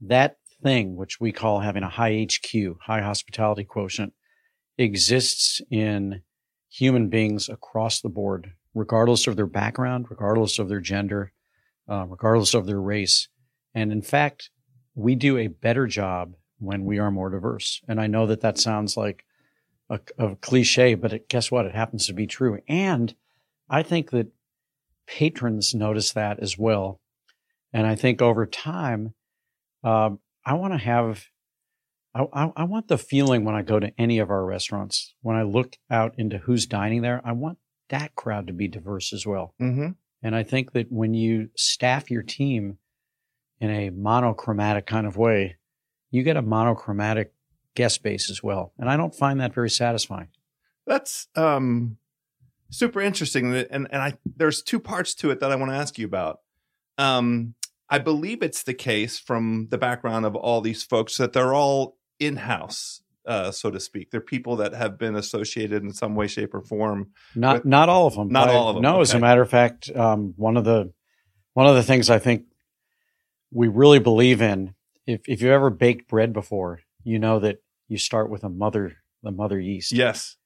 that 0.00 0.36
thing 0.62 0.96
which 0.96 1.20
we 1.20 1.32
call 1.32 1.60
having 1.60 1.82
a 1.82 1.88
high 1.88 2.26
HQ, 2.26 2.76
high 2.82 3.00
hospitality 3.00 3.64
quotient, 3.64 4.12
exists 4.78 5.60
in 5.70 6.22
human 6.68 7.08
beings 7.08 7.48
across 7.48 8.00
the 8.00 8.08
board, 8.08 8.52
regardless 8.74 9.26
of 9.26 9.36
their 9.36 9.46
background, 9.46 10.06
regardless 10.10 10.58
of 10.58 10.68
their 10.68 10.80
gender, 10.80 11.32
uh, 11.88 12.06
regardless 12.06 12.54
of 12.54 12.66
their 12.66 12.80
race. 12.80 13.28
And 13.74 13.92
in 13.92 14.02
fact, 14.02 14.50
we 14.94 15.14
do 15.14 15.36
a 15.36 15.48
better 15.48 15.86
job 15.86 16.34
when 16.58 16.84
we 16.84 16.98
are 16.98 17.10
more 17.10 17.30
diverse. 17.30 17.80
And 17.88 18.00
I 18.00 18.06
know 18.06 18.26
that 18.26 18.42
that 18.42 18.58
sounds 18.58 18.96
like 18.96 19.24
a, 19.90 20.00
a 20.18 20.36
cliche, 20.36 20.94
but 20.94 21.12
it, 21.12 21.28
guess 21.28 21.50
what? 21.50 21.66
It 21.66 21.74
happens 21.74 22.06
to 22.06 22.14
be 22.14 22.26
true. 22.26 22.60
And 22.68 23.14
I 23.68 23.82
think 23.82 24.10
that 24.10 24.28
patrons 25.06 25.74
notice 25.74 26.12
that 26.12 26.38
as 26.40 26.56
well. 26.56 27.00
And 27.72 27.86
I 27.86 27.96
think 27.96 28.22
over 28.22 28.46
time, 28.46 29.14
uh, 29.84 30.10
I 30.46 30.54
want 30.54 30.72
to 30.72 30.78
have 30.78 31.26
I, 32.14 32.26
I, 32.32 32.52
I, 32.56 32.64
want 32.64 32.88
the 32.88 32.98
feeling 32.98 33.44
when 33.44 33.54
I 33.54 33.62
go 33.62 33.78
to 33.78 33.92
any 33.96 34.18
of 34.18 34.30
our 34.30 34.44
restaurants, 34.44 35.14
when 35.22 35.36
I 35.36 35.42
look 35.42 35.76
out 35.90 36.14
into 36.18 36.38
who's 36.38 36.66
dining 36.66 37.02
there, 37.02 37.20
I 37.24 37.32
want 37.32 37.58
that 37.88 38.16
crowd 38.16 38.48
to 38.48 38.52
be 38.52 38.66
diverse 38.66 39.12
as 39.12 39.26
well. 39.26 39.54
Mm-hmm. 39.60 39.90
And 40.22 40.34
I 40.34 40.42
think 40.42 40.72
that 40.72 40.90
when 40.90 41.14
you 41.14 41.50
staff 41.56 42.10
your 42.10 42.22
team 42.22 42.78
in 43.60 43.70
a 43.70 43.90
monochromatic 43.90 44.86
kind 44.86 45.06
of 45.06 45.16
way, 45.16 45.56
you 46.10 46.22
get 46.22 46.36
a 46.36 46.42
monochromatic 46.42 47.32
guest 47.74 48.02
base 48.02 48.30
as 48.30 48.42
well. 48.42 48.72
And 48.78 48.88
I 48.88 48.96
don't 48.96 49.14
find 49.14 49.40
that 49.40 49.54
very 49.54 49.70
satisfying. 49.70 50.28
That's 50.86 51.28
um, 51.36 51.98
super 52.70 53.00
interesting. 53.00 53.54
And, 53.54 53.88
and 53.90 54.02
I, 54.02 54.14
there's 54.36 54.62
two 54.62 54.80
parts 54.80 55.14
to 55.16 55.30
it 55.30 55.40
that 55.40 55.52
I 55.52 55.56
want 55.56 55.70
to 55.70 55.76
ask 55.76 55.98
you 55.98 56.06
about. 56.06 56.40
Um, 56.98 57.54
I 57.88 57.98
believe 57.98 58.42
it's 58.42 58.62
the 58.62 58.74
case 58.74 59.18
from 59.18 59.68
the 59.70 59.78
background 59.78 60.24
of 60.24 60.36
all 60.36 60.60
these 60.60 60.82
folks 60.82 61.16
that 61.16 61.32
they're 61.32 61.54
all 61.54 61.96
in 62.20 62.36
house, 62.36 63.02
uh, 63.26 63.50
so 63.50 63.70
to 63.70 63.80
speak. 63.80 64.10
They're 64.10 64.20
people 64.20 64.56
that 64.56 64.74
have 64.74 64.96
been 64.96 65.16
associated 65.16 65.82
in 65.82 65.92
some 65.92 66.14
way, 66.14 66.28
shape, 66.28 66.54
or 66.54 66.60
form. 66.60 67.10
Not 67.34 67.56
with, 67.56 67.64
not 67.64 67.88
all 67.88 68.06
of 68.06 68.14
them. 68.14 68.28
Not 68.28 68.48
all 68.48 68.68
of 68.68 68.76
them. 68.76 68.82
No, 68.82 68.94
okay. 68.94 69.02
as 69.02 69.14
a 69.14 69.18
matter 69.18 69.42
of 69.42 69.50
fact, 69.50 69.90
um, 69.94 70.34
one 70.36 70.56
of 70.56 70.64
the 70.64 70.92
one 71.54 71.66
of 71.66 71.74
the 71.74 71.82
things 71.82 72.10
I 72.10 72.20
think 72.20 72.44
we 73.50 73.66
really 73.66 73.98
believe 73.98 74.40
in. 74.40 74.74
If 75.06 75.22
if 75.26 75.42
you 75.42 75.50
ever 75.50 75.70
baked 75.70 76.08
bread 76.08 76.32
before, 76.32 76.80
you 77.04 77.18
know 77.18 77.38
that 77.40 77.58
you 77.88 77.98
start 77.98 78.30
with 78.30 78.44
a 78.44 78.48
mother 78.48 78.96
the 79.22 79.30
mother 79.30 79.60
yeast. 79.60 79.92
Yes. 79.92 80.36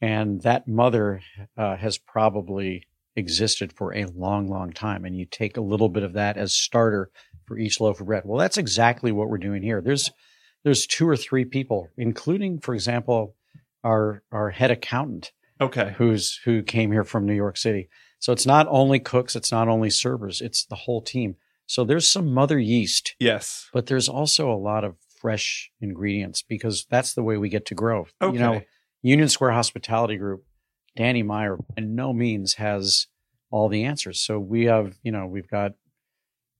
And 0.00 0.40
that 0.42 0.68
mother 0.68 1.20
uh, 1.56 1.76
has 1.76 1.98
probably 1.98 2.84
existed 3.16 3.72
for 3.72 3.94
a 3.94 4.06
long, 4.06 4.48
long 4.48 4.72
time. 4.72 5.04
And 5.04 5.16
you 5.16 5.24
take 5.24 5.56
a 5.56 5.60
little 5.60 5.88
bit 5.88 6.02
of 6.02 6.12
that 6.14 6.36
as 6.36 6.52
starter 6.54 7.10
for 7.46 7.58
each 7.58 7.80
loaf 7.80 8.00
of 8.00 8.06
bread. 8.06 8.22
Well, 8.24 8.38
that's 8.38 8.58
exactly 8.58 9.10
what 9.12 9.28
we're 9.28 9.38
doing 9.38 9.62
here. 9.62 9.80
There's 9.80 10.10
there's 10.64 10.86
two 10.86 11.08
or 11.08 11.16
three 11.16 11.44
people, 11.44 11.88
including, 11.96 12.60
for 12.60 12.74
example, 12.74 13.34
our 13.84 14.22
our 14.32 14.50
head 14.50 14.70
accountant. 14.70 15.32
Okay. 15.60 15.94
Who's 15.98 16.40
who 16.44 16.62
came 16.62 16.92
here 16.92 17.04
from 17.04 17.26
New 17.26 17.34
York 17.34 17.56
City. 17.56 17.88
So 18.20 18.32
it's 18.32 18.46
not 18.46 18.66
only 18.68 18.98
cooks, 18.98 19.36
it's 19.36 19.52
not 19.52 19.68
only 19.68 19.90
servers, 19.90 20.40
it's 20.40 20.64
the 20.64 20.74
whole 20.74 21.00
team. 21.00 21.36
So 21.66 21.84
there's 21.84 22.06
some 22.06 22.32
mother 22.32 22.58
yeast. 22.58 23.14
Yes. 23.18 23.68
But 23.72 23.86
there's 23.86 24.08
also 24.08 24.50
a 24.50 24.56
lot 24.56 24.84
of 24.84 24.96
fresh 25.20 25.70
ingredients 25.80 26.42
because 26.42 26.86
that's 26.90 27.14
the 27.14 27.22
way 27.22 27.36
we 27.36 27.48
get 27.48 27.66
to 27.66 27.74
grow. 27.74 28.06
Okay. 28.20 28.34
You 28.34 28.38
know, 28.40 28.62
Union 29.02 29.28
Square 29.28 29.52
Hospitality 29.52 30.16
Group, 30.16 30.44
Danny 30.96 31.22
Meyer 31.22 31.56
by 31.56 31.82
no 31.82 32.12
means 32.12 32.54
has 32.54 33.06
all 33.50 33.68
the 33.68 33.84
answers. 33.84 34.20
So 34.20 34.38
we 34.38 34.64
have, 34.64 34.98
you 35.02 35.12
know, 35.12 35.26
we've 35.26 35.48
got 35.48 35.72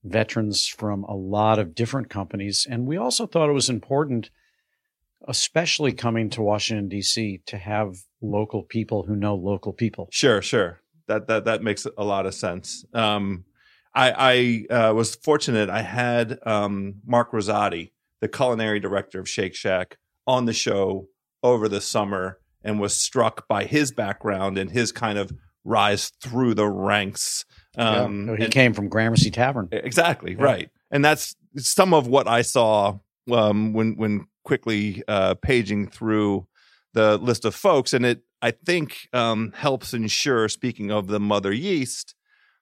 veterans 0.03 0.67
from 0.67 1.03
a 1.03 1.15
lot 1.15 1.59
of 1.59 1.75
different 1.75 2.09
companies. 2.09 2.65
And 2.69 2.87
we 2.87 2.97
also 2.97 3.27
thought 3.27 3.49
it 3.49 3.53
was 3.53 3.69
important, 3.69 4.29
especially 5.27 5.91
coming 5.91 6.29
to 6.31 6.41
Washington, 6.41 6.87
D.C., 6.87 7.41
to 7.45 7.57
have 7.57 7.97
local 8.21 8.63
people 8.63 9.03
who 9.03 9.15
know 9.15 9.35
local 9.35 9.73
people. 9.73 10.07
Sure, 10.11 10.41
sure. 10.41 10.81
that 11.07 11.27
that 11.27 11.45
that 11.45 11.61
makes 11.61 11.85
a 11.97 12.03
lot 12.03 12.25
of 12.25 12.33
sense. 12.33 12.85
Um, 12.93 13.45
I, 13.93 14.65
I 14.71 14.73
uh, 14.73 14.93
was 14.93 15.15
fortunate. 15.15 15.69
I 15.69 15.81
had 15.81 16.39
um, 16.45 17.01
Mark 17.05 17.31
Rosati, 17.31 17.91
the 18.21 18.27
culinary 18.27 18.79
director 18.79 19.19
of 19.19 19.29
Shake 19.29 19.55
Shack, 19.55 19.97
on 20.27 20.45
the 20.45 20.53
show 20.53 21.07
over 21.43 21.67
the 21.67 21.81
summer, 21.81 22.39
and 22.63 22.79
was 22.79 22.93
struck 22.93 23.47
by 23.47 23.63
his 23.63 23.91
background 23.91 24.57
and 24.57 24.69
his 24.69 24.91
kind 24.91 25.17
of 25.17 25.31
rise 25.63 26.11
through 26.21 26.53
the 26.53 26.67
ranks. 26.67 27.45
Um, 27.77 28.27
yeah. 28.27 28.35
he 28.37 28.43
and, 28.45 28.53
came 28.53 28.73
from 28.73 28.89
Gramercy 28.89 29.31
Tavern. 29.31 29.69
Exactly 29.71 30.33
yeah. 30.33 30.43
right, 30.43 30.69
and 30.91 31.03
that's 31.03 31.35
some 31.57 31.93
of 31.93 32.07
what 32.07 32.27
I 32.27 32.41
saw 32.41 32.99
um, 33.31 33.73
when 33.73 33.95
when 33.95 34.27
quickly 34.43 35.03
uh, 35.07 35.35
paging 35.35 35.87
through 35.87 36.47
the 36.93 37.17
list 37.17 37.45
of 37.45 37.55
folks, 37.55 37.93
and 37.93 38.05
it 38.05 38.23
I 38.41 38.51
think 38.51 39.09
um, 39.13 39.53
helps 39.55 39.93
ensure. 39.93 40.49
Speaking 40.49 40.91
of 40.91 41.07
the 41.07 41.19
mother 41.19 41.51
yeast, 41.51 42.15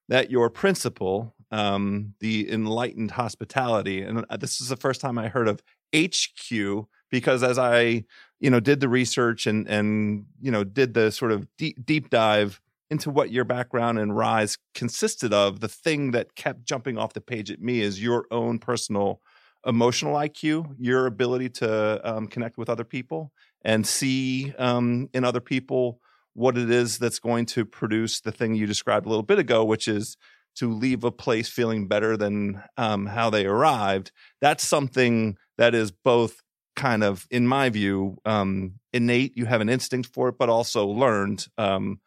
that 0.10 0.32
your 0.32 0.50
principle, 0.50 1.36
um, 1.52 2.14
the 2.20 2.52
enlightened 2.52 3.12
hospitality, 3.12 4.02
and 4.02 4.26
uh, 4.30 4.38
this 4.38 4.62
is 4.62 4.70
the 4.70 4.76
first 4.76 5.02
time 5.02 5.18
I 5.18 5.28
heard 5.28 5.48
of 5.48 5.62
HQ 5.96 6.88
because 7.10 7.44
as 7.44 7.58
I 7.58 8.04
you 8.40 8.50
know 8.50 8.60
did 8.60 8.80
the 8.80 8.90
research 8.90 9.48
and 9.48 9.68
and 9.68 10.26
you 10.42 10.52
know 10.52 10.64
did 10.64 10.94
the 10.94 11.12
sort 11.12 11.32
of 11.32 11.48
deep, 11.58 11.86
deep 11.86 12.10
dive 12.10 12.62
into 12.90 13.10
what 13.10 13.32
your 13.32 13.44
background 13.44 14.00
and 14.00 14.16
rise 14.16 14.58
consisted 14.74 15.34
of 15.34 15.60
the 15.60 15.68
thing 15.68 16.12
that 16.12 16.36
kept 16.36 16.64
jumping 16.64 16.98
off 16.98 17.14
the 17.14 17.22
page 17.22 17.52
at 17.52 17.62
me 17.62 17.82
is 17.82 18.02
your 18.02 18.26
own 18.32 18.60
personal 18.60 19.22
emotional 19.66 20.16
IQ, 20.16 20.76
your 20.80 21.06
ability 21.06 21.50
to 21.50 22.10
um, 22.10 22.28
connect 22.28 22.58
with 22.58 22.70
other 22.70 22.86
people 22.86 23.34
and 23.64 23.86
see 23.86 24.54
um, 24.58 25.10
in 25.14 25.26
other 25.26 25.42
people 25.42 26.00
what 26.34 26.58
it 26.58 26.70
is 26.70 27.00
that's 27.00 27.20
going 27.20 27.46
to 27.48 27.66
produce 27.66 28.22
the 28.22 28.32
thing 28.32 28.56
you 28.56 28.66
described 28.66 29.06
a 29.06 29.10
little 29.10 29.24
bit 29.24 29.40
ago, 29.40 29.66
which 29.66 29.88
is 29.88 30.16
to 30.58 30.72
leave 30.72 31.04
a 31.04 31.12
place 31.12 31.50
feeling 31.50 31.88
better 31.88 32.18
than 32.18 32.64
um, 32.78 33.06
how 33.06 33.30
they 33.30 33.46
arrived. 33.46 34.12
That's 34.42 34.66
something 34.66 35.38
that 35.58 35.76
is 35.76 35.92
both 35.92 36.42
kind 36.76 37.04
of, 37.04 37.26
in 37.32 37.48
my 37.48 37.70
view, 37.70 38.18
um, 38.26 38.74
innate. 38.94 39.36
You 39.36 39.46
have 39.46 39.62
an 39.62 39.70
instinct 39.70 40.14
for 40.14 40.30
it, 40.30 40.36
but 40.38 40.50
also 40.50 40.86
learned 40.88 41.48
um, 41.58 42.00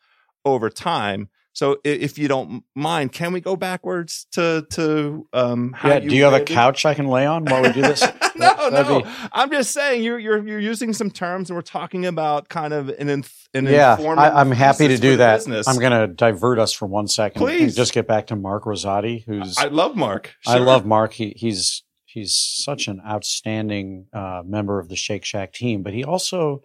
over 0.45 0.71
time. 0.71 1.29
So 1.53 1.79
if 1.85 2.19
you 2.19 2.29
don't 2.29 2.65
mind, 2.75 3.13
can 3.13 3.33
we 3.33 3.41
go 3.41 3.57
backwards 3.57 4.27
to 4.33 4.67
to 4.71 5.27
um 5.33 5.75
Yeah, 5.85 5.99
do 6.01 6.15
you 6.15 6.25
have 6.25 6.33
a 6.33 6.45
couch 6.45 6.87
I 6.87 6.95
can 6.95 7.09
lay 7.09 7.27
on 7.27 7.45
while 7.45 7.63
we 7.63 7.73
do 7.73 7.83
this? 7.83 8.03
no, 8.37 8.69
no. 8.69 9.01
Be... 9.01 9.09
I'm 9.33 9.51
just 9.51 9.73
saying 9.73 10.03
you're 10.03 10.19
you're 10.19 10.47
you're 10.47 10.61
using 10.61 10.93
some 10.93 11.11
terms 11.11 11.51
and 11.51 11.57
we're 11.57 11.63
talking 11.63 12.07
about 12.07 12.49
kind 12.49 12.73
of 12.73 12.89
an 12.89 13.09
inf- 13.09 13.49
an 13.53 13.67
yeah. 13.67 13.97
I, 14.01 14.41
am 14.41 14.53
happy 14.53 14.89
to 14.89 14.97
do 14.97 15.17
that. 15.17 15.39
Business. 15.39 15.67
I'm 15.67 15.79
going 15.79 15.93
to 15.93 16.07
divert 16.07 16.59
us 16.59 16.73
for 16.73 16.87
one 16.87 17.09
second. 17.09 17.41
Please 17.41 17.75
just 17.75 17.93
get 17.93 18.07
back 18.07 18.29
to 18.29 18.37
Mark 18.37 18.65
Rosati, 18.65 19.25
who's 19.25 19.59
I 19.59 19.67
love 19.67 19.97
Mark. 19.97 20.35
Sure. 20.41 20.55
I 20.55 20.59
love 20.59 20.87
Mark. 20.87 21.13
He 21.13 21.35
he's 21.37 21.83
he's 22.05 22.37
such 22.37 22.89
an 22.89 23.01
outstanding 23.07 24.07
uh, 24.13 24.43
member 24.45 24.79
of 24.79 24.89
the 24.89 24.97
Shake 24.97 25.25
Shack 25.25 25.53
team, 25.53 25.83
but 25.83 25.93
he 25.93 26.05
also 26.05 26.63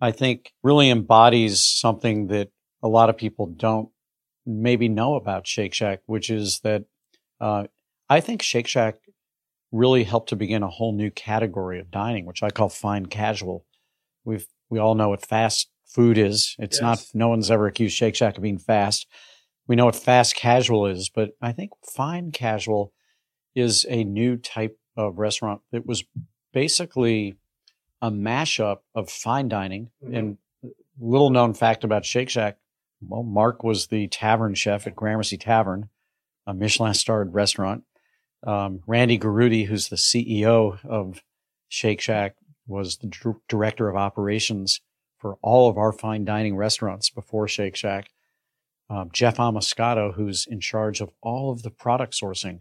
I 0.00 0.12
think 0.12 0.52
really 0.62 0.90
embodies 0.90 1.64
something 1.64 2.26
that 2.28 2.50
a 2.82 2.88
lot 2.88 3.08
of 3.08 3.16
people 3.16 3.46
don't 3.46 3.88
maybe 4.46 4.88
know 4.88 5.16
about 5.16 5.46
Shake 5.46 5.74
Shack, 5.74 6.00
which 6.06 6.30
is 6.30 6.60
that 6.60 6.84
uh, 7.40 7.64
I 8.08 8.20
think 8.20 8.42
Shake 8.42 8.68
Shack 8.68 8.96
really 9.72 10.04
helped 10.04 10.28
to 10.30 10.36
begin 10.36 10.62
a 10.62 10.68
whole 10.68 10.92
new 10.92 11.10
category 11.10 11.80
of 11.80 11.90
dining, 11.90 12.24
which 12.24 12.42
I 12.42 12.50
call 12.50 12.68
fine 12.68 13.06
casual. 13.06 13.66
We've 14.24 14.46
we 14.70 14.78
all 14.78 14.94
know 14.94 15.10
what 15.10 15.26
fast 15.26 15.70
food 15.84 16.18
is. 16.18 16.56
It's 16.58 16.78
yes. 16.78 16.82
not. 16.82 17.06
No 17.14 17.28
one's 17.28 17.50
ever 17.50 17.66
accused 17.66 17.96
Shake 17.96 18.14
Shack 18.14 18.36
of 18.36 18.42
being 18.42 18.58
fast. 18.58 19.06
We 19.66 19.76
know 19.76 19.86
what 19.86 19.96
fast 19.96 20.36
casual 20.36 20.86
is, 20.86 21.08
but 21.08 21.30
I 21.42 21.52
think 21.52 21.72
fine 21.84 22.30
casual 22.30 22.92
is 23.54 23.84
a 23.88 24.04
new 24.04 24.36
type 24.36 24.78
of 24.96 25.18
restaurant 25.18 25.62
that 25.72 25.86
was 25.86 26.04
basically 26.52 27.36
a 28.00 28.10
mashup 28.10 28.78
of 28.94 29.10
fine 29.10 29.48
dining. 29.48 29.90
Mm-hmm. 30.04 30.14
And 30.14 30.38
little 30.98 31.30
known 31.30 31.54
fact 31.54 31.84
about 31.84 32.04
Shake 32.04 32.30
Shack 32.30 32.58
well, 33.08 33.22
Mark 33.22 33.62
was 33.62 33.88
the 33.88 34.08
tavern 34.08 34.54
chef 34.54 34.86
at 34.86 34.96
Gramercy 34.96 35.36
Tavern, 35.36 35.88
a 36.46 36.54
Michelin 36.54 36.94
starred 36.94 37.34
restaurant. 37.34 37.84
Um, 38.46 38.80
Randy 38.86 39.18
Garutti, 39.18 39.66
who's 39.66 39.88
the 39.88 39.96
CEO 39.96 40.84
of 40.84 41.22
Shake 41.68 42.00
Shack, 42.00 42.36
was 42.66 42.98
the 42.98 43.08
d- 43.08 43.40
director 43.48 43.88
of 43.88 43.96
operations 43.96 44.80
for 45.18 45.38
all 45.42 45.68
of 45.68 45.78
our 45.78 45.92
fine 45.92 46.24
dining 46.24 46.56
restaurants 46.56 47.10
before 47.10 47.48
Shake 47.48 47.76
Shack. 47.76 48.10
Um, 48.88 49.10
Jeff 49.12 49.38
Amoscato, 49.38 50.14
who's 50.14 50.46
in 50.46 50.60
charge 50.60 51.00
of 51.00 51.10
all 51.20 51.50
of 51.50 51.62
the 51.62 51.70
product 51.70 52.14
sourcing 52.14 52.60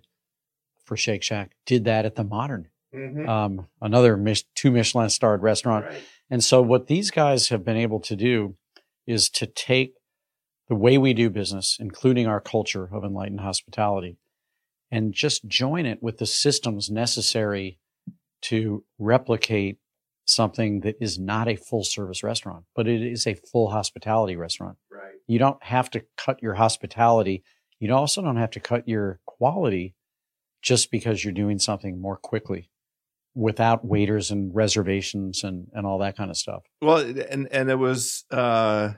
for 0.84 0.98
Shake 0.98 1.22
Shack, 1.24 1.52
did 1.66 1.86
that 1.86 2.06
at 2.06 2.16
the 2.16 2.24
Modern, 2.24 2.70
mm-hmm. 2.94 3.30
um, 3.30 3.68
another 3.82 4.18
Mich- 4.18 4.52
two 4.56 4.72
Michelin 4.72 5.10
starred 5.10 5.44
restaurant. 5.44 5.86
Right. 5.86 6.04
And 6.30 6.44
so, 6.44 6.62
what 6.62 6.88
these 6.88 7.12
guys 7.12 7.50
have 7.50 7.64
been 7.64 7.78
able 7.78 8.00
to 8.02 8.16
do 8.16 8.56
is 9.06 9.30
to 9.30 9.46
take 9.46 9.94
the 10.68 10.76
way 10.76 10.98
we 10.98 11.14
do 11.14 11.30
business, 11.30 11.78
including 11.80 12.28
our 12.28 12.42
culture 12.42 12.90
of 12.92 13.04
enlightened 13.04 13.42
hospitality, 13.42 14.18
and 14.92 15.14
just 15.14 15.48
join 15.48 15.86
it 15.86 16.02
with 16.02 16.18
the 16.18 16.26
systems 16.26 16.90
necessary 16.90 17.80
to 18.42 18.84
replicate 18.98 19.78
something 20.26 20.80
that 20.82 20.96
is 21.00 21.20
not 21.20 21.48
a 21.48 21.56
full 21.56 21.84
service 21.84 22.24
restaurant, 22.24 22.66
but 22.76 22.88
it 22.88 23.02
is 23.02 23.28
a 23.28 23.36
full 23.36 23.70
hospitality 23.70 24.36
restaurant. 24.36 24.78
Right. 24.90 25.14
You 25.28 25.38
don't 25.38 25.62
have 25.64 25.90
to 25.92 26.04
cut 26.18 26.42
your 26.42 26.56
hospitality. 26.56 27.44
You 27.80 27.94
also 27.94 28.22
don't 28.22 28.38
have 28.38 28.52
to 28.52 28.60
cut 28.60 28.88
your 28.88 29.20
quality 29.26 29.96
just 30.64 30.90
because 30.90 31.24
you're 31.24 31.34
doing 31.34 31.60
something 31.60 32.02
more 32.02 32.18
quickly 32.18 32.72
without 33.36 33.86
waiters 33.86 34.32
and 34.32 34.56
reservations 34.56 35.44
and, 35.44 35.68
and 35.74 35.86
all 35.86 36.00
that 36.00 36.18
kind 36.18 36.32
of 36.32 36.38
stuff. 36.38 36.64
Well, 36.82 37.00
and, 37.00 37.48
and 37.52 37.70
it 37.70 37.78
was, 37.78 38.26
uh, 38.32 38.94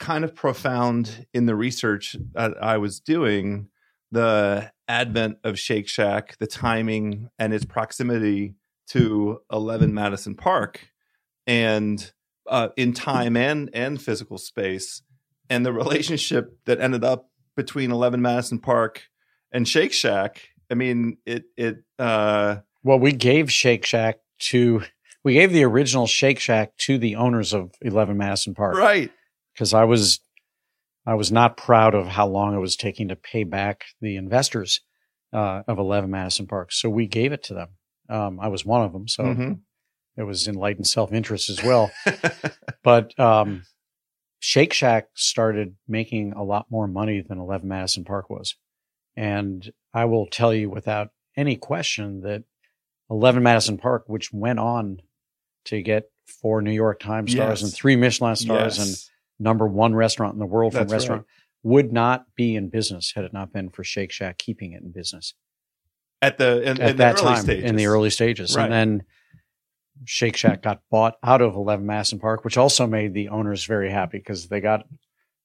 kind 0.00 0.24
of 0.24 0.34
profound 0.34 1.26
in 1.32 1.46
the 1.46 1.54
research 1.54 2.16
that 2.32 2.60
I 2.60 2.78
was 2.78 2.98
doing 2.98 3.68
the 4.10 4.72
advent 4.88 5.38
of 5.44 5.58
Shake 5.58 5.86
Shack, 5.86 6.36
the 6.38 6.46
timing 6.46 7.28
and 7.38 7.54
its 7.54 7.64
proximity 7.64 8.56
to 8.88 9.40
11 9.52 9.94
Madison 9.94 10.34
Park, 10.34 10.88
and 11.46 12.10
uh, 12.48 12.70
in 12.76 12.92
time 12.92 13.36
and 13.36 13.70
and 13.72 14.02
physical 14.02 14.38
space, 14.38 15.02
and 15.48 15.64
the 15.64 15.72
relationship 15.72 16.58
that 16.64 16.80
ended 16.80 17.04
up 17.04 17.30
between 17.54 17.92
11 17.92 18.20
Madison 18.20 18.58
Park 18.58 19.04
and 19.52 19.68
Shake 19.68 19.92
Shack. 19.92 20.48
I 20.70 20.74
mean, 20.74 21.18
it 21.24 21.44
it. 21.56 21.84
Uh, 21.98 22.56
well, 22.82 22.98
we 22.98 23.12
gave 23.12 23.52
Shake 23.52 23.86
Shack 23.86 24.18
to 24.38 24.82
we 25.22 25.34
gave 25.34 25.52
the 25.52 25.64
original 25.64 26.06
Shake 26.06 26.40
Shack 26.40 26.76
to 26.78 26.98
the 26.98 27.16
owners 27.16 27.52
of 27.52 27.72
11 27.82 28.16
Madison 28.16 28.54
Park, 28.54 28.76
right? 28.76 29.12
Because 29.60 29.74
I 29.74 29.84
was 29.84 30.20
I 31.06 31.12
was 31.14 31.30
not 31.30 31.58
proud 31.58 31.94
of 31.94 32.06
how 32.06 32.26
long 32.26 32.54
it 32.54 32.60
was 32.60 32.76
taking 32.76 33.08
to 33.08 33.16
pay 33.16 33.44
back 33.44 33.84
the 34.00 34.16
investors 34.16 34.80
uh, 35.34 35.62
of 35.68 35.78
11 35.78 36.10
Madison 36.10 36.46
Park. 36.46 36.72
So 36.72 36.88
we 36.88 37.06
gave 37.06 37.32
it 37.32 37.42
to 37.44 37.54
them. 37.54 37.68
Um, 38.08 38.40
I 38.40 38.48
was 38.48 38.64
one 38.64 38.82
of 38.82 38.92
them, 38.94 39.06
so 39.06 39.24
mm-hmm. 39.24 39.52
it 40.16 40.22
was 40.22 40.48
enlightened 40.48 40.86
self 40.86 41.12
interest 41.12 41.50
as 41.50 41.62
well. 41.62 41.90
but 42.82 43.18
um, 43.20 43.64
Shake 44.38 44.72
Shack 44.72 45.08
started 45.14 45.76
making 45.86 46.32
a 46.32 46.42
lot 46.42 46.66
more 46.70 46.88
money 46.88 47.22
than 47.26 47.38
11 47.38 47.68
Madison 47.68 48.04
Park 48.04 48.30
was, 48.30 48.56
and 49.14 49.70
I 49.92 50.06
will 50.06 50.26
tell 50.26 50.54
you 50.54 50.70
without 50.70 51.08
any 51.36 51.56
question 51.56 52.22
that 52.22 52.44
11 53.10 53.42
Madison 53.42 53.76
Park, 53.76 54.04
which 54.06 54.32
went 54.32 54.58
on 54.58 55.02
to 55.66 55.82
get 55.82 56.04
four 56.40 56.62
New 56.62 56.72
York 56.72 56.98
Times 56.98 57.32
stars 57.32 57.60
yes. 57.60 57.62
and 57.62 57.74
three 57.74 57.96
Michelin 57.96 58.36
stars 58.36 58.78
yes. 58.78 58.86
and 58.86 59.10
number 59.40 59.66
one 59.66 59.94
restaurant 59.94 60.34
in 60.34 60.38
the 60.38 60.46
world 60.46 60.74
from 60.74 60.86
restaurant, 60.86 61.22
right. 61.22 61.70
would 61.72 61.92
not 61.92 62.26
be 62.36 62.54
in 62.54 62.68
business 62.68 63.12
had 63.16 63.24
it 63.24 63.32
not 63.32 63.52
been 63.52 63.70
for 63.70 63.82
Shake 63.82 64.12
Shack 64.12 64.38
keeping 64.38 64.72
it 64.72 64.82
in 64.82 64.92
business 64.92 65.34
at 66.22 66.38
the 66.38 66.62
in, 66.62 66.80
at 66.80 66.90
in 66.90 66.96
that 66.98 67.16
the 67.16 67.22
time 67.22 67.42
stages. 67.42 67.64
in 67.64 67.76
the 67.76 67.86
early 67.86 68.10
stages, 68.10 68.56
right. 68.56 68.64
and 68.64 68.72
then 68.72 69.02
Shake 70.04 70.36
Shack 70.36 70.62
got 70.62 70.82
bought 70.90 71.16
out 71.22 71.40
of 71.40 71.54
Eleven 71.54 71.86
Madison 71.86 72.18
Park, 72.18 72.44
which 72.44 72.56
also 72.56 72.86
made 72.86 73.14
the 73.14 73.28
owners 73.28 73.64
very 73.64 73.90
happy 73.90 74.18
because 74.18 74.48
they 74.48 74.60
got 74.60 74.86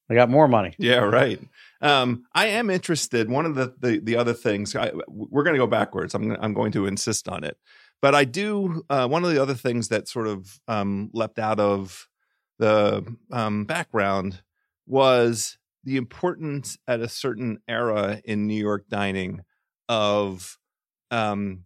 they 0.08 0.14
got 0.14 0.30
more 0.30 0.48
money. 0.48 0.74
Yeah, 0.78 0.98
right. 0.98 1.40
Um, 1.80 2.24
I 2.34 2.46
am 2.46 2.70
interested. 2.70 3.30
One 3.30 3.46
of 3.46 3.54
the 3.54 3.74
the, 3.78 3.98
the 3.98 4.16
other 4.16 4.34
things 4.34 4.74
I, 4.76 4.92
we're 5.08 5.44
going 5.44 5.54
to 5.54 5.60
go 5.60 5.66
backwards. 5.66 6.14
I'm 6.14 6.32
I'm 6.40 6.54
going 6.54 6.72
to 6.72 6.86
insist 6.86 7.28
on 7.28 7.44
it, 7.44 7.56
but 8.00 8.14
I 8.14 8.24
do. 8.24 8.84
Uh, 8.88 9.08
one 9.08 9.24
of 9.24 9.30
the 9.30 9.40
other 9.40 9.54
things 9.54 9.88
that 9.88 10.08
sort 10.08 10.26
of 10.26 10.60
um, 10.68 11.10
leapt 11.12 11.38
out 11.38 11.60
of 11.60 12.08
the 12.58 13.16
um, 13.32 13.64
background 13.64 14.42
was 14.86 15.58
the 15.84 15.96
importance 15.96 16.76
at 16.88 17.00
a 17.00 17.08
certain 17.08 17.58
era 17.68 18.20
in 18.24 18.46
New 18.46 18.60
York 18.60 18.88
dining 18.88 19.40
of 19.88 20.58
um, 21.10 21.64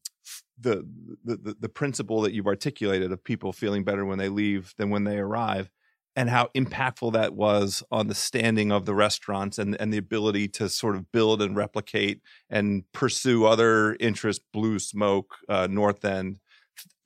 the, 0.59 0.87
the 1.25 1.57
the 1.59 1.69
principle 1.69 2.21
that 2.23 2.33
you've 2.33 2.47
articulated 2.47 3.13
of 3.13 3.25
people 3.25 3.53
feeling 3.53 3.85
better 3.85 4.05
when 4.05 4.19
they 4.19 4.29
leave 4.29 4.75
than 4.77 4.91
when 4.91 5.05
they 5.05 5.19
arrive, 5.19 5.71
and 6.17 6.29
how 6.29 6.49
impactful 6.55 7.13
that 7.13 7.35
was 7.35 7.83
on 7.91 8.09
the 8.09 8.15
standing 8.15 8.71
of 8.71 8.85
the 8.85 8.95
restaurants 8.95 9.59
and, 9.59 9.81
and 9.81 9.93
the 9.93 9.99
ability 9.99 10.49
to 10.49 10.69
sort 10.69 10.97
of 10.97 11.11
build 11.13 11.41
and 11.41 11.57
replicate 11.57 12.21
and 12.51 12.85
pursue 12.93 13.47
other 13.47 13.97
interests, 14.01 14.45
Blue 14.53 14.79
Smoke, 14.79 15.37
uh, 15.49 15.67
North 15.71 16.05
End, 16.05 16.41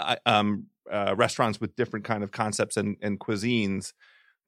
I, 0.00 0.16
um, 0.26 0.66
uh, 0.90 1.14
restaurants 1.16 1.60
with 1.60 1.76
different 1.76 2.04
kind 2.04 2.22
of 2.22 2.30
concepts 2.30 2.76
and, 2.76 2.96
and 3.00 3.18
cuisines. 3.18 3.92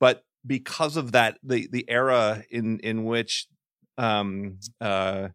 But 0.01 0.25
because 0.47 0.97
of 0.97 1.13
that, 1.13 1.39
the 1.43 1.69
the 1.71 1.85
era 1.89 2.45
in 2.51 2.79
in 2.81 3.05
which 3.05 3.47
um, 3.99 4.59
uh, 4.81 5.29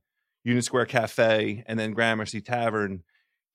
Union 0.44 0.62
Square 0.62 0.88
Cafe 0.88 1.64
and 1.68 1.80
then 1.80 1.94
Gramercy 1.94 2.42
Tavern 2.42 3.04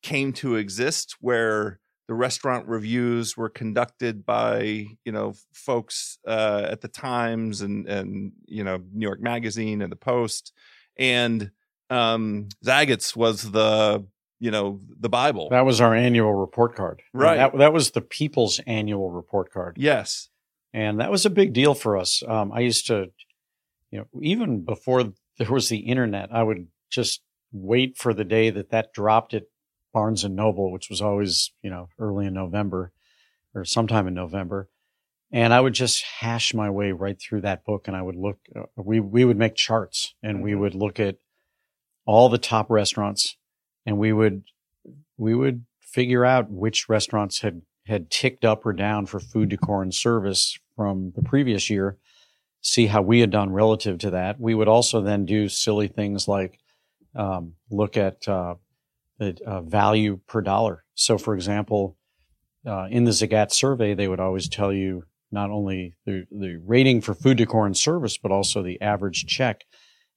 came 0.02 0.32
to 0.34 0.56
exist, 0.56 1.16
where 1.20 1.80
the 2.08 2.14
restaurant 2.14 2.68
reviews 2.68 3.36
were 3.36 3.48
conducted 3.48 4.24
by 4.24 4.86
you 5.04 5.12
know 5.12 5.34
folks 5.52 6.18
uh, 6.26 6.66
at 6.70 6.80
the 6.80 6.88
Times 6.88 7.62
and 7.62 7.86
and 7.88 8.32
you 8.46 8.64
know 8.64 8.78
New 8.92 9.06
York 9.06 9.20
Magazine 9.20 9.82
and 9.82 9.90
the 9.90 9.96
Post, 9.96 10.52
and 10.98 11.50
um, 11.90 12.48
Zagat's 12.64 13.16
was 13.16 13.50
the 13.50 14.06
you 14.38 14.50
know 14.50 14.80
the 14.98 15.08
Bible. 15.08 15.48
That 15.50 15.64
was 15.64 15.80
our 15.80 15.94
annual 15.94 16.34
report 16.34 16.74
card, 16.74 17.02
right? 17.12 17.36
That, 17.36 17.58
that 17.58 17.72
was 17.72 17.92
the 17.92 18.00
People's 18.00 18.60
annual 18.66 19.10
report 19.10 19.52
card. 19.52 19.76
Yes, 19.78 20.28
and 20.72 21.00
that 21.00 21.10
was 21.10 21.24
a 21.24 21.30
big 21.30 21.52
deal 21.52 21.74
for 21.74 21.96
us. 21.96 22.22
Um, 22.26 22.52
I 22.52 22.60
used 22.60 22.86
to, 22.88 23.06
you 23.90 23.98
know, 24.00 24.06
even 24.20 24.64
before 24.64 25.12
there 25.38 25.50
was 25.50 25.68
the 25.68 25.78
internet, 25.78 26.28
I 26.32 26.42
would 26.42 26.68
just 26.90 27.22
wait 27.52 27.96
for 27.96 28.12
the 28.12 28.24
day 28.24 28.50
that 28.50 28.70
that 28.70 28.92
dropped 28.92 29.34
at 29.34 29.44
Barnes 29.92 30.24
and 30.24 30.36
Noble, 30.36 30.70
which 30.70 30.90
was 30.90 31.00
always, 31.00 31.52
you 31.62 31.70
know, 31.70 31.88
early 31.98 32.26
in 32.26 32.34
November 32.34 32.92
or 33.54 33.64
sometime 33.64 34.06
in 34.06 34.14
November. 34.14 34.68
And 35.32 35.52
I 35.52 35.60
would 35.60 35.72
just 35.72 36.04
hash 36.20 36.54
my 36.54 36.70
way 36.70 36.92
right 36.92 37.20
through 37.20 37.40
that 37.40 37.64
book 37.64 37.88
and 37.88 37.96
I 37.96 38.02
would 38.02 38.16
look, 38.16 38.38
uh, 38.54 38.64
we, 38.76 39.00
we 39.00 39.24
would 39.24 39.38
make 39.38 39.54
charts 39.54 40.14
and 40.22 40.42
we 40.42 40.52
mm-hmm. 40.52 40.60
would 40.60 40.74
look 40.74 41.00
at 41.00 41.16
all 42.04 42.28
the 42.28 42.38
top 42.38 42.70
restaurants 42.70 43.36
and 43.86 43.96
we 43.96 44.12
would, 44.12 44.42
we 45.16 45.34
would 45.34 45.64
figure 45.80 46.24
out 46.24 46.50
which 46.50 46.88
restaurants 46.88 47.40
had, 47.40 47.62
had 47.86 48.10
ticked 48.10 48.44
up 48.44 48.66
or 48.66 48.72
down 48.74 49.06
for 49.06 49.20
food 49.20 49.48
decor 49.48 49.82
and 49.82 49.94
service 49.94 50.58
from 50.74 51.12
the 51.16 51.22
previous 51.22 51.70
year, 51.70 51.96
see 52.60 52.86
how 52.86 53.00
we 53.00 53.20
had 53.20 53.30
done 53.30 53.50
relative 53.52 53.98
to 53.98 54.10
that. 54.10 54.38
We 54.38 54.54
would 54.54 54.68
also 54.68 55.00
then 55.00 55.24
do 55.24 55.48
silly 55.48 55.88
things 55.88 56.28
like, 56.28 56.58
um, 57.14 57.54
look 57.70 57.96
at, 57.96 58.28
uh, 58.28 58.56
the 59.18 59.38
uh, 59.46 59.62
value 59.62 60.20
per 60.26 60.42
dollar. 60.42 60.84
So, 60.94 61.16
for 61.16 61.34
example, 61.34 61.96
uh, 62.66 62.88
in 62.90 63.04
the 63.04 63.12
Zagat 63.12 63.52
survey, 63.52 63.94
they 63.94 64.08
would 64.08 64.20
always 64.20 64.48
tell 64.48 64.72
you 64.72 65.04
not 65.30 65.50
only 65.50 65.94
the, 66.04 66.26
the 66.30 66.60
rating 66.64 67.00
for 67.00 67.14
food 67.14 67.38
decor 67.38 67.66
and 67.66 67.76
service, 67.76 68.18
but 68.18 68.32
also 68.32 68.62
the 68.62 68.80
average 68.80 69.26
check. 69.26 69.64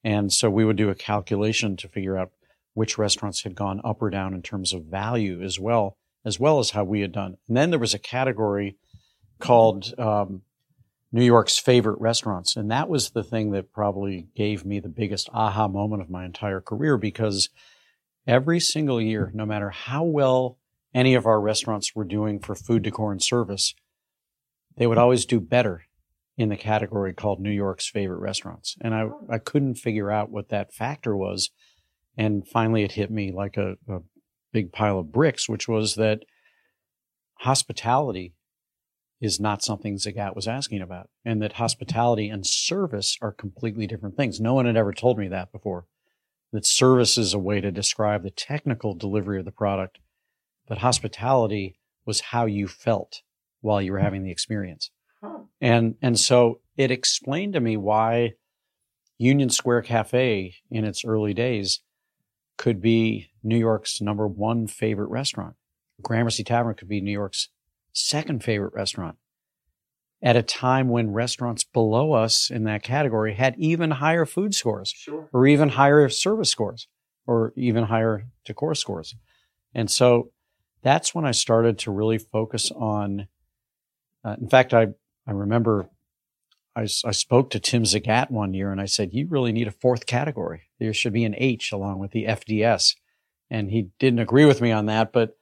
And 0.04 0.32
so 0.32 0.50
we 0.50 0.64
would 0.64 0.76
do 0.76 0.90
a 0.90 0.94
calculation 0.94 1.76
to 1.76 1.88
figure 1.88 2.16
out 2.16 2.30
which 2.74 2.98
restaurants 2.98 3.42
had 3.42 3.54
gone 3.54 3.80
up 3.84 4.00
or 4.00 4.10
down 4.10 4.34
in 4.34 4.42
terms 4.42 4.72
of 4.72 4.84
value 4.84 5.42
as 5.42 5.58
well, 5.58 5.96
as 6.24 6.38
well 6.38 6.58
as 6.58 6.70
how 6.70 6.84
we 6.84 7.00
had 7.00 7.12
done. 7.12 7.36
And 7.48 7.56
then 7.56 7.70
there 7.70 7.78
was 7.78 7.94
a 7.94 7.98
category 7.98 8.76
called 9.38 9.94
um, 9.98 10.42
New 11.12 11.24
York's 11.24 11.58
favorite 11.58 12.00
restaurants. 12.00 12.56
And 12.56 12.70
that 12.70 12.88
was 12.88 13.10
the 13.10 13.24
thing 13.24 13.50
that 13.52 13.72
probably 13.72 14.28
gave 14.36 14.64
me 14.64 14.80
the 14.80 14.88
biggest 14.88 15.28
aha 15.32 15.68
moment 15.68 16.02
of 16.02 16.10
my 16.10 16.24
entire 16.24 16.60
career 16.60 16.96
because– 16.96 17.48
every 18.26 18.60
single 18.60 19.00
year, 19.00 19.30
no 19.34 19.44
matter 19.46 19.70
how 19.70 20.04
well 20.04 20.58
any 20.94 21.14
of 21.14 21.26
our 21.26 21.40
restaurants 21.40 21.94
were 21.94 22.04
doing 22.04 22.40
for 22.40 22.54
food 22.54 22.82
decor 22.82 23.12
and 23.12 23.22
service, 23.22 23.74
they 24.76 24.86
would 24.86 24.98
always 24.98 25.26
do 25.26 25.40
better 25.40 25.82
in 26.36 26.48
the 26.48 26.56
category 26.56 27.12
called 27.12 27.40
New 27.40 27.50
York's 27.50 27.88
favorite 27.88 28.20
restaurants. 28.20 28.76
And 28.80 28.94
I, 28.94 29.08
I 29.28 29.38
couldn't 29.38 29.74
figure 29.74 30.10
out 30.10 30.30
what 30.30 30.48
that 30.48 30.72
factor 30.72 31.16
was. 31.16 31.50
And 32.16 32.46
finally, 32.46 32.82
it 32.82 32.92
hit 32.92 33.10
me 33.10 33.32
like 33.32 33.56
a, 33.56 33.76
a 33.88 34.00
big 34.52 34.72
pile 34.72 34.98
of 34.98 35.12
bricks, 35.12 35.48
which 35.48 35.68
was 35.68 35.94
that 35.94 36.20
hospitality 37.40 38.34
is 39.20 39.38
not 39.38 39.62
something 39.62 39.96
Zagat 39.96 40.34
was 40.34 40.48
asking 40.48 40.80
about, 40.80 41.10
and 41.24 41.42
that 41.42 41.54
hospitality 41.54 42.28
and 42.28 42.46
service 42.46 43.18
are 43.20 43.32
completely 43.32 43.86
different 43.86 44.16
things. 44.16 44.40
No 44.40 44.54
one 44.54 44.66
had 44.66 44.76
ever 44.76 44.92
told 44.92 45.18
me 45.18 45.28
that 45.28 45.52
before 45.52 45.86
that 46.52 46.66
service 46.66 47.16
is 47.16 47.34
a 47.34 47.38
way 47.38 47.60
to 47.60 47.70
describe 47.70 48.22
the 48.22 48.30
technical 48.30 48.94
delivery 48.94 49.38
of 49.38 49.44
the 49.44 49.52
product, 49.52 49.98
but 50.66 50.78
hospitality 50.78 51.78
was 52.06 52.20
how 52.20 52.46
you 52.46 52.66
felt 52.66 53.22
while 53.60 53.80
you 53.80 53.92
were 53.92 53.98
having 53.98 54.24
the 54.24 54.32
experience. 54.32 54.90
Huh. 55.22 55.40
And 55.60 55.96
and 56.00 56.18
so 56.18 56.60
it 56.76 56.90
explained 56.90 57.52
to 57.52 57.60
me 57.60 57.76
why 57.76 58.32
Union 59.18 59.50
Square 59.50 59.82
Cafe 59.82 60.54
in 60.70 60.84
its 60.84 61.04
early 61.04 61.34
days 61.34 61.80
could 62.60 62.82
be 62.82 63.30
New 63.42 63.56
York's 63.56 64.02
number 64.02 64.28
one 64.28 64.66
favorite 64.66 65.08
restaurant. 65.08 65.54
Gramercy 66.02 66.44
Tavern 66.44 66.74
could 66.74 66.88
be 66.88 67.00
New 67.00 67.10
York's 67.10 67.48
second 67.94 68.44
favorite 68.44 68.74
restaurant 68.74 69.16
at 70.20 70.36
a 70.36 70.42
time 70.42 70.90
when 70.90 71.10
restaurants 71.10 71.64
below 71.64 72.12
us 72.12 72.50
in 72.50 72.64
that 72.64 72.82
category 72.82 73.32
had 73.32 73.54
even 73.56 73.92
higher 73.92 74.26
food 74.26 74.54
scores 74.54 74.90
sure. 74.90 75.30
or 75.32 75.46
even 75.46 75.70
higher 75.70 76.06
service 76.10 76.50
scores 76.50 76.86
or 77.26 77.54
even 77.56 77.84
higher 77.84 78.26
decor 78.44 78.74
scores. 78.74 79.14
And 79.74 79.90
so 79.90 80.30
that's 80.82 81.14
when 81.14 81.24
I 81.24 81.30
started 81.30 81.78
to 81.78 81.90
really 81.90 82.18
focus 82.18 82.70
on. 82.70 83.26
Uh, 84.22 84.36
in 84.38 84.50
fact, 84.50 84.74
I, 84.74 84.88
I 85.26 85.32
remember 85.32 85.88
I, 86.76 86.82
I 86.82 87.10
spoke 87.10 87.50
to 87.50 87.60
Tim 87.60 87.82
Zagat 87.82 88.30
one 88.30 88.54
year 88.54 88.70
and 88.70 88.80
I 88.80 88.86
said, 88.86 89.12
You 89.12 89.26
really 89.28 89.52
need 89.52 89.68
a 89.68 89.72
fourth 89.72 90.06
category. 90.06 90.62
There 90.78 90.92
should 90.92 91.12
be 91.12 91.24
an 91.24 91.34
H 91.36 91.72
along 91.72 91.98
with 91.98 92.12
the 92.12 92.24
FDS. 92.24 92.94
And 93.50 93.70
he 93.70 93.88
didn't 93.98 94.20
agree 94.20 94.44
with 94.44 94.60
me 94.60 94.70
on 94.70 94.86
that, 94.86 95.12
but 95.12 95.36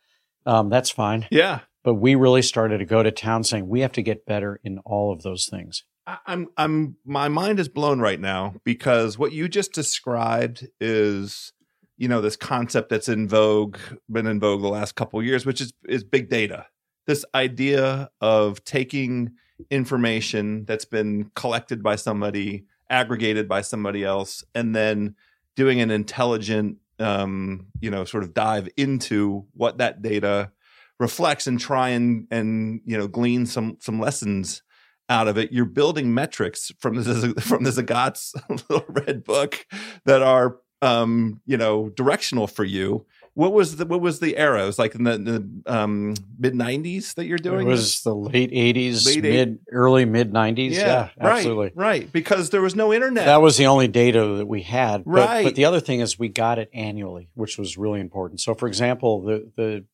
um, 0.46 0.70
that's 0.70 0.90
fine. 0.90 1.26
Yeah. 1.30 1.60
But 1.84 1.94
we 1.94 2.14
really 2.14 2.42
started 2.42 2.78
to 2.78 2.86
go 2.86 3.02
to 3.02 3.10
town 3.10 3.44
saying 3.44 3.68
we 3.68 3.80
have 3.80 3.92
to 3.92 4.02
get 4.02 4.26
better 4.26 4.60
in 4.64 4.78
all 4.84 5.12
of 5.12 5.22
those 5.22 5.46
things. 5.46 5.84
I'm 6.26 6.48
I'm 6.56 6.96
my 7.04 7.28
mind 7.28 7.60
is 7.60 7.68
blown 7.68 8.00
right 8.00 8.18
now 8.18 8.54
because 8.64 9.18
what 9.18 9.32
you 9.32 9.46
just 9.46 9.74
described 9.74 10.66
is 10.80 11.52
you 11.98 12.08
know 12.08 12.22
this 12.22 12.36
concept 12.36 12.88
that's 12.88 13.10
in 13.10 13.28
vogue 13.28 13.76
been 14.10 14.26
in 14.26 14.40
vogue 14.40 14.62
the 14.62 14.68
last 14.68 14.94
couple 14.94 15.22
years 15.22 15.44
which 15.44 15.60
is 15.60 15.72
is 15.86 16.04
big 16.04 16.30
data. 16.30 16.66
This 17.06 17.26
idea 17.34 18.08
of 18.22 18.64
taking 18.64 19.32
information 19.70 20.64
that's 20.64 20.84
been 20.84 21.30
collected 21.34 21.82
by 21.82 21.96
somebody, 21.96 22.64
aggregated 22.90 23.48
by 23.48 23.60
somebody 23.60 24.04
else 24.04 24.44
and 24.54 24.74
then 24.74 25.14
doing 25.56 25.80
an 25.80 25.90
intelligent 25.90 26.78
um, 27.00 27.66
you 27.80 27.90
know 27.90 28.04
sort 28.04 28.24
of 28.24 28.34
dive 28.34 28.68
into 28.76 29.46
what 29.54 29.78
that 29.78 30.02
data 30.02 30.50
reflects 30.98 31.46
and 31.46 31.60
try 31.60 31.90
and 31.90 32.26
and 32.30 32.80
you 32.84 32.98
know 32.98 33.08
glean 33.08 33.46
some 33.46 33.76
some 33.80 34.00
lessons 34.00 34.62
out 35.08 35.28
of 35.28 35.38
it. 35.38 35.52
You're 35.52 35.64
building 35.64 36.12
metrics 36.12 36.70
from 36.78 36.96
the 36.96 37.34
from 37.40 37.64
the 37.64 37.70
Zagat's 37.70 38.34
little 38.68 38.86
red 38.88 39.24
book 39.24 39.66
that 40.04 40.22
are 40.22 40.58
um, 40.82 41.40
you 41.46 41.56
know 41.56 41.88
directional 41.90 42.46
for 42.46 42.64
you. 42.64 43.06
What 43.38 43.52
was 43.52 43.76
the 43.76 43.86
what 43.86 44.00
was 44.00 44.18
the 44.18 44.36
era? 44.36 44.64
It 44.64 44.66
was 44.66 44.80
like 44.80 44.96
in 44.96 45.04
the, 45.04 45.16
the 45.16 45.72
um, 45.72 46.14
mid 46.40 46.54
'90s 46.54 47.14
that 47.14 47.26
you're 47.26 47.38
doing. 47.38 47.68
It 47.68 47.70
was 47.70 48.02
the 48.02 48.12
late 48.12 48.50
'80s, 48.50 49.06
late 49.06 49.22
mid 49.22 49.60
early 49.70 50.04
mid 50.06 50.32
'90s. 50.32 50.72
Yeah, 50.72 50.80
yeah 50.80 51.08
absolutely, 51.20 51.66
right, 51.66 52.00
right. 52.02 52.12
Because 52.12 52.50
there 52.50 52.60
was 52.60 52.74
no 52.74 52.92
internet. 52.92 53.26
That 53.26 53.40
was 53.40 53.56
the 53.56 53.66
only 53.66 53.86
data 53.86 54.38
that 54.38 54.46
we 54.46 54.62
had. 54.62 55.04
But, 55.04 55.10
right. 55.12 55.44
But 55.44 55.54
the 55.54 55.66
other 55.66 55.78
thing 55.78 56.00
is 56.00 56.18
we 56.18 56.28
got 56.28 56.58
it 56.58 56.68
annually, 56.74 57.30
which 57.34 57.58
was 57.58 57.78
really 57.78 58.00
important. 58.00 58.40
So, 58.40 58.56
for 58.56 58.66
example, 58.66 59.22
the 59.22 59.48
the 59.54 59.84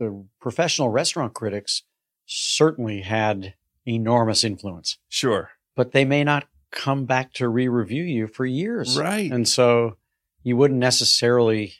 the 0.00 0.26
professional 0.40 0.88
restaurant 0.88 1.34
critics 1.34 1.84
certainly 2.26 3.02
had 3.02 3.54
enormous 3.86 4.42
influence. 4.42 4.98
Sure. 5.08 5.50
But 5.76 5.92
they 5.92 6.04
may 6.04 6.24
not 6.24 6.48
come 6.72 7.04
back 7.04 7.32
to 7.34 7.48
re-review 7.48 8.02
you 8.02 8.26
for 8.26 8.44
years. 8.44 8.98
Right. 8.98 9.30
And 9.30 9.46
so 9.48 9.98
you 10.42 10.56
wouldn't 10.56 10.80
necessarily 10.80 11.74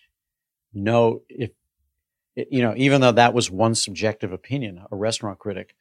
know 0.72 1.22
if 1.28 1.50
you 2.50 2.62
know, 2.62 2.74
even 2.76 3.00
though 3.00 3.12
that 3.12 3.34
was 3.34 3.50
one 3.50 3.74
subjective 3.74 4.32
opinion, 4.32 4.80
a 4.90 4.96
restaurant 4.96 5.38
critic, 5.38 5.74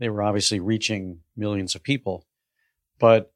they 0.00 0.08
were 0.08 0.22
obviously 0.22 0.58
reaching 0.58 1.20
millions 1.36 1.74
of 1.74 1.82
people. 1.82 2.26
But 2.98 3.32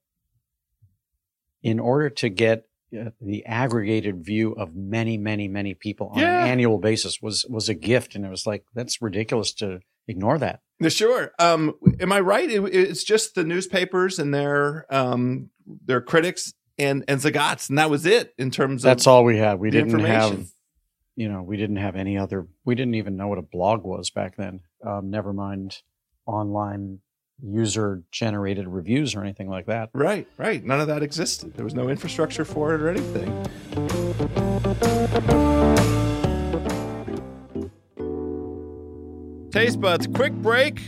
in 1.62 1.78
order 1.78 2.10
to 2.10 2.28
get 2.28 2.64
uh, 2.98 3.10
the 3.20 3.44
aggregated 3.46 4.24
view 4.24 4.52
of 4.52 4.74
many, 4.74 5.16
many, 5.16 5.48
many 5.48 5.74
people 5.74 6.08
on 6.08 6.18
yeah. 6.18 6.42
an 6.42 6.48
annual 6.48 6.78
basis 6.78 7.20
was 7.22 7.46
was 7.48 7.68
a 7.68 7.74
gift, 7.74 8.14
and 8.14 8.24
it 8.24 8.30
was 8.30 8.46
like 8.46 8.64
that's 8.74 9.00
ridiculous 9.00 9.52
to 9.54 9.80
ignore 10.08 10.38
that. 10.38 10.60
Sure. 10.88 11.32
Um, 11.38 11.74
am 12.00 12.12
I 12.12 12.20
right? 12.20 12.50
It, 12.50 12.62
it's 12.74 13.04
just 13.04 13.34
the 13.34 13.44
newspapers 13.44 14.18
and 14.18 14.32
their 14.32 14.86
um, 14.92 15.50
their 15.84 16.00
critics 16.00 16.52
and 16.78 17.04
and 17.08 17.20
Zagats, 17.20 17.68
and 17.68 17.78
that 17.78 17.90
was 17.90 18.06
it 18.06 18.34
in 18.38 18.50
terms 18.50 18.84
of 18.84 18.90
that's 18.90 19.06
all 19.06 19.24
we 19.24 19.38
had. 19.38 19.58
We 19.58 19.70
didn't 19.70 19.98
have, 20.00 20.46
you 21.16 21.28
know, 21.28 21.42
we 21.42 21.56
didn't 21.56 21.76
have 21.76 21.96
any 21.96 22.16
other. 22.16 22.46
We 22.64 22.74
didn't 22.74 22.94
even 22.94 23.16
know 23.16 23.26
what 23.26 23.38
a 23.38 23.42
blog 23.42 23.84
was 23.84 24.10
back 24.10 24.36
then. 24.36 24.60
Um, 24.86 25.10
never 25.10 25.32
mind 25.32 25.82
online 26.26 27.00
user 27.42 28.02
generated 28.10 28.68
reviews 28.68 29.14
or 29.14 29.22
anything 29.22 29.48
like 29.48 29.66
that. 29.66 29.90
Right, 29.92 30.28
right. 30.38 30.62
None 30.64 30.80
of 30.80 30.86
that 30.88 31.02
existed. 31.02 31.54
There 31.54 31.64
was 31.64 31.74
no 31.74 31.88
infrastructure 31.88 32.44
for 32.44 32.74
it 32.74 32.80
or 32.80 32.88
anything. 32.88 33.26
Taste 39.50 39.80
buds, 39.80 40.06
quick 40.06 40.34
break 40.34 40.80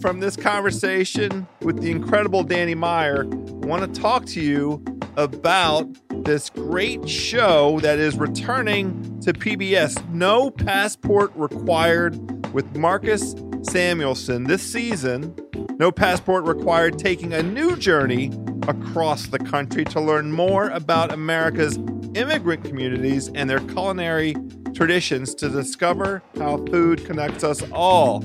from 0.00 0.20
this 0.20 0.36
conversation 0.36 1.46
with 1.60 1.80
the 1.80 1.90
incredible 1.90 2.42
Danny 2.42 2.74
Meyer. 2.74 3.24
I 3.24 3.66
want 3.66 3.94
to 3.94 4.00
talk 4.00 4.24
to 4.26 4.40
you 4.40 4.82
about 5.16 5.88
this 6.24 6.48
great 6.50 7.08
show 7.08 7.78
that 7.80 7.98
is 7.98 8.16
returning 8.16 9.20
to 9.20 9.32
PBS. 9.32 10.06
No 10.08 10.50
passport 10.50 11.30
required 11.34 12.52
with 12.54 12.76
Marcus 12.76 13.34
Samuelsson 13.34 14.46
this 14.46 14.62
season. 14.62 15.34
No 15.78 15.90
passport 15.90 16.44
required, 16.44 16.98
taking 16.98 17.32
a 17.32 17.42
new 17.42 17.76
journey 17.76 18.30
across 18.68 19.26
the 19.26 19.38
country 19.38 19.84
to 19.84 20.00
learn 20.00 20.32
more 20.32 20.70
about 20.70 21.12
America's 21.12 21.76
immigrant 22.14 22.64
communities 22.64 23.28
and 23.34 23.50
their 23.50 23.60
culinary 23.60 24.34
traditions 24.72 25.34
to 25.34 25.48
discover 25.48 26.22
how 26.38 26.56
food 26.66 27.04
connects 27.04 27.44
us 27.44 27.62
all. 27.72 28.22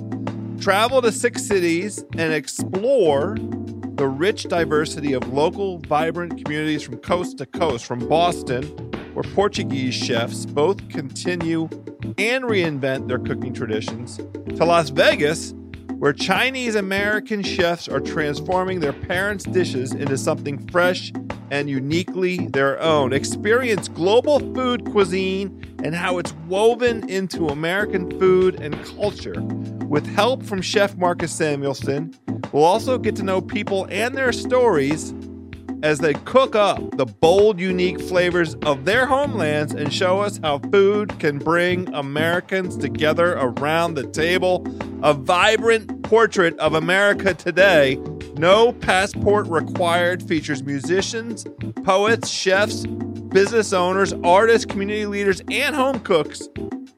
Travel 0.59 1.01
to 1.01 1.12
six 1.12 1.45
cities 1.45 2.03
and 2.17 2.33
explore 2.33 3.35
the 3.99 4.07
rich 4.07 4.43
diversity 4.43 5.12
of 5.12 5.27
local, 5.33 5.79
vibrant 5.79 6.41
communities 6.41 6.81
from 6.81 6.95
coast 6.99 7.38
to 7.38 7.45
coast, 7.45 7.85
from 7.85 7.99
Boston, 8.07 8.63
where 9.13 9.23
Portuguese 9.35 9.93
chefs 9.93 10.45
both 10.45 10.88
continue 10.88 11.63
and 12.17 12.45
reinvent 12.45 13.09
their 13.09 13.19
cooking 13.19 13.53
traditions, 13.53 14.15
to 14.55 14.63
Las 14.63 14.89
Vegas, 14.89 15.53
where 15.99 16.13
Chinese 16.13 16.75
American 16.75 17.43
chefs 17.43 17.89
are 17.89 17.99
transforming 17.99 18.79
their 18.79 18.93
parents' 18.93 19.43
dishes 19.43 19.93
into 19.93 20.17
something 20.17 20.65
fresh 20.69 21.12
and 21.51 21.69
uniquely 21.69 22.47
their 22.47 22.81
own. 22.81 23.12
Experience 23.12 23.89
global 23.89 24.39
food 24.53 24.89
cuisine 24.91 25.75
and 25.83 25.93
how 25.93 26.17
it's 26.17 26.31
woven 26.47 27.07
into 27.09 27.49
American 27.49 28.17
food 28.17 28.62
and 28.62 28.81
culture. 28.85 29.41
With 29.88 30.07
help 30.07 30.43
from 30.43 30.62
Chef 30.62 30.95
Marcus 30.95 31.33
Samuelsson, 31.33 32.15
we'll 32.53 32.63
also 32.63 32.97
get 32.97 33.17
to 33.17 33.23
know 33.23 33.41
people 33.41 33.85
and 33.89 34.15
their 34.15 34.31
stories 34.31 35.13
as 35.84 36.00
they 36.00 36.13
cook 36.13 36.56
up 36.56 36.98
the 36.98 37.06
bold, 37.06 37.60
unique 37.60 38.00
flavors 38.02 38.56
of 38.63 38.86
their 38.86 39.06
homelands 39.06 39.74
and 39.74 39.94
show 39.94 40.20
us 40.20 40.39
how 40.44 40.60
food 40.60 41.18
can 41.20 41.38
bring 41.38 41.94
Americans 41.94 42.76
together 42.78 43.34
around 43.34 43.94
the 43.94 44.08
table. 44.08 44.65
A 45.04 45.13
vibrant 45.13 46.04
portrait 46.04 46.58
of 46.60 46.74
America 46.74 47.34
today. 47.34 47.96
No 48.36 48.74
passport 48.74 49.48
required 49.48 50.22
features 50.24 50.63
musicians, 50.63 51.46
poets, 51.84 52.30
chefs, 52.30 52.86
business 52.86 53.72
owners, 53.74 54.13
artists, 54.24 54.65
community 54.65 55.06
leaders, 55.06 55.42
and 55.50 55.76
home 55.76 56.00
cooks 56.02 56.50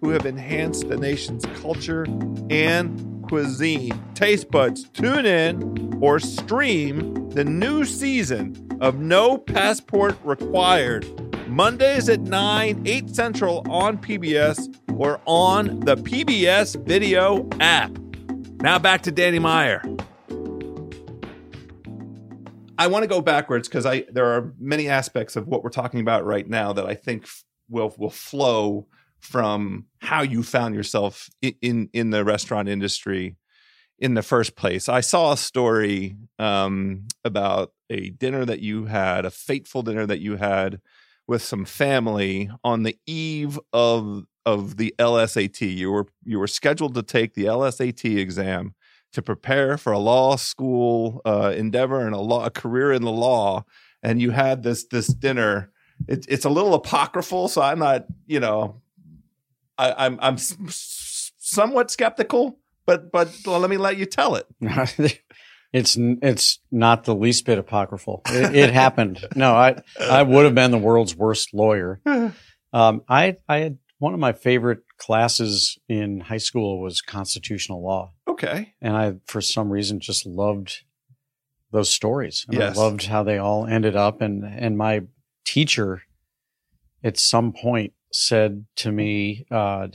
who 0.02 0.10
have 0.10 0.26
enhanced 0.26 0.89
the 0.89 0.98
nation's 0.98 1.46
culture 1.62 2.06
and 2.50 3.24
cuisine. 3.28 3.94
Taste 4.15 4.50
buds, 4.50 4.89
tune 4.89 5.26
in 5.26 6.00
or 6.02 6.20
stream 6.20 7.30
the 7.30 7.46
new 7.46 7.86
season 7.86 8.70
of 8.82 9.00
No 9.00 9.38
Passport 9.38 10.17
Required. 10.24 11.06
Mondays 11.48 12.10
at 12.10 12.22
9, 12.22 12.82
8 12.86 13.15
Central 13.15 13.63
on 13.70 13.98
PBS 13.98 14.76
or 14.98 15.22
on 15.26 15.80
the 15.82 15.96
PBS 15.96 16.84
video 16.86 17.48
app. 17.60 17.91
Now 18.62 18.80
back 18.80 19.04
to 19.04 19.12
Danny 19.12 19.38
Meyer. 19.38 19.84
I 22.78 22.88
want 22.88 23.04
to 23.04 23.08
go 23.08 23.22
backwards 23.22 23.67
because 23.67 23.86
I 23.86 24.06
there 24.12 24.26
are 24.26 24.54
many 24.58 24.89
aspects 24.89 25.36
of 25.36 25.48
what 25.48 25.63
we're 25.63 25.70
talking 25.70 26.00
about 26.00 26.26
right 26.26 26.48
now 26.48 26.74
that 26.74 26.86
I 26.86 26.96
think 26.96 27.28
will 27.70 27.94
will 27.98 28.10
flow 28.10 28.88
from 29.20 29.86
how 30.00 30.24
you 30.24 30.41
found 30.41 30.74
yourself 30.74 31.30
in 31.44 31.54
in, 31.62 31.89
in 31.94 32.10
the 32.10 32.24
restaurant 32.24 32.67
industry 32.67 33.36
in 34.00 34.15
the 34.15 34.24
first 34.24 34.56
place. 34.56 34.89
I 34.89 35.02
saw 35.02 35.34
a 35.34 35.38
story 35.38 36.15
um, 36.39 37.08
about 37.24 37.72
a 37.91 38.10
dinner 38.10 38.45
that 38.45 38.62
you 38.62 38.86
had, 38.86 39.25
a 39.25 39.32
fateful 39.32 39.84
dinner 39.84 40.06
that 40.08 40.19
you 40.19 40.38
had 40.38 40.82
with 41.27 41.43
some 41.43 41.65
family 41.65 42.49
on 42.63 42.84
the 42.84 42.97
eve 43.06 43.60
of 43.71 44.25
of 44.45 44.77
the 44.77 44.95
LSAT. 44.97 45.62
You 45.75 45.91
were 45.91 46.08
you 46.23 46.39
were 46.39 46.47
scheduled 46.47 46.95
to 46.95 47.04
take 47.04 47.34
the 47.36 47.45
LSAT 47.45 48.17
exam 48.17 48.73
to 49.13 49.21
prepare 49.21 49.77
for 49.77 49.91
a 49.91 49.99
law 49.99 50.38
school 50.38 51.21
uh, 51.25 51.54
endeavor 51.56 52.06
and 52.06 52.15
a 52.15 52.19
law 52.19 52.45
a 52.45 52.49
career 52.49 52.91
in 52.93 53.04
the 53.04 53.12
law, 53.12 53.65
and 54.01 54.21
you 54.21 54.32
had 54.32 54.63
this 54.63 54.86
this 54.86 55.08
dinner. 55.08 55.71
It, 56.08 56.25
it's 56.27 56.45
a 56.45 56.49
little 56.49 56.73
apocryphal, 56.73 57.49
so 57.49 57.62
I'm 57.62 57.80
not 57.80 58.06
you 58.25 58.39
know 58.39 58.82
I, 59.77 60.06
I'm 60.06 60.17
I'm 60.21 60.38
somewhat 60.39 61.91
skeptical 61.91 62.58
but 62.86 63.12
but 63.12 63.30
let 63.45 63.69
me 63.69 63.77
let 63.77 63.97
you 63.97 64.06
tell 64.06 64.36
it. 64.36 64.45
it's 65.73 65.97
it's 65.99 66.60
not 66.71 67.05
the 67.05 67.15
least 67.15 67.45
bit 67.45 67.57
apocryphal. 67.57 68.21
It, 68.29 68.55
it 68.55 68.73
happened. 68.73 69.25
No, 69.36 69.55
I 69.55 69.81
I 69.99 70.23
would 70.23 70.45
have 70.45 70.55
been 70.55 70.71
the 70.71 70.77
world's 70.77 71.15
worst 71.15 71.53
lawyer. 71.53 72.01
Um, 72.73 73.01
I 73.10 73.36
I 73.49 73.57
had 73.57 73.79
one 73.99 74.13
of 74.13 74.21
my 74.21 74.31
favorite 74.31 74.84
classes 74.97 75.77
in 75.89 76.21
high 76.21 76.38
school 76.38 76.79
was 76.79 77.01
constitutional 77.01 77.84
law. 77.84 78.13
Okay, 78.29 78.73
and 78.81 78.95
I 78.95 79.15
for 79.25 79.41
some 79.41 79.69
reason 79.69 79.99
just 79.99 80.25
loved 80.25 80.86
those 81.73 81.89
stories. 81.89 82.45
And 82.47 82.57
yes. 82.57 82.77
I 82.77 82.81
loved 82.81 83.07
how 83.07 83.23
they 83.23 83.38
all 83.38 83.65
ended 83.65 83.97
up. 83.97 84.21
And 84.21 84.45
and 84.45 84.77
my 84.77 85.01
teacher 85.43 86.03
at 87.03 87.17
some 87.17 87.51
point 87.51 87.91
said 88.13 88.67
to 88.77 88.91
me. 88.93 89.45
Uh, 89.51 89.89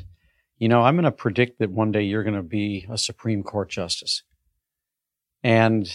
you 0.58 0.68
know, 0.68 0.82
I'm 0.82 0.96
going 0.96 1.04
to 1.04 1.12
predict 1.12 1.58
that 1.58 1.70
one 1.70 1.92
day 1.92 2.02
you're 2.02 2.22
going 2.22 2.34
to 2.34 2.42
be 2.42 2.86
a 2.90 2.96
Supreme 2.96 3.42
Court 3.42 3.68
justice. 3.68 4.22
And 5.42 5.88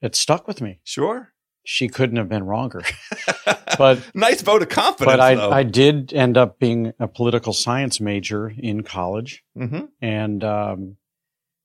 it 0.00 0.14
stuck 0.14 0.46
with 0.46 0.60
me. 0.60 0.80
Sure. 0.84 1.32
She 1.64 1.88
couldn't 1.88 2.16
have 2.16 2.28
been 2.28 2.44
wronger. 2.44 2.82
but 3.78 4.00
nice 4.14 4.42
vote 4.42 4.62
of 4.62 4.68
confidence. 4.68 5.16
But 5.16 5.20
I, 5.20 5.58
I, 5.58 5.62
did 5.62 6.12
end 6.12 6.36
up 6.36 6.58
being 6.58 6.92
a 6.98 7.08
political 7.08 7.52
science 7.52 8.00
major 8.00 8.52
in 8.56 8.82
college. 8.82 9.42
Mm-hmm. 9.56 9.86
And 10.00 10.44
um, 10.44 10.96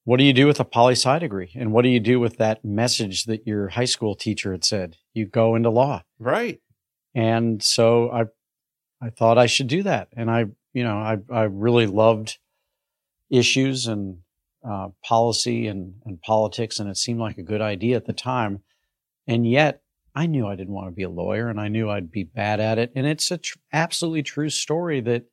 what 0.03 0.17
do 0.17 0.23
you 0.23 0.33
do 0.33 0.47
with 0.47 0.59
a 0.59 0.65
poli 0.65 0.93
sci 0.93 1.19
degree? 1.19 1.51
And 1.55 1.71
what 1.71 1.81
do 1.81 1.89
you 1.89 1.99
do 1.99 2.19
with 2.19 2.37
that 2.37 2.63
message 2.63 3.25
that 3.25 3.47
your 3.47 3.69
high 3.69 3.85
school 3.85 4.15
teacher 4.15 4.51
had 4.51 4.63
said? 4.63 4.97
You 5.13 5.25
go 5.25 5.55
into 5.55 5.69
law. 5.69 6.03
Right. 6.19 6.61
And 7.15 7.61
so 7.63 8.11
I, 8.11 8.25
I 9.01 9.09
thought 9.09 9.37
I 9.37 9.47
should 9.47 9.67
do 9.67 9.83
that. 9.83 10.09
And 10.15 10.29
I 10.29 10.45
you 10.77 10.83
know, 10.83 10.97
I, 10.97 11.17
I 11.31 11.43
really 11.45 11.87
loved 11.87 12.37
issues 13.31 13.87
and 13.87 14.19
uh, 14.63 14.89
policy 15.03 15.67
and, 15.67 15.95
and 16.05 16.21
politics, 16.21 16.79
and 16.79 16.89
it 16.89 16.97
seemed 16.97 17.19
like 17.19 17.37
a 17.37 17.43
good 17.43 17.61
idea 17.61 17.95
at 17.95 18.05
the 18.05 18.13
time. 18.13 18.63
And 19.27 19.49
yet, 19.49 19.81
I 20.15 20.25
knew 20.25 20.47
I 20.47 20.55
didn't 20.55 20.73
want 20.73 20.87
to 20.87 20.95
be 20.95 21.03
a 21.03 21.09
lawyer, 21.09 21.49
and 21.49 21.59
I 21.59 21.67
knew 21.67 21.89
I'd 21.89 22.11
be 22.11 22.23
bad 22.23 22.59
at 22.59 22.79
it. 22.79 22.91
And 22.95 23.05
it's 23.05 23.29
a 23.29 23.37
tr- 23.37 23.57
absolutely 23.71 24.23
true 24.23 24.49
story 24.49 24.99
that 25.01 25.25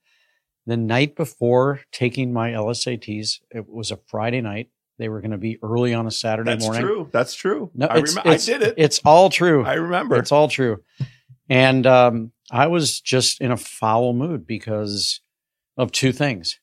the 0.66 0.76
night 0.76 1.16
before 1.16 1.80
taking 1.92 2.32
my 2.32 2.50
LSATs, 2.50 3.40
it 3.50 3.68
was 3.68 3.90
a 3.90 3.98
Friday 4.08 4.40
night. 4.40 4.70
They 4.98 5.08
were 5.08 5.20
going 5.20 5.32
to 5.32 5.38
be 5.38 5.58
early 5.62 5.92
on 5.94 6.06
a 6.06 6.10
Saturday 6.10 6.52
That's 6.52 6.64
morning. 6.64 6.82
That's 6.82 6.92
true. 6.92 7.08
That's 7.12 7.34
true. 7.34 7.70
No, 7.74 7.86
I, 7.86 7.98
it's, 7.98 8.14
rem- 8.14 8.26
it's, 8.26 8.48
I 8.48 8.52
did 8.52 8.62
it. 8.62 8.74
It's 8.76 9.00
all 9.04 9.30
true. 9.30 9.64
I 9.64 9.74
remember. 9.74 10.16
It's 10.16 10.32
all 10.32 10.48
true. 10.48 10.82
And 11.48 11.86
um, 11.86 12.32
I 12.50 12.68
was 12.68 13.00
just 13.00 13.40
in 13.40 13.50
a 13.50 13.56
foul 13.56 14.12
mood 14.12 14.46
because 14.46 15.20
of 15.76 15.92
two 15.92 16.12
things. 16.12 16.60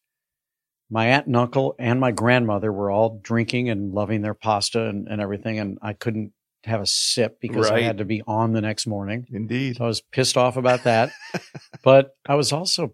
My 0.92 1.08
aunt 1.08 1.28
and 1.28 1.38
uncle 1.38 1.74
and 1.80 2.00
my 2.00 2.12
grandmother 2.12 2.72
were 2.72 2.92
all 2.92 3.20
drinking 3.24 3.70
and 3.70 3.94
loving 3.94 4.22
their 4.22 4.34
pasta 4.34 4.88
and, 4.88 5.08
and 5.08 5.22
everything, 5.22 5.58
and 5.58 5.80
I 5.82 5.94
couldn't 5.94 6.34
have 6.66 6.82
a 6.82 6.86
sip 6.86 7.40
because 7.40 7.70
right. 7.70 7.82
I 7.82 7.86
had 7.86 7.98
to 8.00 8.06
be 8.06 8.22
on 8.28 8.52
the 8.52 8.62
next 8.62 8.86
morning. 8.86 9.26
Indeed. 9.32 9.78
So 9.78 9.86
I 9.86 9.88
was 9.88 10.02
pissed 10.02 10.38
off 10.38 10.58
about 10.58 10.84
that. 10.84 11.12
but 11.84 12.16
I 12.28 12.36
was 12.36 12.52
also 12.52 12.94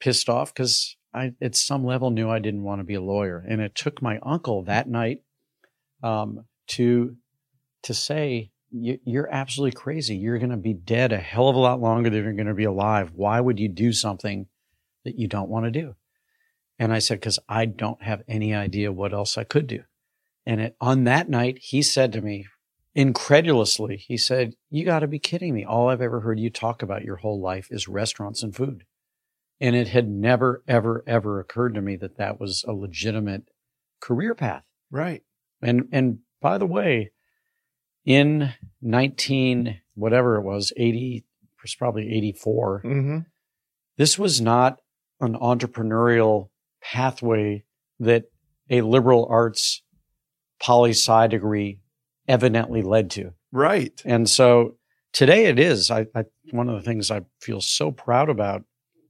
pissed 0.00 0.28
off 0.28 0.52
because 0.52 0.96
I, 1.14 1.32
at 1.40 1.54
some 1.54 1.84
level, 1.84 2.10
knew 2.10 2.28
I 2.28 2.40
didn't 2.40 2.64
want 2.64 2.80
to 2.80 2.84
be 2.84 2.94
a 2.94 3.00
lawyer. 3.00 3.42
And 3.48 3.60
it 3.60 3.74
took 3.74 4.02
my 4.02 4.18
uncle 4.22 4.64
that 4.64 4.88
night 4.88 5.22
um, 6.02 6.44
to 6.68 7.16
to 7.84 7.94
say, 7.94 8.50
you're 8.72 9.28
absolutely 9.30 9.76
crazy. 9.76 10.16
You're 10.16 10.38
going 10.38 10.50
to 10.50 10.56
be 10.56 10.74
dead 10.74 11.12
a 11.12 11.18
hell 11.18 11.48
of 11.48 11.54
a 11.54 11.60
lot 11.60 11.80
longer 11.80 12.10
than 12.10 12.24
you're 12.24 12.32
going 12.32 12.48
to 12.48 12.54
be 12.54 12.64
alive. 12.64 13.12
Why 13.14 13.40
would 13.40 13.60
you 13.60 13.68
do 13.68 13.92
something 13.92 14.48
that 15.04 15.16
you 15.16 15.28
don't 15.28 15.48
want 15.48 15.66
to 15.66 15.70
do? 15.70 15.94
And 16.78 16.92
I 16.92 16.98
said, 16.98 17.20
because 17.20 17.38
I 17.48 17.64
don't 17.64 18.02
have 18.02 18.22
any 18.28 18.54
idea 18.54 18.92
what 18.92 19.12
else 19.12 19.38
I 19.38 19.44
could 19.44 19.66
do. 19.66 19.84
And 20.44 20.60
it, 20.60 20.76
on 20.80 21.04
that 21.04 21.28
night, 21.28 21.58
he 21.60 21.82
said 21.82 22.12
to 22.12 22.20
me, 22.20 22.46
incredulously, 22.94 23.96
he 23.96 24.16
said, 24.16 24.54
You 24.70 24.84
got 24.84 25.00
to 25.00 25.06
be 25.06 25.18
kidding 25.18 25.54
me. 25.54 25.64
All 25.64 25.88
I've 25.88 26.02
ever 26.02 26.20
heard 26.20 26.38
you 26.38 26.50
talk 26.50 26.82
about 26.82 27.04
your 27.04 27.16
whole 27.16 27.40
life 27.40 27.68
is 27.70 27.88
restaurants 27.88 28.42
and 28.42 28.54
food. 28.54 28.84
And 29.60 29.74
it 29.74 29.88
had 29.88 30.08
never, 30.08 30.62
ever, 30.68 31.02
ever 31.06 31.40
occurred 31.40 31.74
to 31.74 31.82
me 31.82 31.96
that 31.96 32.18
that 32.18 32.38
was 32.38 32.64
a 32.68 32.72
legitimate 32.72 33.50
career 34.00 34.34
path. 34.34 34.64
Right. 34.90 35.22
And, 35.62 35.88
and 35.92 36.18
by 36.40 36.58
the 36.58 36.66
way, 36.66 37.10
in 38.06 38.52
19 38.80 39.80
whatever 39.94 40.36
it 40.36 40.42
was 40.42 40.72
80 40.76 41.24
it 41.42 41.62
was 41.62 41.74
probably 41.74 42.14
84 42.16 42.82
Mm-hmm. 42.84 43.18
this 43.96 44.18
was 44.18 44.40
not 44.40 44.78
an 45.20 45.34
entrepreneurial 45.34 46.50
pathway 46.92 47.64
that 47.98 48.24
a 48.70 48.80
liberal 48.82 49.26
arts 49.28 49.82
poli 50.62 50.90
sci 50.90 51.26
degree 51.26 51.80
evidently 52.28 52.82
led 52.82 53.10
to 53.10 53.32
Right. 53.52 54.00
and 54.04 54.28
so 54.28 54.76
today 55.12 55.46
it 55.46 55.58
is 55.58 55.90
I, 55.90 56.06
I 56.14 56.24
one 56.50 56.68
of 56.68 56.76
the 56.76 56.82
things 56.82 57.10
i 57.10 57.22
feel 57.40 57.60
so 57.60 57.90
proud 57.90 58.28
about 58.28 58.64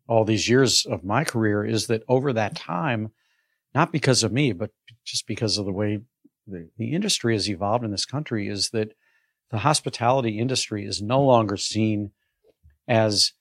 all 0.09 0.25
these 0.25 0.49
years 0.49 0.87
of 0.87 1.05
my 1.05 1.25
career 1.25 1.65
is 1.65 1.89
that 1.89 2.03
over 2.09 2.33
that 2.33 2.55
time 2.57 3.11
not 3.75 3.93
because 3.93 4.23
of 4.23 4.33
me 4.33 4.53
but 4.53 4.71
just 5.05 5.27
because 5.27 5.59
of 5.59 5.67
the 5.67 5.73
way 5.73 6.01
the, 6.47 6.69
the 6.79 6.93
industry 6.93 7.35
has 7.35 7.51
evolved 7.51 7.85
in 7.85 7.91
this 7.91 8.07
country 8.07 8.49
is 8.49 8.71
that 8.71 8.93
the 9.51 9.59
hospitality 9.59 10.39
industry 10.39 10.85
is 10.87 11.03
no 11.03 11.23
longer 11.23 11.57
seen 11.57 12.13
as 12.89 13.33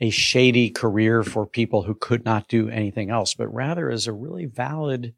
a 0.00 0.10
shady 0.10 0.70
career 0.70 1.22
for 1.22 1.46
people 1.46 1.82
who 1.82 1.94
could 1.94 2.24
not 2.24 2.48
do 2.48 2.68
anything 2.68 3.10
else, 3.10 3.34
but 3.34 3.52
rather 3.52 3.90
as 3.90 4.06
a 4.06 4.12
really 4.12 4.44
valid 4.44 5.14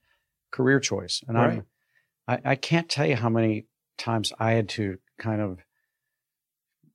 career 0.50 0.80
choice. 0.80 1.22
And 1.26 1.36
Right. 1.36 1.62
I'm, 2.28 2.40
I, 2.44 2.50
I 2.52 2.54
can't 2.54 2.88
tell 2.88 3.06
you 3.06 3.16
how 3.16 3.28
many 3.28 3.66
times 3.96 4.32
I 4.38 4.52
had 4.52 4.68
to 4.70 4.98
kind 5.18 5.40
of 5.40 5.58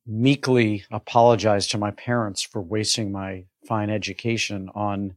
meekly 0.06 0.84
apologize 0.92 1.68
to 1.68 1.78
my 1.78 1.92
parents 1.92 2.42
for 2.42 2.62
wasting 2.62 3.12
my 3.12 3.46
fine 3.68 3.90
education 3.90 4.70
on 4.76 5.16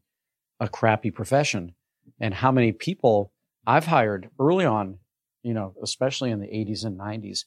a 0.61 0.69
crappy 0.69 1.11
profession 1.11 1.75
and 2.21 2.33
how 2.35 2.53
many 2.53 2.73
people 2.73 3.33
I've 3.67 3.87
hired 3.87 4.31
early 4.39 4.65
on, 4.65 4.99
you 5.43 5.55
know, 5.55 5.75
especially 5.83 6.31
in 6.31 6.41
the 6.41 6.47
80s 6.47 6.85
and 6.85 6.99
90s, 6.99 7.45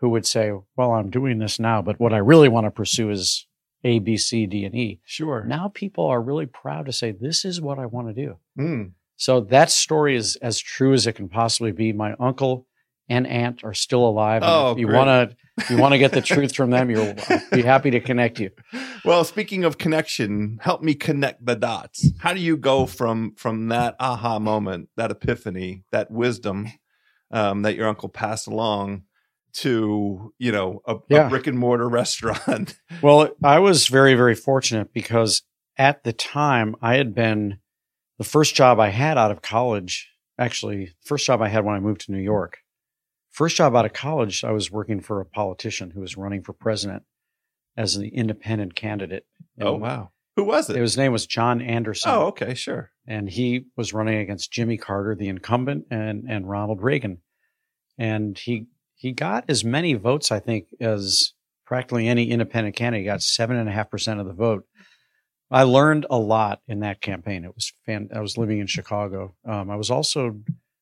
who 0.00 0.10
would 0.10 0.26
say, 0.26 0.52
Well, 0.76 0.92
I'm 0.92 1.10
doing 1.10 1.38
this 1.38 1.58
now, 1.58 1.80
but 1.82 1.98
what 1.98 2.12
I 2.12 2.18
really 2.18 2.48
want 2.48 2.66
to 2.66 2.70
pursue 2.70 3.10
is 3.10 3.46
A, 3.84 3.98
B, 3.98 4.16
C, 4.16 4.46
D, 4.46 4.64
and 4.64 4.74
E. 4.74 5.00
Sure. 5.04 5.44
Now 5.44 5.68
people 5.68 6.06
are 6.06 6.20
really 6.20 6.46
proud 6.46 6.86
to 6.86 6.92
say, 6.92 7.12
This 7.12 7.44
is 7.44 7.60
what 7.60 7.78
I 7.78 7.86
want 7.86 8.08
to 8.08 8.14
do. 8.14 8.36
Mm. 8.58 8.92
So 9.16 9.40
that 9.40 9.70
story 9.70 10.16
is 10.16 10.36
as 10.36 10.58
true 10.58 10.92
as 10.92 11.06
it 11.06 11.12
can 11.14 11.28
possibly 11.28 11.72
be. 11.72 11.92
My 11.92 12.14
uncle 12.18 12.66
and 13.08 13.26
aunt 13.26 13.64
are 13.64 13.74
still 13.74 14.06
alive. 14.06 14.42
and 14.42 14.50
Oh, 14.50 14.76
you 14.76 14.88
want 14.88 15.30
to, 15.58 15.72
you 15.72 15.78
want 15.80 15.92
to 15.92 15.98
get 15.98 16.12
the 16.12 16.20
truth 16.20 16.54
from 16.54 16.70
them, 16.70 16.90
you'll 16.90 17.14
be 17.52 17.62
happy 17.62 17.90
to 17.92 18.00
connect 18.00 18.40
you. 18.40 18.50
Well, 19.04 19.24
speaking 19.24 19.64
of 19.64 19.78
connection, 19.78 20.58
help 20.60 20.82
me 20.82 20.94
connect 20.94 21.46
the 21.46 21.54
dots. 21.54 22.10
How 22.18 22.34
do 22.34 22.40
you 22.40 22.56
go 22.56 22.84
from 22.86 23.34
from 23.36 23.68
that 23.68 23.96
aha 24.00 24.38
moment, 24.38 24.88
that 24.96 25.10
epiphany, 25.10 25.84
that 25.92 26.10
wisdom 26.10 26.68
um, 27.30 27.62
that 27.62 27.76
your 27.76 27.88
uncle 27.88 28.08
passed 28.08 28.46
along 28.46 29.02
to 29.60 30.32
you 30.38 30.52
know 30.52 30.80
a, 30.86 30.96
Yeah. 31.08 31.26
a 31.26 31.28
brick 31.30 31.46
and 31.46 31.58
mortar 31.58 31.88
restaurant? 32.00 32.78
Well, 33.02 33.30
I 33.44 33.58
was 33.58 33.88
very, 33.88 34.14
very 34.14 34.34
fortunate 34.34 34.92
because 34.92 35.42
at 35.76 36.04
the 36.04 36.12
time 36.12 36.74
I 36.82 36.94
had 36.96 37.14
been 37.14 37.58
the 38.18 38.24
first 38.24 38.54
job 38.54 38.80
I 38.80 38.88
had 38.88 39.18
out 39.18 39.30
of 39.30 39.42
college. 39.42 40.10
Actually, 40.38 40.94
first 41.04 41.26
job 41.26 41.40
I 41.40 41.48
had 41.48 41.64
when 41.64 41.74
I 41.74 41.80
moved 41.80 42.02
to 42.02 42.12
New 42.12 42.20
York. 42.20 42.58
First 43.30 43.56
job 43.56 43.74
out 43.76 43.84
of 43.86 43.92
college, 43.92 44.44
I 44.44 44.50
was 44.52 44.70
working 44.70 45.00
for 45.00 45.20
a 45.20 45.26
politician 45.26 45.90
who 45.90 46.00
was 46.00 46.16
running 46.16 46.42
for 46.42 46.52
president 46.54 47.02
as 47.76 47.96
an 47.96 48.04
independent 48.04 48.74
candidate. 48.74 49.26
oh 49.60 49.74
wow, 49.76 50.10
who 50.36 50.44
was 50.44 50.68
it? 50.70 50.76
His 50.76 50.96
name 50.96 51.12
was 51.12 51.26
John 51.26 51.60
Anderson. 51.62 52.10
oh 52.12 52.26
okay, 52.28 52.54
sure. 52.54 52.90
and 53.06 53.28
he 53.28 53.66
was 53.76 53.92
running 53.94 54.18
against 54.18 54.50
Jimmy 54.52 54.76
Carter, 54.78 55.14
the 55.14 55.28
incumbent, 55.28 55.84
and 55.90 56.24
and 56.28 56.48
Ronald 56.48 56.82
Reagan, 56.82 57.18
and 57.98 58.38
he 58.38 58.66
he 58.96 59.12
got 59.12 59.44
as 59.48 59.62
many 59.64 59.94
votes, 59.94 60.32
I 60.32 60.40
think, 60.40 60.66
as 60.80 61.32
practically 61.66 62.08
any 62.08 62.30
independent 62.30 62.74
candidate. 62.76 63.02
He 63.02 63.06
got 63.06 63.22
seven 63.22 63.56
and 63.56 63.68
a 63.68 63.72
half 63.72 63.90
percent 63.90 64.20
of 64.20 64.26
the 64.26 64.32
vote. 64.32 64.64
I 65.50 65.62
learned 65.62 66.06
a 66.10 66.18
lot 66.18 66.60
in 66.66 66.80
that 66.80 67.00
campaign. 67.00 67.44
It 67.44 67.54
was 67.54 67.72
fan. 67.84 68.08
I 68.14 68.20
was 68.20 68.36
living 68.36 68.58
in 68.58 68.66
Chicago. 68.66 69.36
Um, 69.44 69.70
I 69.70 69.76
was 69.76 69.90
also 69.90 70.40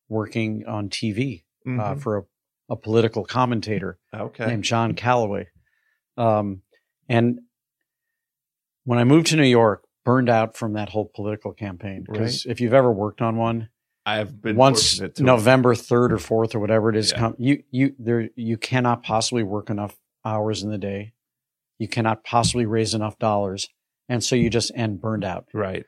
working 0.08 0.64
on 0.66 0.88
TV 0.88 1.44
uh, 1.66 1.70
Mhm. 1.70 2.00
for 2.00 2.18
a, 2.18 2.22
a 2.70 2.76
political 2.76 3.24
commentator 3.24 3.98
okay. 4.14 4.46
named 4.46 4.64
John 4.64 4.94
Callaway. 4.94 5.48
Um, 6.16 6.62
and 7.08 7.40
when 8.84 8.98
I 8.98 9.04
moved 9.04 9.26
to 9.28 9.36
New 9.36 9.42
York, 9.42 9.84
burned 10.04 10.28
out 10.28 10.56
from 10.56 10.74
that 10.74 10.90
whole 10.90 11.10
political 11.14 11.52
campaign. 11.52 12.04
Because 12.10 12.46
if 12.46 12.60
you've 12.60 12.74
ever 12.74 12.92
worked 12.92 13.20
on 13.22 13.36
one, 13.36 13.68
I 14.06 14.16
have 14.16 14.40
been 14.42 14.56
once 14.56 15.00
November 15.18 15.74
third 15.74 16.12
or 16.12 16.18
fourth 16.18 16.54
or 16.54 16.58
whatever 16.60 16.90
it 16.90 16.96
is, 16.96 17.10
Yeah. 17.12 17.18
come, 17.18 17.34
you 17.38 17.62
you 17.70 17.94
there 17.98 18.28
you 18.36 18.56
cannot 18.58 19.02
possibly 19.02 19.42
work 19.42 19.70
enough 19.70 19.96
hours 20.24 20.62
in 20.62 20.70
the 20.70 20.78
day. 20.78 21.12
You 21.78 21.88
cannot 21.88 22.22
possibly 22.24 22.66
raise 22.66 22.94
enough 22.94 23.18
dollars, 23.18 23.68
and 24.08 24.22
so 24.22 24.36
you 24.36 24.50
just 24.50 24.70
end 24.74 25.00
burned 25.00 25.24
out. 25.24 25.46
right. 25.52 25.84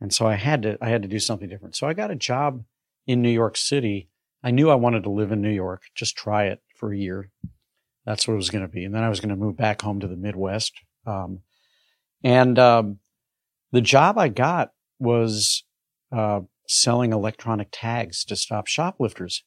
And 0.00 0.12
so 0.12 0.26
I 0.26 0.34
had 0.34 0.62
to 0.62 0.76
I 0.82 0.88
had 0.88 1.02
to 1.02 1.08
do 1.08 1.20
something 1.20 1.48
different. 1.48 1.76
So 1.76 1.86
I 1.86 1.92
got 1.94 2.10
a 2.10 2.16
job 2.16 2.64
in 3.06 3.22
New 3.22 3.30
York 3.30 3.56
City. 3.56 4.08
I 4.42 4.50
knew 4.50 4.68
I 4.68 4.74
wanted 4.74 5.04
to 5.04 5.10
live 5.10 5.30
in 5.30 5.40
New 5.40 5.50
York, 5.52 5.82
just 5.94 6.16
try 6.16 6.46
it 6.46 6.60
for 6.74 6.92
a 6.92 6.96
year. 6.98 7.30
That's 8.04 8.26
what 8.26 8.34
it 8.34 8.38
was 8.38 8.50
going 8.50 8.62
to 8.66 8.68
be. 8.68 8.84
And 8.84 8.92
then 8.92 9.04
I 9.04 9.08
was 9.08 9.20
going 9.20 9.28
to 9.28 9.36
move 9.36 9.56
back 9.56 9.82
home 9.82 10.00
to 10.00 10.08
the 10.08 10.16
Midwest. 10.16 10.72
Um, 11.06 11.42
and 12.24 12.58
um, 12.58 12.98
the 13.70 13.80
job 13.80 14.18
I 14.18 14.26
got 14.28 14.72
was 14.98 15.62
uh, 16.10 16.40
selling 16.72 17.12
electronic 17.12 17.68
tags 17.72 18.24
to 18.24 18.36
stop 18.36 18.66
shoplifters. 18.66 19.44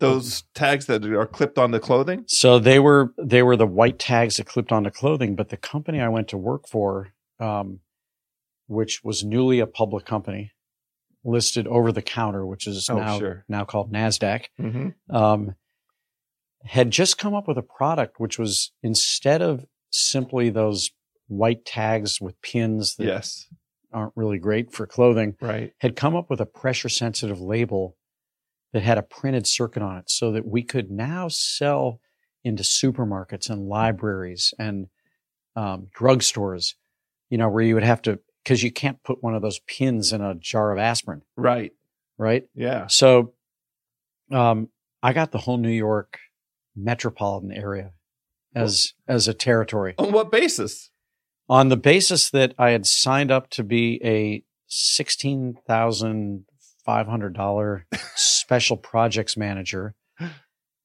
Those 0.00 0.44
tags 0.54 0.84
that 0.86 1.04
are 1.06 1.26
clipped 1.26 1.56
on 1.58 1.70
the 1.70 1.80
clothing. 1.80 2.24
So 2.26 2.58
they 2.58 2.78
were 2.78 3.14
they 3.16 3.42
were 3.42 3.56
the 3.56 3.66
white 3.66 3.98
tags 3.98 4.36
that 4.36 4.44
clipped 4.46 4.70
onto 4.70 4.90
clothing. 4.90 5.34
But 5.34 5.48
the 5.48 5.56
company 5.56 6.00
I 6.00 6.08
went 6.08 6.28
to 6.28 6.36
work 6.36 6.68
for, 6.68 7.14
um, 7.40 7.80
which 8.66 9.02
was 9.02 9.24
newly 9.24 9.60
a 9.60 9.66
public 9.66 10.04
company, 10.04 10.52
listed 11.24 11.66
over 11.66 11.90
the 11.90 12.02
counter, 12.02 12.44
which 12.44 12.66
is 12.66 12.90
Oh, 12.90 12.98
now 12.98 13.18
sure. 13.18 13.44
now 13.48 13.64
called 13.64 13.90
Nasdaq, 13.90 14.46
Mm-hmm. 14.60 15.16
um, 15.16 15.54
had 16.64 16.90
just 16.90 17.16
come 17.16 17.34
up 17.34 17.48
with 17.48 17.56
a 17.56 17.62
product 17.62 18.20
which 18.20 18.38
was 18.38 18.72
instead 18.82 19.40
of 19.40 19.64
simply 19.90 20.50
those 20.50 20.90
white 21.28 21.64
tags 21.64 22.20
with 22.20 22.40
pins 22.42 22.96
that 22.96 23.06
Yes. 23.06 23.46
Aren't 23.92 24.12
really 24.16 24.38
great 24.38 24.72
for 24.72 24.86
clothing, 24.86 25.36
Right. 25.40 25.72
had 25.78 25.96
come 25.96 26.14
up 26.16 26.28
with 26.30 26.40
a 26.40 26.46
pressure 26.46 26.88
sensitive 26.88 27.40
label 27.40 27.96
that 28.72 28.82
had 28.82 28.98
a 28.98 29.02
printed 29.02 29.46
circuit 29.46 29.82
on 29.82 29.96
it 29.98 30.10
so 30.10 30.30
that 30.32 30.46
we 30.46 30.62
could 30.62 30.90
now 30.90 31.28
sell 31.28 32.00
into 32.44 32.62
supermarkets 32.62 33.48
and 33.50 33.68
libraries 33.68 34.52
and 34.58 34.88
um, 35.56 35.88
drugstores, 35.98 36.74
you 37.30 37.38
know, 37.38 37.48
where 37.48 37.64
you 37.64 37.74
would 37.74 37.82
have 37.84 38.02
to, 38.02 38.20
because 38.44 38.62
you 38.62 38.70
can't 38.70 39.02
put 39.02 39.22
one 39.22 39.34
of 39.34 39.42
those 39.42 39.58
pins 39.60 40.12
in 40.12 40.20
a 40.20 40.34
jar 40.34 40.70
of 40.72 40.78
aspirin, 40.78 41.22
Right. 41.36 41.72
right? 42.18 42.44
Yeah. 42.54 42.86
So 42.88 43.32
um, 44.30 44.68
I 45.02 45.12
got 45.12 45.32
the 45.32 45.38
whole 45.38 45.56
New 45.56 45.70
York 45.70 46.18
metropolitan 46.76 47.50
area 47.52 47.92
as 48.54 48.92
as 49.08 49.26
a 49.28 49.34
territory 49.34 49.94
On 49.98 50.12
what 50.12 50.30
basis? 50.30 50.90
On 51.48 51.68
the 51.68 51.76
basis 51.76 52.30
that 52.30 52.54
I 52.58 52.70
had 52.70 52.86
signed 52.86 53.30
up 53.30 53.50
to 53.50 53.62
be 53.62 54.00
a 54.04 54.44
sixteen 54.66 55.58
thousand 55.66 56.44
five 56.84 57.06
hundred 57.06 57.34
dollar 57.34 57.86
special 58.16 58.76
projects 58.76 59.36
manager 59.36 59.94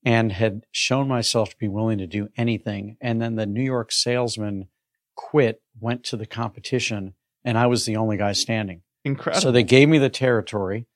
and 0.05 0.32
had 0.32 0.66
shown 0.72 1.07
myself 1.07 1.51
to 1.51 1.57
be 1.57 1.68
willing 1.68 1.97
to 1.97 2.07
do 2.07 2.30
anything. 2.36 2.97
And 3.01 3.22
then 3.22 3.36
the 3.36 3.45
New 3.45 3.64
York 3.64 3.91
salesman 3.91 4.68
quit, 5.16 5.61
went 5.80 6.03
to 6.05 6.18
the 6.18 6.26
competition, 6.26 7.14
and 7.45 7.57
I 7.57 7.68
was 7.68 7.86
the 7.86 7.95
only 7.95 8.18
guy 8.18 8.34
standing. 8.34 8.82
Incredible. 9.05 9.41
So 9.41 9.51
they 9.51 9.64
gave 9.64 9.89
me 9.89 9.97
the 9.97 10.09
territory 10.09 10.88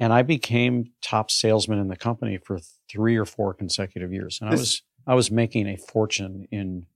and 0.00 0.14
I 0.14 0.22
became 0.22 0.92
top 1.02 1.30
salesman 1.30 1.78
in 1.78 1.88
the 1.88 1.96
company 1.96 2.38
for 2.38 2.58
three 2.90 3.16
or 3.16 3.26
four 3.26 3.52
consecutive 3.52 4.12
years. 4.12 4.38
And 4.40 4.48
I 4.48 4.54
was 4.54 4.82
I 5.06 5.14
was 5.14 5.30
making 5.30 5.68
a 5.68 5.76
fortune 5.76 6.48
in 6.50 6.86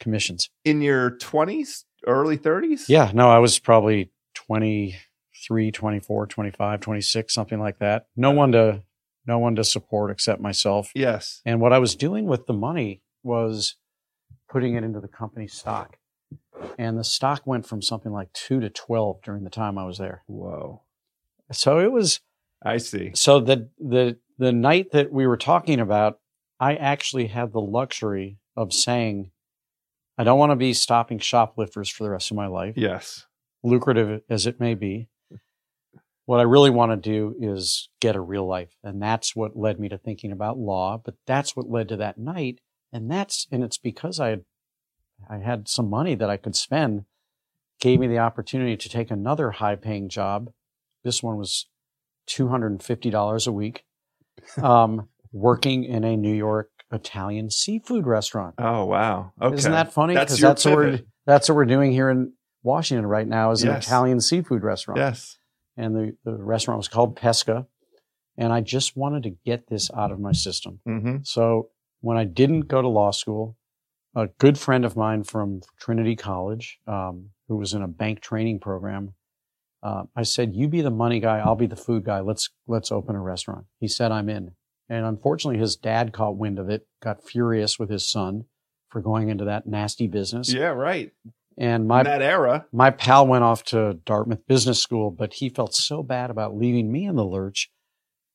commissions. 0.00 0.50
in 0.64 0.80
your 0.82 1.10
twenties, 1.10 1.84
early 2.06 2.36
thirties. 2.36 2.88
Yeah, 2.88 3.10
no, 3.14 3.30
I 3.30 3.38
was 3.38 3.58
probably 3.58 4.10
23, 4.34 5.70
24, 5.72 6.26
25, 6.26 6.80
26, 6.80 7.34
something 7.34 7.60
like 7.60 7.78
that. 7.78 8.06
No 8.16 8.30
one 8.30 8.52
to 8.52 8.82
no 9.26 9.38
one 9.38 9.54
to 9.56 9.64
support 9.64 10.10
except 10.10 10.40
myself. 10.40 10.90
Yes. 10.94 11.40
And 11.46 11.60
what 11.60 11.72
I 11.72 11.78
was 11.78 11.96
doing 11.96 12.26
with 12.26 12.46
the 12.46 12.52
money 12.52 13.02
was 13.22 13.76
putting 14.50 14.74
it 14.74 14.84
into 14.84 15.00
the 15.00 15.08
company 15.08 15.46
stock. 15.46 15.96
And 16.78 16.98
the 16.98 17.04
stock 17.04 17.46
went 17.46 17.66
from 17.66 17.80
something 17.82 18.12
like 18.12 18.32
2 18.34 18.60
to 18.60 18.70
12 18.70 19.22
during 19.22 19.44
the 19.44 19.50
time 19.50 19.78
I 19.78 19.84
was 19.84 19.98
there. 19.98 20.22
Whoa. 20.26 20.82
So 21.52 21.78
it 21.80 21.90
was 21.90 22.20
I 22.62 22.76
see. 22.78 23.12
so 23.14 23.40
the 23.40 23.70
the 23.78 24.18
the 24.38 24.52
night 24.52 24.92
that 24.92 25.12
we 25.12 25.26
were 25.26 25.36
talking 25.36 25.80
about, 25.80 26.18
I 26.60 26.74
actually 26.74 27.28
had 27.28 27.52
the 27.52 27.60
luxury 27.60 28.38
of 28.56 28.72
saying, 28.72 29.30
I 30.16 30.24
don't 30.24 30.38
want 30.38 30.50
to 30.52 30.56
be 30.56 30.72
stopping 30.74 31.18
shoplifters 31.18 31.88
for 31.90 32.04
the 32.04 32.10
rest 32.10 32.30
of 32.30 32.36
my 32.36 32.46
life, 32.46 32.74
Yes. 32.76 33.26
lucrative 33.62 34.22
as 34.28 34.46
it 34.46 34.60
may 34.60 34.74
be. 34.74 35.08
what 36.26 36.40
I 36.40 36.44
really 36.44 36.70
want 36.70 36.90
to 36.92 36.96
do 36.96 37.34
is 37.38 37.88
get 38.00 38.16
a 38.16 38.20
real 38.20 38.46
life. 38.46 38.74
And 38.82 39.02
that's 39.02 39.36
what 39.36 39.56
led 39.58 39.78
me 39.78 39.88
to 39.90 39.98
thinking 39.98 40.32
about 40.32 40.56
law, 40.58 40.96
but 41.04 41.16
that's 41.26 41.54
what 41.54 41.68
led 41.68 41.88
to 41.90 41.96
that 41.96 42.16
night. 42.16 42.60
And 42.92 43.10
that's, 43.10 43.46
and 43.52 43.62
it's 43.62 43.76
because 43.76 44.18
I 44.20 44.28
had, 44.30 44.44
I 45.28 45.38
had 45.38 45.68
some 45.68 45.90
money 45.90 46.14
that 46.14 46.30
I 46.30 46.36
could 46.38 46.56
spend, 46.56 47.04
gave 47.80 48.00
me 48.00 48.06
the 48.06 48.18
opportunity 48.20 48.76
to 48.76 48.88
take 48.88 49.10
another 49.10 49.50
high 49.50 49.76
paying 49.76 50.08
job. 50.08 50.50
This 51.02 51.22
one 51.22 51.36
was 51.36 51.66
$250 52.28 53.46
a 53.46 53.52
week, 53.52 53.84
um, 54.62 55.08
working 55.32 55.84
in 55.84 56.04
a 56.04 56.16
New 56.16 56.32
York 56.34 56.70
Italian 56.94 57.50
seafood 57.50 58.06
restaurant. 58.06 58.54
Oh, 58.58 58.84
wow. 58.84 59.32
Okay. 59.42 59.56
Isn't 59.56 59.72
that 59.72 59.92
funny? 59.92 60.14
That's 60.14 60.32
Because 60.32 60.40
your 60.40 60.50
that's, 60.50 60.64
what 60.64 60.74
we're, 60.76 61.00
that's 61.26 61.48
what 61.48 61.56
we're 61.56 61.64
doing 61.66 61.92
here 61.92 62.08
in 62.10 62.32
Washington 62.62 63.06
right 63.06 63.26
now 63.26 63.50
is 63.50 63.62
an 63.62 63.70
Italian 63.70 64.20
seafood 64.20 64.62
restaurant 64.62 64.98
Yes. 64.98 65.36
and 65.76 65.94
the, 65.94 66.16
the 66.24 66.32
restaurant 66.32 66.78
was 66.78 66.88
called 66.88 67.16
Pesca. 67.16 67.66
And 68.36 68.52
I 68.52 68.62
just 68.62 68.96
wanted 68.96 69.22
to 69.24 69.30
get 69.44 69.68
this 69.68 69.90
out 69.96 70.10
of 70.10 70.18
my 70.18 70.32
system. 70.32 70.80
Mm-hmm. 70.88 71.16
So 71.22 71.68
when 72.00 72.16
I 72.16 72.24
didn't 72.24 72.62
go 72.62 72.82
to 72.82 72.88
law 72.88 73.10
school, 73.12 73.56
a 74.16 74.26
good 74.38 74.58
friend 74.58 74.84
of 74.84 74.96
mine 74.96 75.24
from 75.24 75.60
Trinity 75.78 76.16
College, 76.16 76.78
um, 76.86 77.30
who 77.48 77.56
was 77.56 77.74
in 77.74 77.82
a 77.82 77.88
bank 77.88 78.20
training 78.20 78.58
program, 78.60 79.14
uh, 79.82 80.04
I 80.16 80.22
said, 80.22 80.54
"You 80.54 80.66
be 80.68 80.80
the 80.80 80.90
money 80.90 81.20
guy, 81.20 81.38
I'll 81.40 81.54
be 81.56 81.66
the 81.66 81.76
food 81.76 82.04
guy. 82.04 82.20
Let's 82.20 82.48
let's 82.66 82.90
open 82.90 83.14
a 83.16 83.20
restaurant." 83.20 83.66
He 83.80 83.86
said, 83.88 84.10
"I'm 84.12 84.28
in." 84.28 84.52
And 84.88 85.04
unfortunately, 85.06 85.58
his 85.60 85.76
dad 85.76 86.12
caught 86.12 86.36
wind 86.36 86.58
of 86.58 86.68
it, 86.68 86.86
got 87.02 87.24
furious 87.24 87.78
with 87.78 87.90
his 87.90 88.06
son 88.08 88.44
for 88.90 89.00
going 89.00 89.28
into 89.28 89.44
that 89.46 89.66
nasty 89.66 90.06
business. 90.06 90.52
Yeah, 90.52 90.68
right. 90.68 91.10
And 91.56 91.86
my 91.86 92.00
In 92.00 92.04
that 92.06 92.22
era. 92.22 92.66
my 92.72 92.90
pal 92.90 93.26
went 93.26 93.44
off 93.44 93.64
to 93.64 93.94
Dartmouth 94.04 94.46
Business 94.46 94.80
School, 94.80 95.10
but 95.10 95.34
he 95.34 95.48
felt 95.48 95.74
so 95.74 96.02
bad 96.02 96.30
about 96.30 96.56
leaving 96.56 96.90
me 96.90 97.04
in 97.06 97.16
the 97.16 97.24
lurch 97.24 97.70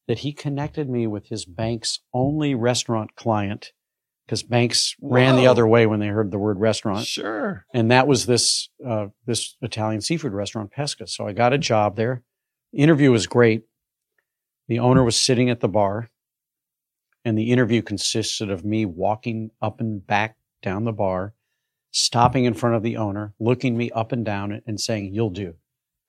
that 0.07 0.19
he 0.19 0.31
connected 0.33 0.89
me 0.89 1.05
with 1.05 1.27
his 1.27 1.45
bank's 1.45 1.99
only 2.13 2.55
restaurant 2.55 3.15
client 3.15 3.73
because 4.25 4.41
banks 4.41 4.95
ran 5.01 5.35
the 5.35 5.47
other 5.47 5.67
way 5.67 5.85
when 5.85 5.99
they 5.99 6.07
heard 6.07 6.31
the 6.31 6.39
word 6.39 6.59
restaurant. 6.59 7.05
Sure. 7.05 7.65
And 7.73 7.91
that 7.91 8.07
was 8.07 8.25
this, 8.25 8.69
uh, 8.85 9.07
this 9.25 9.55
Italian 9.61 10.01
seafood 10.01 10.33
restaurant, 10.33 10.71
Pesca. 10.71 11.05
So 11.07 11.27
I 11.27 11.33
got 11.33 11.51
a 11.53 11.57
job 11.57 11.95
there. 11.95 12.23
Interview 12.71 13.11
was 13.11 13.27
great. 13.27 13.63
The 14.67 14.79
owner 14.79 15.03
was 15.03 15.15
sitting 15.19 15.49
at 15.49 15.59
the 15.59 15.67
bar 15.67 16.09
and 17.29 17.37
the 17.37 17.51
interview 17.51 17.81
consisted 17.81 18.49
of 18.49 18.65
me 18.65 18.85
walking 18.85 19.51
up 19.61 19.79
and 19.79 20.05
back 20.05 20.35
down 20.63 20.83
the 20.83 20.91
bar, 20.91 21.33
stopping 21.91 22.45
in 22.45 22.53
front 22.55 22.75
of 22.75 22.83
the 22.83 22.97
owner, 22.97 23.33
looking 23.39 23.77
me 23.77 23.91
up 23.91 24.11
and 24.11 24.25
down 24.25 24.61
and 24.65 24.79
saying, 24.81 25.13
you'll 25.13 25.29
do. 25.29 25.53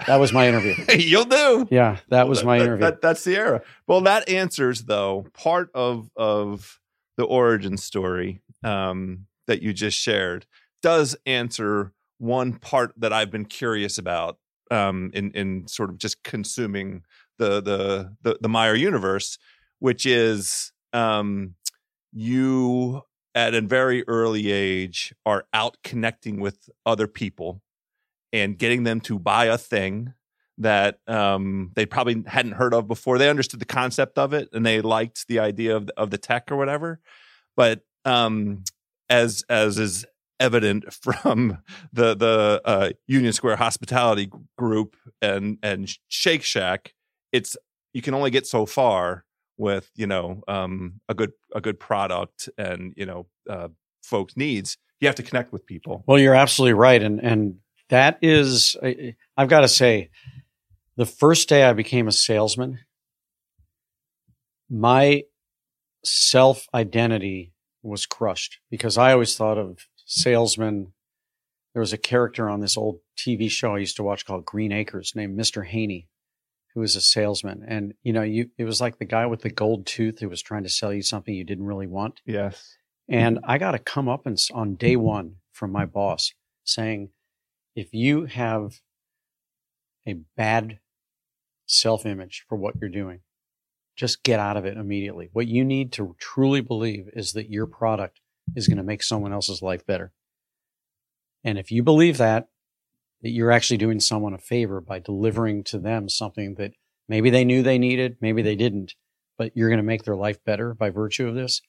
That 0.07 0.17
was 0.19 0.33
my 0.33 0.49
interview. 0.49 0.75
You'll 0.97 1.27
do. 1.27 1.69
Yeah, 1.71 1.99
that 2.09 2.27
was 2.27 2.43
my 2.43 2.57
That- 2.59 2.65
interview. 2.65 2.81
that- 2.87 3.03
that's 3.03 3.23
the 3.23 3.37
era. 3.37 3.61
Well, 3.87 4.01
that 4.03 4.31
answers 4.31 4.85
though 4.85 5.27
part 5.35 5.71
of 5.75 6.11
of 6.17 6.81
the 7.19 7.25
origin 7.25 7.77
story 7.77 8.41
um, 8.65 9.27
that 9.47 9.61
you 9.61 9.75
just 9.75 9.99
shared. 9.99 10.47
Does 10.83 11.17
answer 11.27 11.93
one 12.17 12.55
part 12.55 12.95
that 12.97 13.13
I've 13.13 13.31
been 13.31 13.45
curious 13.45 13.99
about 13.99 14.39
um, 14.71 15.11
in 15.13 15.33
in 15.33 15.69
sort 15.69 15.91
of 15.91 15.99
just 15.99 16.23
consuming 16.23 17.03
the 17.37 17.61
the 17.61 18.17
the, 18.23 18.39
the 18.41 18.49
Meyer 18.49 18.75
universe, 18.75 19.37
which 19.81 20.07
is 20.07 20.73
um, 20.93 21.55
you 22.13 23.03
at 23.35 23.55
a 23.55 23.61
very 23.61 24.07
early 24.09 24.51
age 24.51 25.15
are 25.25 25.47
out 25.53 25.77
connecting 25.85 26.41
with 26.41 26.69
other 26.85 27.07
people 27.07 27.63
and 28.33 28.59
getting 28.59 28.83
them 28.85 29.01
to 29.01 29.19
buy 29.19 29.47
a 29.47 29.59
thing 29.59 30.15
that 30.59 30.99
um, 31.07 31.71
they 31.75 31.87
probably 31.87 32.23
hadn't 32.27 32.53
heard 32.53 32.75
of 32.75 32.87
before. 32.87 33.19
They 33.19 33.31
understood 33.31 33.61
the 33.61 33.67
concept 33.67 34.19
of 34.19 34.33
it 34.33 34.51
and 34.53 34.65
they 34.65 34.81
liked 34.81 35.27
the 35.27 35.39
idea 35.39 35.77
of 35.77 35.87
the, 35.87 35.99
of 35.99 36.11
the 36.11 36.19
tech 36.19 36.51
or 36.53 36.57
whatever. 36.57 37.01
But 37.57 37.81
um, 38.05 38.65
as 39.09 39.45
as 39.49 39.79
is 39.79 40.05
evident 40.39 40.93
from 41.03 41.59
the 41.93 42.15
the 42.15 42.61
uh, 42.65 42.91
Union 43.07 43.33
Square 43.33 43.57
Hospitality 43.57 44.31
Group 44.59 44.97
and 45.23 45.59
and 45.63 45.91
Shake 46.09 46.43
Shack, 46.43 46.95
it's 47.33 47.57
you 47.93 48.03
can 48.03 48.15
only 48.15 48.31
get 48.31 48.47
so 48.47 48.67
far 48.67 49.25
with 49.61 49.91
you 49.95 50.07
know 50.07 50.43
um, 50.49 51.01
a 51.09 51.15
good 51.15 51.33
a 51.55 51.61
good 51.61 51.79
product 51.79 52.49
and 52.59 52.95
you 52.97 53.07
know 53.07 53.27
uh, 53.49 53.69
folks 54.03 54.37
needs. 54.37 54.77
You 55.01 55.09
have 55.09 55.15
to 55.17 55.23
connect 55.23 55.53
with 55.53 55.65
people. 55.65 56.03
Well, 56.07 56.19
you're 56.19 56.35
absolutely 56.35 56.75
right, 56.75 57.03
and 57.03 57.21
and 57.21 57.57
that 57.91 58.19
is, 58.23 58.77
I, 58.83 59.15
I've 59.37 59.49
got 59.49 59.61
to 59.61 59.69
say, 59.69 60.11
the 60.97 61.07
first 61.07 61.49
day 61.49 61.65
I 61.65 61.73
became 61.73 62.09
a 62.09 62.13
salesman, 62.13 62.79
my 64.69 65.25
self 66.05 66.67
identity 66.73 67.53
was 67.83 68.07
crushed 68.07 68.59
because 68.71 68.97
I 68.97 69.13
always 69.13 69.37
thought 69.37 69.59
of 69.59 69.87
salesmen. 70.07 70.93
There 71.75 71.81
was 71.81 71.93
a 71.93 71.99
character 71.99 72.49
on 72.49 72.61
this 72.61 72.77
old 72.77 73.01
TV 73.17 73.51
show 73.51 73.75
I 73.75 73.79
used 73.79 73.97
to 73.97 74.03
watch 74.03 74.25
called 74.25 74.45
Green 74.45 74.73
Acres 74.73 75.13
named 75.15 75.39
Mr. 75.39 75.65
Haney, 75.65 76.09
who 76.75 76.81
was 76.81 76.97
a 76.97 77.01
salesman, 77.01 77.65
and 77.67 77.95
you 78.03 78.13
know, 78.13 78.23
you 78.23 78.51
it 78.59 78.65
was 78.65 78.81
like 78.81 78.99
the 78.99 79.05
guy 79.05 79.27
with 79.27 79.43
the 79.43 79.51
gold 79.51 79.87
tooth 79.87 80.21
who 80.21 80.29
was 80.29 80.43
trying 80.43 80.63
to 80.63 80.69
sell 80.69 80.93
you 80.93 81.03
something 81.03 81.35
you 81.35 81.45
didn't 81.45 81.67
really 81.67 81.87
want. 81.87 82.21
Yes. 82.25 82.77
And 83.09 83.41
I 83.43 83.59
got 83.59 83.73
to 83.73 83.79
come 83.79 84.09
up 84.09 84.25
and 84.25 84.39
on 84.53 84.77
day 84.77 84.95
one 84.95 85.37
from 85.51 85.73
my 85.73 85.85
boss 85.85 86.33
saying, 86.63 87.11
if 87.75 87.93
you 87.93 88.27
have 88.27 88.81
a 90.07 90.15
bad 90.37 90.79
self 91.67 92.07
image 92.07 92.45
for 92.49 92.57
what 92.57 92.75
you're 92.81 92.89
doing, 92.89 93.21
just 93.97 94.23
get 94.23 94.39
out 94.39 94.57
of 94.57 94.65
it 94.65 94.77
immediately. 94.77 95.29
What 95.33 95.49
you 95.49 95.65
need 95.65 95.93
to 95.95 96.15
truly 96.19 96.61
believe 96.61 97.09
is 97.15 97.33
that 97.33 97.51
your 97.51 97.67
product 97.67 98.21
is 98.55 98.69
going 98.69 98.79
to 98.79 98.85
make 98.85 99.03
someone 99.03 99.33
else's 99.33 99.61
life 99.61 99.85
better. 99.85 100.13
And 101.43 101.59
if 101.59 101.71
you 101.71 101.83
believe 101.83 102.19
that, 102.19 102.49
that 103.23 103.31
you're 103.31 103.51
actually 103.51 103.77
doing 103.77 104.01
someone 104.01 104.35
a 104.35 104.39
favor 104.39 104.81
by 104.81 104.99
delivering 104.99 105.63
to 105.65 105.79
them 105.79 106.09
something 106.09 106.55
that 106.55 106.73
maybe 107.09 107.31
they 107.31 107.45
knew 107.45 107.63
they 107.63 107.79
needed, 107.79 108.17
maybe 108.21 108.43
they 108.43 108.57
didn't, 108.57 108.95
but 109.37 109.53
you're 109.57 109.69
going 109.69 109.79
to 109.79 109.83
make 109.83 110.05
their 110.05 110.17
life 110.17 110.43
better 110.45 110.75
by 110.75 110.91
virtue 110.91 111.29
of 111.29 111.35
this, 111.35 111.61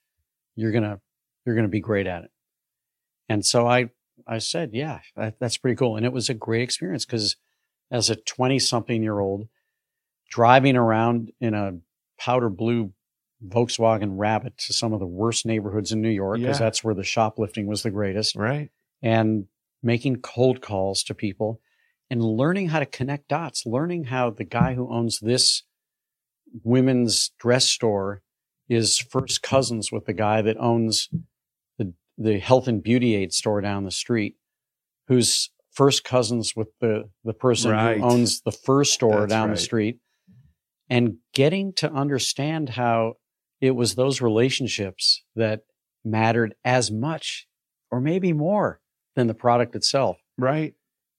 you're 0.56 0.72
going 0.72 0.84
to 0.84 1.00
you're 1.46 1.56
going 1.56 1.66
to 1.66 1.70
be 1.72 1.80
great 1.82 2.06
at 2.08 2.24
it. 2.24 2.32
And 3.28 3.44
so 3.46 3.68
I, 3.68 3.90
I 4.28 4.38
said, 4.38 4.72
yeah, 4.74 5.00
that, 5.16 5.40
that's 5.40 5.58
pretty 5.58 5.76
cool. 5.76 5.98
And 5.98 6.06
it 6.06 6.14
was 6.14 6.30
a 6.30 6.34
great 6.36 6.62
experience 6.62 7.06
because 7.06 7.36
as 7.90 8.10
a 8.10 8.16
20 8.16 8.60
something 8.60 9.02
year 9.02 9.20
old 9.20 9.48
driving 10.30 10.76
around 10.78 11.32
in 11.42 11.54
a 11.56 11.80
powder 12.20 12.50
blue 12.50 12.94
Volkswagen 13.46 14.12
Rabbit 14.20 14.58
to 14.60 14.74
some 14.74 14.94
of 14.94 15.00
the 15.00 15.08
worst 15.08 15.46
neighborhoods 15.48 15.92
in 15.92 16.02
New 16.02 16.10
York, 16.10 16.38
because 16.40 16.60
Yeah. 16.60 16.66
that's 16.66 16.84
where 16.84 16.94
the 16.94 17.04
shoplifting 17.04 17.66
was 17.66 17.82
the 17.82 17.90
greatest 17.90 18.36
Right. 18.36 18.70
and 19.02 19.48
making 19.84 20.18
cold 20.18 20.62
calls 20.62 21.04
to 21.04 21.14
people 21.14 21.60
and 22.10 22.24
learning 22.24 22.70
how 22.70 22.80
to 22.80 22.86
connect 22.86 23.28
dots, 23.28 23.66
learning 23.66 24.06
how 24.06 24.30
the 24.30 24.44
guy 24.44 24.74
who 24.74 24.92
owns 24.94 25.20
this 25.20 25.64
women's 26.64 27.32
dress 27.40 27.66
store 27.70 28.22
is 28.70 28.98
first 29.00 29.42
cousins 29.42 29.92
with 29.92 30.06
the 30.06 30.14
guy 30.14 30.42
that 30.42 30.58
owns 30.60 31.10
the, 31.78 31.94
the 32.18 32.40
health 32.40 32.68
and 32.68 32.84
beauty 32.84 33.16
aid 33.16 33.34
store 33.34 33.62
down 33.62 33.84
the 33.86 33.92
street, 33.92 34.36
who's 35.08 35.50
first 35.72 36.04
cousins 36.04 36.54
with 36.56 36.68
the, 36.80 37.10
the 37.24 37.34
person 37.34 37.72
Right. 37.72 37.98
who 37.98 38.04
owns 38.04 38.42
the 38.42 38.52
fur 38.52 38.84
store 38.84 39.22
That's 39.22 39.30
down 39.30 39.50
right. 39.50 39.56
the 39.56 39.62
street 39.62 40.00
and 40.90 41.16
getting 41.34 41.72
to 41.74 41.92
understand 41.92 42.70
how 42.70 43.14
it 43.62 43.72
was 43.72 43.96
those 43.96 44.22
relationships 44.22 45.24
that 45.36 45.62
mattered 46.04 46.56
as 46.66 46.92
much 46.92 47.48
or 47.90 48.02
maybe 48.02 48.34
more 48.34 48.82
than 49.16 49.28
the 49.28 49.34
product 49.34 49.76
itself. 49.76 50.18
Right. 50.38 50.74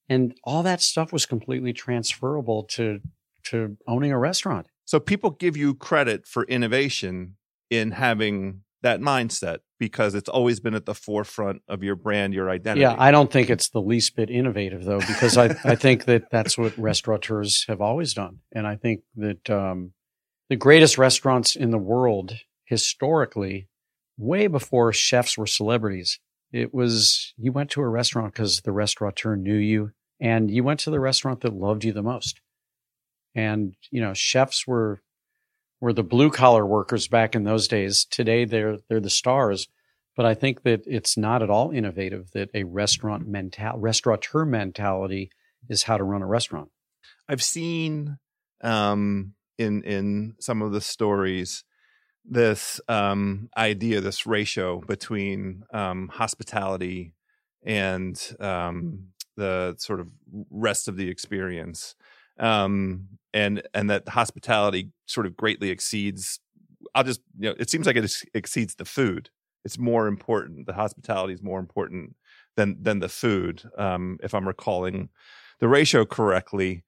And 0.09 0.35
all 0.43 0.63
that 0.63 0.81
stuff 0.81 1.13
was 1.13 1.25
completely 1.25 1.73
transferable 1.73 2.63
to 2.71 2.99
to 3.45 3.77
owning 3.87 4.11
a 4.11 4.17
restaurant. 4.17 4.67
So 4.85 4.99
people 4.99 5.31
give 5.31 5.57
you 5.57 5.75
credit 5.75 6.25
for 6.25 6.43
innovation 6.45 7.35
in 7.69 7.91
having 7.91 8.61
that 8.83 8.99
mindset 8.99 9.59
because 9.79 10.15
it's 10.15 10.29
always 10.29 10.59
been 10.59 10.75
at 10.75 10.85
the 10.85 10.93
forefront 10.93 11.61
of 11.67 11.83
your 11.83 11.95
brand, 11.95 12.33
your 12.33 12.49
identity. 12.49 12.81
Yeah, 12.81 12.95
I 12.97 13.11
don't 13.11 13.31
think 13.31 13.49
it's 13.49 13.69
the 13.69 13.81
least 13.81 14.15
bit 14.15 14.29
innovative 14.29 14.85
though, 14.85 14.99
because 14.99 15.37
I, 15.37 15.55
I 15.63 15.75
think 15.75 16.05
that 16.05 16.29
that's 16.31 16.57
what 16.57 16.77
restaurateurs 16.77 17.65
have 17.67 17.81
always 17.81 18.13
done. 18.13 18.39
And 18.53 18.67
I 18.67 18.75
think 18.75 19.01
that 19.15 19.49
um, 19.49 19.93
the 20.49 20.55
greatest 20.55 20.97
restaurants 20.97 21.55
in 21.55 21.71
the 21.71 21.77
world 21.77 22.33
historically, 22.65 23.67
way 24.17 24.47
before 24.47 24.93
chefs 24.93 25.37
were 25.37 25.47
celebrities, 25.47 26.19
it 26.53 26.73
was 26.73 27.33
you 27.35 27.51
went 27.51 27.71
to 27.71 27.81
a 27.81 27.87
restaurant 27.87 28.33
because 28.33 28.61
the 28.61 28.71
restaurateur 28.71 29.35
knew 29.35 29.55
you 29.55 29.91
and 30.21 30.49
you 30.51 30.63
went 30.63 30.79
to 30.81 30.91
the 30.91 30.99
restaurant 30.99 31.41
that 31.41 31.53
loved 31.53 31.83
you 31.83 31.91
the 31.91 32.03
most. 32.03 32.39
And, 33.35 33.75
you 33.89 33.99
know, 33.99 34.13
chefs 34.13 34.67
were 34.67 35.01
were 35.81 35.91
the 35.91 36.03
blue 36.03 36.29
collar 36.29 36.65
workers 36.65 37.07
back 37.07 37.35
in 37.35 37.43
those 37.43 37.67
days. 37.67 38.05
Today 38.05 38.45
they're 38.45 38.77
they're 38.87 39.01
the 39.01 39.09
stars. 39.09 39.67
But 40.15 40.27
I 40.27 40.35
think 40.35 40.61
that 40.61 40.83
it's 40.85 41.17
not 41.17 41.41
at 41.41 41.49
all 41.49 41.71
innovative 41.71 42.29
that 42.33 42.51
a 42.53 42.65
restaurant 42.65 43.27
mental 43.27 43.79
restaurateur 43.79 44.45
mentality 44.45 45.31
is 45.67 45.83
how 45.83 45.97
to 45.97 46.03
run 46.03 46.21
a 46.21 46.27
restaurant. 46.27 46.69
I've 47.27 47.41
seen 47.41 48.19
um, 48.61 49.33
in 49.57 49.81
in 49.81 50.35
some 50.39 50.61
of 50.61 50.71
the 50.71 50.81
stories 50.81 51.63
this 52.25 52.79
um, 52.87 53.49
idea, 53.57 54.01
this 54.01 54.25
ratio 54.25 54.79
between 54.81 55.63
um, 55.73 56.07
hospitality 56.07 57.13
and 57.65 58.35
um, 58.39 59.07
the 59.35 59.75
sort 59.77 59.99
of 59.99 60.09
rest 60.49 60.87
of 60.87 60.97
the 60.97 61.09
experience, 61.09 61.95
um, 62.39 63.07
and 63.33 63.61
and 63.73 63.89
that 63.89 64.07
hospitality 64.09 64.91
sort 65.05 65.25
of 65.25 65.35
greatly 65.35 65.69
exceeds. 65.69 66.39
I'll 66.95 67.03
just 67.03 67.21
you 67.39 67.49
know, 67.49 67.55
it 67.59 67.69
seems 67.69 67.85
like 67.85 67.95
it 67.95 68.13
exceeds 68.33 68.75
the 68.75 68.85
food. 68.85 69.29
It's 69.65 69.77
more 69.77 70.07
important. 70.07 70.67
The 70.67 70.73
hospitality 70.73 71.33
is 71.33 71.41
more 71.41 71.59
important 71.59 72.15
than 72.55 72.77
than 72.81 72.99
the 72.99 73.09
food. 73.09 73.63
Um, 73.77 74.17
if 74.23 74.33
I'm 74.33 74.47
recalling 74.47 75.09
the 75.59 75.67
ratio 75.67 76.05
correctly, 76.05 76.83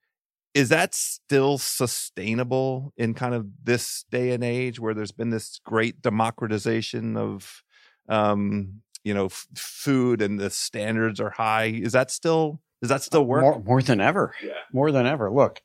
is 0.56 0.70
that 0.70 0.96
still 0.96 1.58
sustainable 1.58 2.94
in 2.96 3.14
kind 3.14 3.36
of 3.36 3.46
this 3.62 4.06
day 4.10 4.32
and 4.32 4.44
age 4.44 4.80
where 4.80 4.94
there's 4.94 5.12
been 5.12 5.30
this 5.30 5.60
great 5.66 6.02
democratization 6.02 7.18
of 7.18 7.62
um, 8.08 8.82
you 9.04 9.14
know 9.14 9.26
f- 9.26 9.48
food 9.56 10.22
and 10.22 10.40
the 10.40 10.50
standards 10.50 11.20
are 11.20 11.30
high? 11.30 11.66
Is 11.66 11.92
that 11.92 12.10
still 12.10 12.62
does 12.82 12.90
that 12.90 13.04
still 13.04 13.26
work? 13.26 13.42
More, 13.42 13.64
more 13.64 13.82
than 13.82 14.00
ever. 14.00 14.34
Yeah. 14.42 14.54
More 14.72 14.92
than 14.92 15.06
ever. 15.06 15.30
Look, 15.30 15.62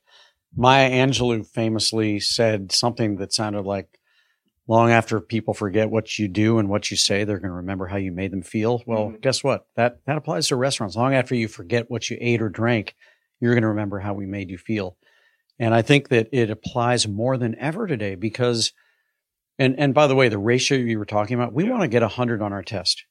Maya 0.55 0.91
Angelou 0.91 1.47
famously 1.47 2.19
said 2.19 2.71
something 2.71 3.15
that 3.17 3.33
sounded 3.33 3.61
like 3.61 3.97
long 4.67 4.91
after 4.91 5.21
people 5.21 5.53
forget 5.53 5.89
what 5.89 6.19
you 6.19 6.27
do 6.27 6.57
and 6.57 6.69
what 6.69 6.91
you 6.91 6.97
say, 6.97 7.23
they're 7.23 7.39
going 7.39 7.49
to 7.49 7.55
remember 7.57 7.87
how 7.87 7.97
you 7.97 8.11
made 8.11 8.31
them 8.31 8.41
feel. 8.41 8.83
Well, 8.85 9.07
mm-hmm. 9.07 9.19
guess 9.21 9.41
what? 9.41 9.67
That 9.77 9.99
that 10.05 10.17
applies 10.17 10.49
to 10.49 10.57
restaurants. 10.57 10.97
Long 10.97 11.13
after 11.13 11.33
you 11.33 11.47
forget 11.47 11.89
what 11.89 12.09
you 12.09 12.17
ate 12.19 12.41
or 12.41 12.49
drank, 12.49 12.95
you're 13.41 13.53
going 13.53 13.63
to 13.63 13.69
remember 13.69 13.99
how 13.99 14.13
we 14.13 14.25
made 14.25 14.49
you 14.49 14.57
feel. 14.57 14.95
And 15.59 15.75
I 15.75 15.81
think 15.81 16.09
that 16.09 16.29
it 16.31 16.49
applies 16.49 17.07
more 17.07 17.37
than 17.37 17.57
ever 17.59 17.87
today 17.87 18.15
because 18.15 18.71
and 19.59 19.77
and 19.77 19.93
by 19.93 20.07
the 20.07 20.15
way, 20.15 20.29
the 20.29 20.39
ratio 20.39 20.77
you 20.77 20.97
were 20.97 21.05
talking 21.05 21.35
about, 21.35 21.53
we 21.53 21.69
want 21.69 21.83
to 21.83 21.87
get 21.87 22.01
100 22.01 22.41
on 22.41 22.53
our 22.53 22.63
test. 22.63 23.05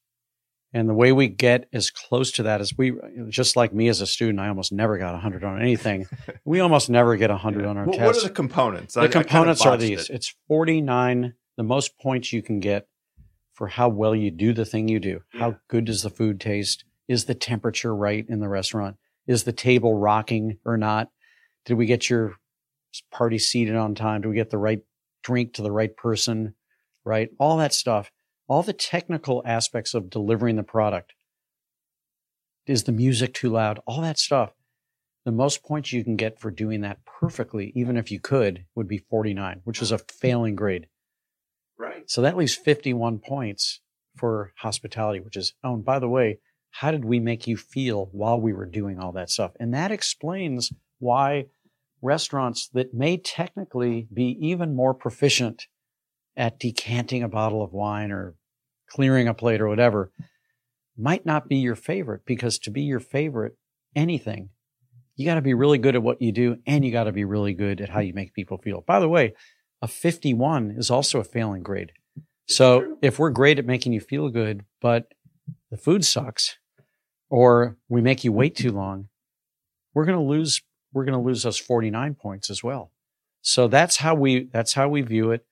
And 0.72 0.88
the 0.88 0.94
way 0.94 1.10
we 1.10 1.28
get 1.28 1.68
as 1.72 1.90
close 1.90 2.30
to 2.32 2.44
that 2.44 2.60
is 2.60 2.76
we, 2.78 2.92
just 3.28 3.56
like 3.56 3.74
me 3.74 3.88
as 3.88 4.00
a 4.00 4.06
student, 4.06 4.38
I 4.38 4.48
almost 4.48 4.72
never 4.72 4.98
got 4.98 5.12
100 5.12 5.42
on 5.42 5.60
anything. 5.60 6.06
we 6.44 6.60
almost 6.60 6.88
never 6.88 7.16
get 7.16 7.30
100 7.30 7.62
yeah. 7.62 7.68
on 7.68 7.76
our 7.76 7.84
well, 7.84 7.98
test. 7.98 8.06
What 8.06 8.16
are 8.16 8.28
the 8.28 8.34
components? 8.34 8.94
The 8.94 9.02
I, 9.02 9.08
components 9.08 9.66
I 9.66 9.70
are 9.70 9.76
these. 9.76 10.08
It. 10.08 10.14
It's 10.14 10.34
49, 10.46 11.34
the 11.56 11.62
most 11.64 11.98
points 11.98 12.32
you 12.32 12.40
can 12.42 12.60
get 12.60 12.86
for 13.52 13.66
how 13.66 13.88
well 13.88 14.14
you 14.14 14.30
do 14.30 14.52
the 14.52 14.64
thing 14.64 14.88
you 14.88 15.00
do. 15.00 15.22
Yeah. 15.34 15.40
How 15.40 15.56
good 15.68 15.86
does 15.86 16.02
the 16.02 16.10
food 16.10 16.40
taste? 16.40 16.84
Is 17.08 17.24
the 17.24 17.34
temperature 17.34 17.94
right 17.94 18.24
in 18.28 18.38
the 18.38 18.48
restaurant? 18.48 18.96
Is 19.26 19.44
the 19.44 19.52
table 19.52 19.94
rocking 19.94 20.58
or 20.64 20.76
not? 20.76 21.08
Did 21.64 21.74
we 21.74 21.86
get 21.86 22.10
your 22.10 22.34
party 23.12 23.38
seated 23.38 23.76
on 23.76 23.94
time? 23.94 24.22
Did 24.22 24.28
we 24.28 24.34
get 24.34 24.50
the 24.50 24.58
right 24.58 24.80
drink 25.22 25.54
to 25.54 25.62
the 25.62 25.72
right 25.72 25.96
person? 25.96 26.54
Right? 27.04 27.30
All 27.38 27.56
that 27.58 27.74
stuff 27.74 28.10
all 28.50 28.64
the 28.64 28.72
technical 28.72 29.42
aspects 29.46 29.94
of 29.94 30.10
delivering 30.10 30.56
the 30.56 30.64
product. 30.64 31.14
Is 32.66 32.82
the 32.82 32.90
music 32.90 33.32
too 33.32 33.48
loud? 33.48 33.78
All 33.86 34.00
that 34.00 34.18
stuff. 34.18 34.50
The 35.24 35.30
most 35.30 35.62
points 35.62 35.92
you 35.92 36.02
can 36.02 36.16
get 36.16 36.40
for 36.40 36.50
doing 36.50 36.80
that 36.80 36.98
perfectly, 37.04 37.72
even 37.76 37.96
if 37.96 38.10
you 38.10 38.18
could, 38.18 38.64
would 38.74 38.88
be 38.88 38.98
49, 38.98 39.60
which 39.62 39.80
is 39.80 39.92
a 39.92 39.98
failing 39.98 40.56
grade. 40.56 40.88
Right. 41.78 42.10
So 42.10 42.22
that 42.22 42.36
leaves 42.36 42.56
51 42.56 43.20
points 43.20 43.82
for 44.16 44.52
hospitality, 44.56 45.20
which 45.20 45.36
is, 45.36 45.54
oh, 45.62 45.74
and 45.74 45.84
by 45.84 46.00
the 46.00 46.08
way, 46.08 46.40
how 46.70 46.90
did 46.90 47.04
we 47.04 47.20
make 47.20 47.46
you 47.46 47.56
feel 47.56 48.08
while 48.12 48.40
we 48.40 48.52
were 48.52 48.66
doing 48.66 48.98
all 48.98 49.12
that 49.12 49.30
stuff? 49.30 49.52
And 49.58 49.74
that 49.74 49.90
explains 49.90 50.72
why 50.98 51.46
restaurants 52.02 52.68
that 52.68 52.94
may 52.94 53.16
technically 53.16 54.08
be 54.12 54.36
even 54.40 54.74
more 54.74 54.94
proficient 54.94 55.66
at 56.36 56.58
decanting 56.58 57.22
a 57.22 57.28
bottle 57.28 57.62
of 57.62 57.72
wine 57.72 58.10
or 58.10 58.34
clearing 58.88 59.28
a 59.28 59.34
plate 59.34 59.60
or 59.60 59.68
whatever 59.68 60.10
might 60.96 61.24
not 61.24 61.48
be 61.48 61.56
your 61.56 61.76
favorite 61.76 62.22
because 62.26 62.58
to 62.58 62.70
be 62.70 62.82
your 62.82 63.00
favorite, 63.00 63.56
anything, 63.94 64.50
you 65.16 65.24
got 65.24 65.34
to 65.34 65.42
be 65.42 65.54
really 65.54 65.78
good 65.78 65.94
at 65.94 66.02
what 66.02 66.22
you 66.22 66.32
do 66.32 66.56
and 66.66 66.84
you 66.84 66.92
got 66.92 67.04
to 67.04 67.12
be 67.12 67.24
really 67.24 67.54
good 67.54 67.80
at 67.80 67.90
how 67.90 68.00
you 68.00 68.14
make 68.14 68.34
people 68.34 68.58
feel. 68.58 68.82
By 68.86 69.00
the 69.00 69.08
way, 69.08 69.34
a 69.82 69.88
51 69.88 70.72
is 70.76 70.90
also 70.90 71.20
a 71.20 71.24
failing 71.24 71.62
grade. 71.62 71.92
So 72.46 72.96
if 73.00 73.18
we're 73.18 73.30
great 73.30 73.58
at 73.58 73.66
making 73.66 73.92
you 73.92 74.00
feel 74.00 74.28
good, 74.28 74.64
but 74.80 75.12
the 75.70 75.76
food 75.76 76.04
sucks 76.04 76.58
or 77.28 77.76
we 77.88 78.00
make 78.00 78.24
you 78.24 78.32
wait 78.32 78.56
too 78.56 78.72
long, 78.72 79.08
we're 79.94 80.04
going 80.04 80.18
to 80.18 80.24
lose, 80.24 80.62
we're 80.92 81.04
going 81.04 81.18
to 81.18 81.24
lose 81.24 81.42
those 81.42 81.58
49 81.58 82.14
points 82.14 82.50
as 82.50 82.62
well. 82.62 82.90
So 83.42 83.68
that's 83.68 83.96
how 83.96 84.14
we, 84.14 84.48
that's 84.52 84.74
how 84.74 84.88
we 84.88 85.02
view 85.02 85.30
it. 85.30 85.46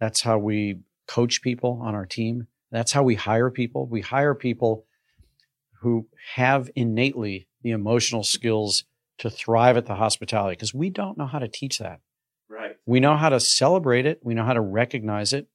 That's 0.00 0.22
how 0.22 0.38
we 0.38 0.80
coach 1.06 1.42
people 1.42 1.80
on 1.82 1.94
our 1.94 2.06
team. 2.06 2.46
That's 2.70 2.92
how 2.92 3.02
we 3.02 3.14
hire 3.14 3.50
people. 3.50 3.86
We 3.86 4.00
hire 4.00 4.34
people 4.34 4.86
who 5.80 6.08
have 6.34 6.70
innately 6.74 7.48
the 7.62 7.70
emotional 7.70 8.24
skills 8.24 8.84
to 9.18 9.30
thrive 9.30 9.76
at 9.76 9.86
the 9.86 9.94
hospitality 9.94 10.52
because 10.54 10.74
we 10.74 10.90
don't 10.90 11.18
know 11.18 11.26
how 11.26 11.38
to 11.38 11.48
teach 11.48 11.78
that. 11.78 12.00
Right. 12.48 12.76
We 12.86 13.00
know 13.00 13.16
how 13.16 13.28
to 13.28 13.40
celebrate 13.40 14.06
it, 14.06 14.20
we 14.22 14.34
know 14.34 14.44
how 14.44 14.54
to 14.54 14.60
recognize 14.60 15.32
it, 15.32 15.48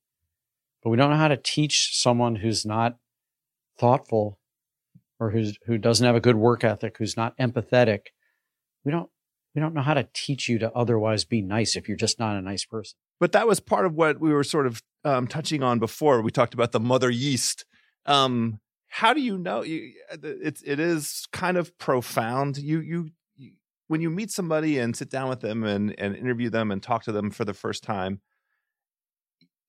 but 0.84 0.90
we 0.90 0.98
don't 0.98 1.10
know 1.10 1.18
how 1.18 1.30
to 1.30 1.38
teach 1.38 1.98
someone 2.00 2.36
who's 2.36 2.66
not 2.66 2.98
thoughtful 3.78 4.40
or 5.20 5.32
who's 5.32 5.58
who 5.66 5.78
doesn't 5.78 6.06
have 6.06 6.16
a 6.16 6.22
good 6.22 6.36
work 6.36 6.64
ethic, 6.64 6.98
who's 6.98 7.18
not 7.18 7.38
empathetic. 7.38 8.08
We 8.84 8.92
don't 8.92 9.10
we 9.56 9.62
don't 9.62 9.74
know 9.74 9.82
how 9.82 9.94
to 9.94 10.08
teach 10.14 10.50
you 10.50 10.60
to 10.60 10.72
otherwise 10.74 11.26
be 11.26 11.42
nice 11.42 11.76
if 11.76 11.88
you're 11.88 11.98
just 11.98 12.20
not 12.20 12.36
a 12.36 12.42
nice 12.42 12.66
person. 12.66 12.98
But 13.20 13.32
that 13.34 13.48
was 13.48 13.60
part 13.60 13.86
of 13.86 13.94
what 13.94 14.20
we 14.20 14.34
were 14.34 14.44
sort 14.44 14.68
of 14.68 14.82
um, 15.06 15.28
touching 15.28 15.64
on 15.64 15.80
before. 15.80 16.22
We 16.22 16.32
talked 16.32 16.54
about 16.54 16.72
the 16.72 16.80
mother 16.80 17.10
yeast. 17.10 17.66
Um, 18.06 18.60
how 18.88 19.14
do 19.14 19.22
you 19.22 19.38
know? 19.38 19.64
You, 19.64 19.94
it's 20.22 20.62
it 20.64 20.80
is 20.80 21.26
kind 21.32 21.58
of 21.58 21.78
profound. 21.78 22.58
You, 22.58 22.82
you 22.82 23.10
you 23.36 23.52
when 23.88 24.02
you 24.02 24.10
meet 24.10 24.32
somebody 24.32 24.80
and 24.80 24.96
sit 24.96 25.10
down 25.10 25.30
with 25.30 25.42
them 25.42 25.64
and 25.64 25.98
and 26.00 26.16
interview 26.16 26.50
them 26.50 26.72
and 26.72 26.82
talk 26.82 27.04
to 27.04 27.12
them 27.12 27.32
for 27.32 27.46
the 27.46 27.54
first 27.54 27.84
time, 27.84 28.22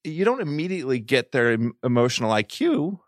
you 0.03 0.25
don't 0.25 0.41
immediately 0.41 0.99
get 0.99 1.33
their 1.33 1.57
emotional 1.83 2.31
IQ 2.33 2.99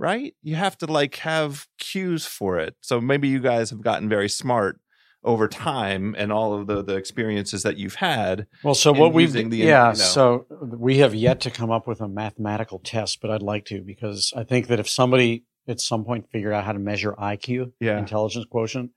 right? 0.00 0.34
You 0.42 0.56
have 0.56 0.78
to 0.78 0.86
like 0.86 1.16
have 1.16 1.66
cues 1.78 2.24
for 2.24 2.58
it. 2.58 2.74
So 2.80 3.00
maybe 3.00 3.28
you 3.28 3.38
guys 3.38 3.68
have 3.68 3.82
gotten 3.82 4.08
very 4.08 4.30
smart 4.30 4.80
over 5.22 5.46
time 5.46 6.14
and 6.16 6.32
all 6.32 6.54
of 6.54 6.66
the, 6.66 6.82
the 6.82 6.96
experiences 6.96 7.62
that 7.64 7.76
you've 7.76 7.96
had. 7.96 8.46
Well, 8.64 8.74
so 8.74 8.92
what 8.92 9.12
we've, 9.12 9.30
the, 9.30 9.44
yeah, 9.58 9.92
you 9.92 9.98
know. 9.98 10.04
so 10.04 10.46
we 10.62 10.98
have 10.98 11.14
yet 11.14 11.40
to 11.40 11.50
come 11.50 11.70
up 11.70 11.86
with 11.86 12.00
a 12.00 12.08
mathematical 12.08 12.78
test, 12.78 13.20
but 13.20 13.30
I'd 13.30 13.42
like 13.42 13.66
to 13.66 13.82
because 13.82 14.32
I 14.34 14.44
think 14.44 14.68
that 14.68 14.80
if 14.80 14.88
somebody 14.88 15.44
at 15.68 15.80
some 15.80 16.04
point 16.06 16.30
figured 16.32 16.54
out 16.54 16.64
how 16.64 16.72
to 16.72 16.78
measure 16.78 17.12
IQ, 17.12 17.72
yeah. 17.78 17.98
intelligence 17.98 18.46
quotient, 18.50 18.92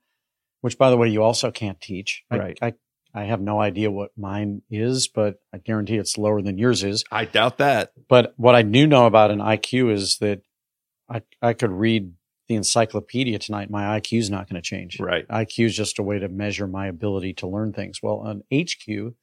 which 0.62 0.78
by 0.78 0.88
the 0.88 0.96
way, 0.96 1.08
you 1.08 1.22
also 1.22 1.50
can't 1.50 1.78
teach. 1.82 2.24
I, 2.30 2.38
right. 2.38 2.58
I, 2.62 2.72
I 3.14 3.24
have 3.24 3.42
no 3.42 3.60
idea 3.60 3.90
what 3.90 4.12
mine 4.16 4.62
is, 4.70 5.06
but 5.06 5.36
I 5.52 5.58
guarantee 5.58 5.96
it's 5.96 6.16
lower 6.16 6.40
than 6.40 6.56
yours 6.56 6.82
is. 6.82 7.04
I 7.12 7.26
doubt 7.26 7.58
that. 7.58 7.92
But 8.08 8.32
what 8.38 8.54
I 8.54 8.62
do 8.62 8.86
know 8.86 9.04
about 9.04 9.30
an 9.30 9.40
IQ 9.40 9.92
is 9.92 10.16
that 10.18 10.40
I, 11.08 11.22
I 11.42 11.52
could 11.52 11.70
read 11.70 12.12
the 12.48 12.54
encyclopedia 12.54 13.38
tonight, 13.38 13.70
my 13.70 13.98
IQ 13.98 14.18
is 14.18 14.30
not 14.30 14.48
going 14.48 14.60
to 14.60 14.66
change. 14.66 15.00
Right. 15.00 15.26
IQ 15.28 15.66
is 15.66 15.76
just 15.76 15.98
a 15.98 16.02
way 16.02 16.18
to 16.18 16.28
measure 16.28 16.66
my 16.66 16.86
ability 16.86 17.34
to 17.34 17.46
learn 17.46 17.72
things. 17.72 18.00
Well, 18.02 18.24
an 18.26 18.42
HQ 18.52 19.14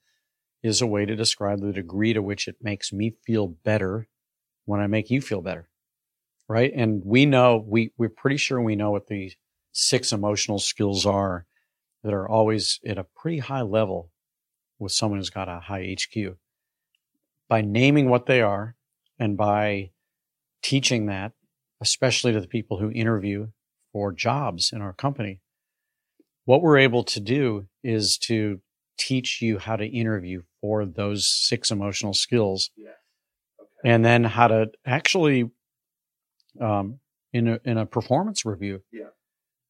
is 0.63 0.81
a 0.81 0.87
way 0.87 1.05
to 1.05 1.15
describe 1.15 1.61
the 1.61 1.71
degree 1.71 2.13
to 2.13 2.21
which 2.21 2.47
it 2.47 2.57
makes 2.61 2.91
me 2.91 3.13
feel 3.25 3.47
better 3.47 4.07
when 4.65 4.79
I 4.79 4.87
make 4.87 5.09
you 5.09 5.21
feel 5.21 5.41
better. 5.41 5.69
Right. 6.47 6.71
And 6.75 7.01
we 7.05 7.25
know, 7.25 7.63
we, 7.65 7.91
we're 7.97 8.09
pretty 8.09 8.37
sure 8.37 8.59
we 8.59 8.75
know 8.75 8.91
what 8.91 9.07
the 9.07 9.31
six 9.71 10.11
emotional 10.11 10.59
skills 10.59 11.05
are 11.05 11.45
that 12.03 12.13
are 12.13 12.27
always 12.27 12.79
at 12.85 12.97
a 12.97 13.05
pretty 13.15 13.37
high 13.37 13.61
level 13.61 14.11
with 14.79 14.91
someone 14.91 15.19
who's 15.19 15.29
got 15.29 15.47
a 15.47 15.59
high 15.59 15.95
HQ. 15.95 16.35
By 17.47 17.61
naming 17.61 18.09
what 18.09 18.25
they 18.25 18.41
are 18.41 18.75
and 19.19 19.37
by 19.37 19.91
teaching 20.61 21.05
that 21.05 21.33
especially 21.81 22.31
to 22.31 22.39
the 22.39 22.47
people 22.47 22.77
who 22.77 22.91
interview 22.91 23.47
for 23.91 24.11
jobs 24.11 24.71
in 24.71 24.81
our 24.81 24.93
company. 24.93 25.41
What 26.45 26.61
we're 26.61 26.77
able 26.77 27.03
to 27.05 27.19
do 27.19 27.67
is 27.83 28.17
to 28.19 28.61
teach 28.97 29.41
you 29.41 29.57
how 29.57 29.75
to 29.75 29.85
interview 29.85 30.43
for 30.61 30.85
those 30.85 31.27
six 31.27 31.71
emotional 31.71 32.13
skills. 32.13 32.69
Yeah. 32.77 32.89
Okay. 33.59 33.93
And 33.93 34.05
then 34.05 34.23
how 34.23 34.47
to 34.47 34.71
actually, 34.85 35.49
um, 36.59 36.99
in 37.33 37.47
a, 37.47 37.59
in 37.65 37.77
a 37.77 37.85
performance 37.85 38.45
review 38.45 38.83
yeah. 38.91 39.05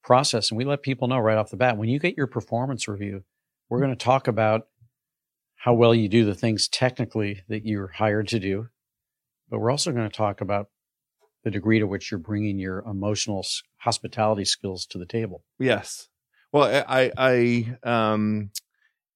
process. 0.03 0.51
And 0.51 0.57
we 0.57 0.65
let 0.65 0.81
people 0.81 1.07
know 1.07 1.19
right 1.19 1.37
off 1.37 1.51
the 1.51 1.57
bat, 1.57 1.77
when 1.77 1.89
you 1.89 1.99
get 1.99 2.17
your 2.17 2.27
performance 2.27 2.87
review, 2.87 3.23
we're 3.69 3.79
going 3.79 3.95
to 3.95 3.95
talk 3.95 4.27
about 4.27 4.67
how 5.55 5.73
well 5.73 5.93
you 5.93 6.09
do 6.09 6.25
the 6.25 6.35
things 6.35 6.67
technically 6.67 7.43
that 7.47 7.65
you're 7.65 7.87
hired 7.87 8.27
to 8.29 8.39
do. 8.39 8.67
But 9.49 9.59
we're 9.59 9.71
also 9.71 9.91
going 9.91 10.09
to 10.09 10.15
talk 10.15 10.41
about 10.41 10.69
the 11.43 11.51
degree 11.51 11.79
to 11.79 11.87
which 11.87 12.11
you're 12.11 12.19
bringing 12.19 12.59
your 12.59 12.79
emotional 12.79 13.45
hospitality 13.77 14.45
skills 14.45 14.85
to 14.87 14.97
the 14.97 15.05
table. 15.05 15.43
Yes. 15.59 16.07
Well, 16.51 16.83
I, 16.87 17.11
I, 17.17 17.77
um, 17.83 18.51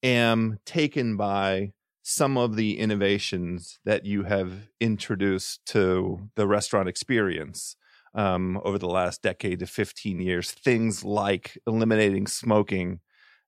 am 0.02 0.60
taken 0.66 1.18
by 1.18 1.74
some 2.04 2.38
of 2.38 2.56
the 2.56 2.80
innovations 2.80 3.80
that 3.84 4.06
you 4.06 4.24
have 4.24 4.70
introduced 4.80 5.66
to 5.66 6.30
the 6.36 6.46
restaurant 6.46 6.88
experience 6.88 7.76
um, 8.14 8.62
over 8.64 8.78
the 8.78 8.88
last 8.88 9.24
decade 9.24 9.60
to 9.60 9.68
15 9.68 10.20
years. 10.20 10.52
Things 10.52 11.04
like 11.04 11.58
eliminating 11.66 12.28
smoking 12.28 13.00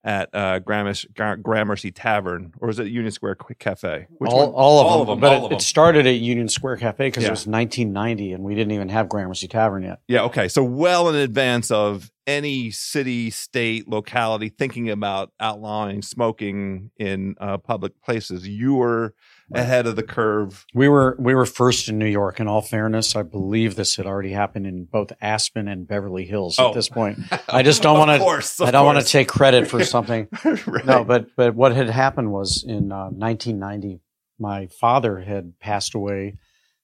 at 0.08 0.30
uh, 0.34 0.60
Gramercy, 0.60 1.10
Gramercy 1.14 1.92
Tavern, 1.92 2.54
or 2.62 2.70
is 2.70 2.80
it 2.80 2.88
Union 2.88 3.12
Square 3.12 3.36
Cafe? 3.60 4.08
Which 4.18 4.32
all, 4.32 4.54
all, 4.54 4.80
of 4.80 4.88
all, 4.88 5.00
them, 5.00 5.02
of 5.02 5.08
them. 5.08 5.20
But 5.20 5.34
it, 5.34 5.42
them. 5.50 5.58
it, 5.58 5.62
started 5.62 6.08
at 6.08 6.16
Union 6.16 6.48
Square 6.48 6.78
Cafe 6.78 7.08
because 7.08 7.24
Yeah. 7.24 7.28
it 7.28 7.32
was 7.32 7.46
1990 7.46 8.32
and 8.32 8.44
we 8.44 8.56
didn't 8.56 8.72
even 8.72 8.88
have 8.88 9.10
Gramercy 9.10 9.50
Tavern 9.50 9.84
yet. 9.84 10.00
Yeah. 10.08 10.24
Okay. 10.24 10.48
So 10.48 10.64
well 10.64 11.10
in 11.10 11.16
advance 11.16 11.72
of 11.72 12.10
any 12.26 12.72
city, 12.72 13.30
state, 13.32 13.90
locality 13.90 14.48
thinking 14.48 14.90
about 14.90 15.34
outlawing 15.42 16.02
smoking 16.02 16.90
in 16.98 17.36
uh, 17.42 17.58
public 17.58 18.02
places, 18.02 18.48
you 18.48 18.76
were 18.76 19.14
ahead 19.54 19.88
of 19.88 19.96
the 19.96 20.04
curve. 20.04 20.66
We 20.74 20.88
were 20.90 21.16
we 21.20 21.34
were 21.36 21.46
first 21.46 21.88
in 21.90 21.98
New 21.98 22.08
York. 22.08 22.40
In 22.40 22.48
all 22.48 22.62
fairness, 22.62 23.16
I 23.16 23.24
believe 23.24 23.76
this 23.76 23.96
had 23.96 24.06
already 24.06 24.32
happened 24.32 24.68
in 24.68 24.86
both 24.86 25.12
Aspen 25.22 25.68
and 25.68 25.88
Beverly 25.88 26.26
Hills 26.26 26.58
Oh. 26.60 26.70
at 26.70 26.74
this 26.74 26.90
point. 26.90 27.20
I 27.50 27.64
just 27.64 27.82
don't 27.82 27.98
want 27.98 28.12
to. 28.22 28.66
I 28.66 28.72
don't 28.72 28.86
want 28.86 29.00
to 29.00 29.06
take 29.06 29.28
credit 29.28 29.68
for 29.68 29.84
something. 29.96 30.28
right. 30.44 30.86
No, 30.86 31.04
but 31.04 31.28
but 31.36 31.56
what 31.56 31.74
had 31.76 31.90
happened 31.90 32.32
was 32.32 32.64
in 32.68 32.92
uh, 32.92 33.10
1990, 33.10 34.02
my 34.40 34.68
father 34.68 35.20
had 35.20 35.58
passed 35.60 35.96
away 35.96 36.36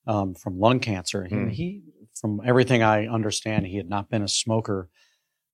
um, 0.08 0.34
from 0.34 0.60
lung 0.60 0.80
cancer. 0.80 1.26
He, 1.26 1.36
Hmm. 1.36 1.48
he, 1.50 1.82
from 2.20 2.42
everything 2.46 2.84
I 2.84 3.08
understand, 3.08 3.66
he 3.66 3.78
had 3.78 3.90
not 3.90 4.10
been 4.10 4.22
a 4.22 4.28
smoker, 4.28 4.90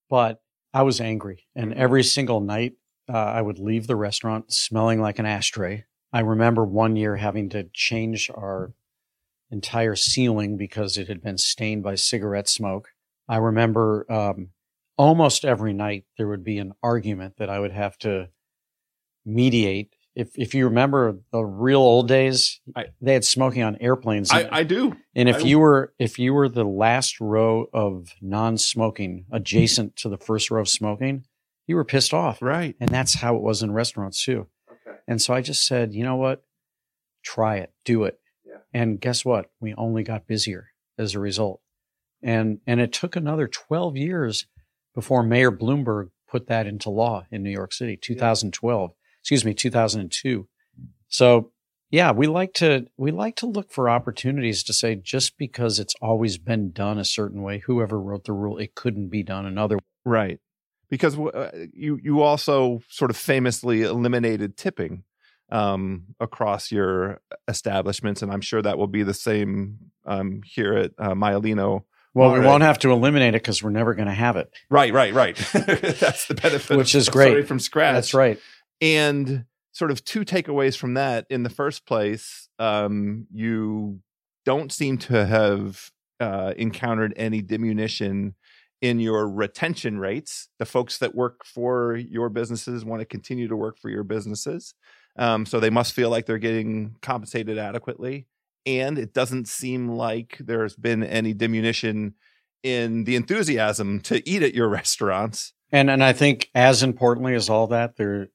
but 0.10 0.42
I 0.74 0.84
was 0.84 1.02
angry, 1.02 1.48
and 1.56 1.74
every 1.74 2.04
single 2.04 2.42
night 2.42 2.74
uh, 3.12 3.18
I 3.18 3.42
would 3.42 3.58
leave 3.58 3.88
the 3.88 3.96
restaurant 3.96 4.54
smelling 4.54 5.02
like 5.02 5.18
an 5.18 5.26
ashtray. 5.26 5.86
I 6.12 6.22
remember 6.22 6.64
one 6.66 6.96
year 6.96 7.18
having 7.18 7.50
to 7.50 7.66
change 7.74 8.30
our 8.34 8.74
entire 9.52 9.96
ceiling 9.96 10.58
because 10.58 10.98
it 10.98 11.08
had 11.08 11.22
been 11.22 11.38
stained 11.38 11.84
by 11.84 11.96
cigarette 11.96 12.48
smoke. 12.50 12.90
I 13.28 13.38
remember 13.38 14.06
um, 14.12 14.50
almost 14.98 15.46
every 15.46 15.74
night 15.74 16.06
there 16.18 16.28
would 16.28 16.44
be 16.44 16.58
an 16.58 16.74
argument 16.82 17.38
that 17.38 17.50
I 17.50 17.60
would 17.60 17.72
have 17.72 17.98
to 18.00 18.30
mediate. 19.26 19.94
If 20.16 20.38
if 20.38 20.54
you 20.54 20.66
remember 20.66 21.20
the 21.32 21.44
real 21.44 21.80
old 21.82 22.08
days, 22.08 22.60
I- 22.76 22.88
they 23.00 23.14
had 23.14 23.24
smoking 23.24 23.64
on 23.64 23.78
airplanes. 23.80 24.32
I, 24.32 24.50
I 24.52 24.64
do. 24.64 24.96
and 25.16 25.30
if 25.30 25.38
I- 25.38 25.40
you 25.42 25.60
were 25.60 25.94
if 26.00 26.18
you 26.20 26.34
were 26.34 26.50
the 26.50 26.64
last 26.66 27.22
row 27.22 27.68
of 27.72 28.14
non-smoking 28.22 29.26
adjacent 29.32 29.96
to 29.98 30.10
the 30.10 30.18
first 30.18 30.50
row 30.52 30.62
of 30.62 30.70
smoking, 30.70 31.26
you 31.68 31.76
were 31.76 31.86
pissed 31.86 32.14
off. 32.14 32.42
Right. 32.42 32.76
And 32.80 32.90
that's 32.90 33.16
how 33.16 33.36
it 33.36 33.42
was 33.44 33.62
in 33.62 33.72
restaurants 33.72 34.24
too. 34.24 34.48
And 35.10 35.20
so 35.20 35.34
I 35.34 35.42
just 35.42 35.66
said, 35.66 35.96
you 35.96 36.04
know 36.04 36.18
what? 36.18 36.44
Try 37.24 37.58
it, 37.58 37.74
do 37.84 38.04
it. 38.04 38.20
Yeah. 38.46 38.60
And 38.72 39.02
guess 39.02 39.26
what? 39.26 39.50
We 39.60 39.74
only 39.74 40.04
got 40.04 40.28
busier 40.28 40.68
as 41.00 41.16
a 41.16 41.20
result. 41.20 41.62
And 42.22 42.60
and 42.68 42.80
it 42.80 42.94
took 42.94 43.16
another 43.16 43.48
12 43.48 43.98
years 43.98 44.46
before 44.94 45.24
Mayor 45.24 45.52
Bloomberg 45.52 46.12
put 46.30 46.46
that 46.48 46.68
into 46.68 46.92
law 46.92 47.26
in 47.32 47.42
New 47.42 47.50
York 47.50 47.74
City, 47.74 47.98
2012. 47.98 48.92
Excuse 49.22 49.44
me, 49.44 49.56
2002. 49.56 50.48
So, 51.08 51.52
yeah, 51.90 52.12
we 52.12 52.28
like 52.28 52.54
to 52.56 52.86
we 52.96 53.10
like 53.10 53.36
to 53.38 53.48
look 53.48 53.72
for 53.72 53.90
opportunities 53.90 54.64
to 54.64 54.74
say 54.74 54.94
just 54.94 55.40
because 55.40 55.80
it's 55.80 55.96
always 56.04 56.38
been 56.38 56.72
done 56.72 57.00
a 57.00 57.06
certain 57.06 57.42
way, 57.42 57.64
whoever 57.66 58.00
wrote 58.00 58.26
the 58.26 58.34
rule, 58.34 58.60
it 58.60 58.76
couldn't 58.76 59.10
be 59.10 59.24
done 59.24 59.48
another 59.48 59.78
way. 59.78 59.82
Right. 60.06 60.40
Because 60.90 61.18
uh, 61.18 61.52
you 61.74 62.00
you 62.02 62.22
also 62.22 62.82
sort 62.90 63.12
of 63.12 63.18
famously 63.18 63.84
eliminated 63.84 64.58
tipping 64.58 65.04
um, 65.52 66.06
across 66.20 66.72
your 66.72 67.22
establishments, 67.48 68.22
and 68.22 68.32
I'm 68.32 68.42
sure 68.42 68.62
that 68.62 68.78
will 68.78 68.88
be 68.88 69.04
the 69.04 69.14
same 69.14 69.92
um, 70.06 70.42
here 70.44 70.74
at 70.74 70.92
uh, 70.98 71.14
Maialino. 71.14 71.84
Well, 72.16 72.34
we 72.34 72.40
won't 72.40 72.64
have 72.64 72.80
to 72.80 72.92
eliminate 72.92 73.36
it 73.36 73.44
because 73.44 73.62
we're 73.62 73.70
never 73.70 73.94
going 73.94 74.08
to 74.08 74.14
have 74.14 74.36
it. 74.36 74.50
Right, 74.70 74.92
right, 74.92 75.14
right. 75.14 75.36
That's 75.54 76.26
the 76.28 76.34
benefit, 76.34 76.76
Which 76.76 76.96
of 76.96 77.02
is 77.02 77.10
great. 77.10 77.48
from 77.48 77.60
scratch. 77.60 77.94
That's 77.94 78.14
right. 78.16 78.40
and 78.82 79.46
sort 79.72 79.92
of 79.92 80.04
two 80.04 80.26
takeaways 80.26 80.76
from 80.76 80.96
that 80.96 81.26
in 81.30 81.44
the 81.44 81.50
first 81.50 81.86
place 81.86 82.50
um, 82.58 83.28
you 83.32 84.00
don't 84.44 84.72
seem 84.72 84.98
to 84.98 85.26
have 85.26 85.92
uh, 86.20 86.54
encountered 86.58 87.14
any 87.16 87.42
diminution 87.42 88.36
in 88.82 89.00
your 89.00 89.30
retention 89.30 90.00
rates 90.00 90.50
the 90.58 90.66
folks 90.66 90.98
that 91.00 91.16
work 91.16 91.46
for 91.46 91.96
your 91.96 92.30
businesses 92.30 92.86
want 92.86 93.02
to 93.02 93.06
continue 93.06 93.48
to 93.48 93.56
work 93.56 93.78
for 93.78 93.90
your 93.90 94.04
businesses 94.04 94.74
um, 95.18 95.46
so 95.46 95.60
they 95.60 95.70
must 95.70 95.94
feel 95.94 96.10
like 96.10 96.26
they're 96.26 96.38
getting 96.38 96.96
compensated 97.02 97.58
adequately 97.58 98.26
and 98.66 98.98
it 98.98 99.14
doesn't 99.14 99.48
seem 99.48 99.90
like 99.90 100.38
there's 100.40 100.76
been 100.76 101.04
any 101.04 101.34
diminution 101.34 102.14
in 102.64 103.06
the 103.06 103.16
enthusiasm 103.16 104.00
to 104.02 104.28
eat 104.30 104.44
at 104.44 104.54
your 104.54 104.70
restaurants. 104.80 105.54
And 105.72 105.90
and 105.90 106.04
I 106.04 106.14
think 106.14 106.50
as 106.56 106.82
importantly 106.82 107.36
as 107.36 107.50
all 107.50 107.68
that, 107.68 107.98
there 107.98 108.30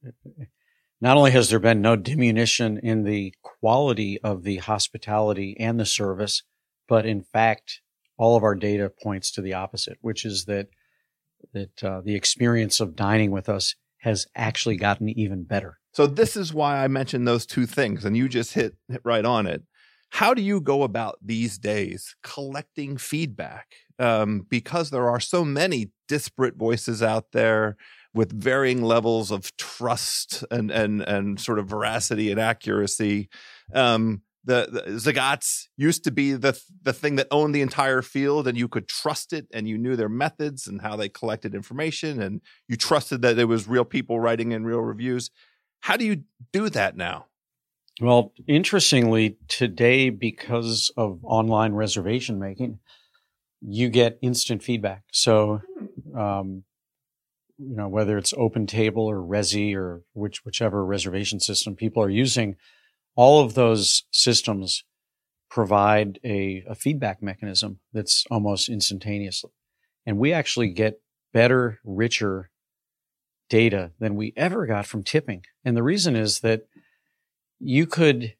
not 1.01 1.17
only 1.17 1.33
has 1.33 1.51
there 1.51 1.59
been 1.59 1.83
no 1.83 1.97
diminution 1.97 2.79
in 2.79 3.05
the 3.05 3.35
quality 3.43 4.21
of 4.23 4.45
the 4.45 4.59
hospitality 4.59 5.57
and 5.59 5.79
the 5.79 5.87
service, 5.87 6.43
but 6.89 7.05
in 7.07 7.23
fact, 7.23 7.81
all 8.17 8.37
of 8.37 8.43
our 8.43 8.55
data 8.55 8.91
points 9.03 9.31
to 9.33 9.43
the 9.43 9.55
opposite, 9.55 9.99
which 10.01 10.25
is 10.25 10.45
that 10.47 10.69
that 11.53 11.85
uh, 11.85 12.01
the 12.03 12.15
experience 12.15 12.81
of 12.81 12.97
dining 12.97 13.31
with 13.31 13.49
us 13.49 13.75
has 13.99 14.27
actually 14.35 14.77
gotten 14.77 15.09
even 15.11 15.45
better. 15.45 15.79
So 15.93 16.07
this 16.07 16.37
is 16.37 16.53
why 16.53 16.83
I 16.83 16.89
mentioned 16.89 17.27
those 17.27 17.47
two 17.47 17.67
things, 17.67 18.05
and 18.05 18.17
you 18.17 18.29
just 18.29 18.55
hit, 18.55 18.75
hit 18.89 19.01
right 19.05 19.25
on 19.25 19.47
it. 19.47 19.63
How 20.11 20.35
do 20.35 20.43
you 20.43 20.61
go 20.61 20.83
about 20.83 21.19
these 21.23 21.59
days 21.59 22.15
collecting 22.23 22.97
feedback? 22.97 23.67
Um, 23.99 24.47
because 24.49 24.91
there 24.91 25.09
are 25.09 25.21
so 25.21 25.45
many 25.45 25.91
disparate 26.09 26.57
voices 26.57 27.03
out 27.03 27.33
there 27.33 27.77
with 28.13 28.33
varying 28.33 28.83
levels 28.83 29.31
of 29.31 29.57
trust 29.57 30.45
and 30.51 30.71
and 30.71 31.03
and 31.03 31.41
sort 31.41 31.59
of 31.59 31.69
veracity 31.69 32.31
and 32.31 32.41
accuracy. 32.41 33.29
Um, 33.73 34.23
the, 34.45 34.69
the 34.71 35.13
Zagats 35.13 35.69
used 35.77 36.05
to 36.05 36.11
be 36.11 36.33
the 36.33 36.61
the 36.83 36.93
thing 36.93 37.17
that 37.17 37.29
owned 37.31 37.55
the 37.55 37.63
entire 37.63 38.03
field, 38.03 38.47
and 38.47 38.59
you 38.59 38.69
could 38.69 38.89
trust 38.89 39.33
it, 39.33 39.47
and 39.53 39.67
you 39.67 39.79
knew 39.79 39.97
their 39.97 40.09
methods 40.09 40.67
and 40.67 40.83
how 40.83 40.97
they 40.97 41.09
collected 41.09 41.55
information, 41.55 42.21
and 42.21 42.41
you 42.69 42.77
trusted 42.77 43.23
that 43.23 43.39
it 43.39 43.47
was 43.47 43.67
real 43.67 43.85
people 43.85 44.21
writing 44.21 44.53
in 44.53 44.65
real 44.65 44.81
reviews. 44.81 45.31
How 45.81 45.97
do 45.97 46.05
you 46.05 46.25
do 46.53 46.69
that 46.71 46.97
now? 46.97 47.27
Well, 48.01 48.33
interestingly, 48.49 49.37
today, 49.49 50.11
because 50.11 50.91
of 50.97 51.21
online 51.23 51.75
reservation 51.75 52.39
making, 52.39 52.81
you 53.61 53.89
get 53.89 54.19
instant 54.21 54.63
feedback. 54.63 55.05
So, 55.13 55.63
um, 56.17 56.65
you 57.57 57.77
know, 57.77 57.89
whether 57.89 58.19
it's 58.19 58.35
Open 58.37 58.67
Table 58.67 59.05
or 59.05 59.19
Resy 59.19 59.75
or 59.77 60.03
which 60.13 60.45
whichever 60.45 60.85
reservation 60.85 61.39
system 61.39 61.77
people 61.77 62.03
are 62.03 62.11
using, 62.11 62.57
all 63.17 63.45
of 63.45 63.55
those 63.55 64.05
systems 64.11 64.85
provide 65.51 66.19
a, 66.25 66.65
a 66.69 66.75
feedback 66.75 67.23
mechanism 67.23 67.79
that's 67.93 68.25
almost 68.31 68.69
instantaneously, 68.69 69.53
and 70.05 70.19
we 70.19 70.33
actually 70.33 70.69
get 70.71 71.01
better, 71.33 71.79
richer 71.85 72.51
data 73.49 73.93
than 73.99 74.17
we 74.17 74.33
ever 74.37 74.67
got 74.67 74.87
from 74.87 75.03
tipping. 75.03 75.45
And 75.65 75.77
the 75.77 75.83
reason 75.83 76.17
is 76.17 76.41
that 76.41 76.63
you 77.61 77.87
could 77.87 78.35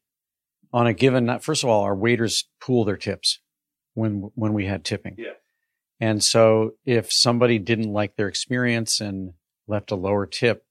on 0.73 0.87
a 0.87 0.93
given 0.93 1.25
night 1.25 1.41
first 1.43 1.63
of 1.63 1.69
all 1.69 1.83
our 1.83 1.95
waiters 1.95 2.49
pool 2.59 2.83
their 2.83 2.97
tips 2.97 3.39
when 3.93 4.29
when 4.35 4.51
we 4.51 4.65
had 4.65 4.83
tipping 4.83 5.15
Yeah. 5.17 5.33
and 6.01 6.21
so 6.21 6.73
if 6.83 7.13
somebody 7.13 7.57
didn't 7.59 7.93
like 7.93 8.17
their 8.17 8.27
experience 8.27 8.99
and 8.99 9.33
left 9.67 9.91
a 9.91 9.95
lower 9.95 10.25
tip 10.25 10.65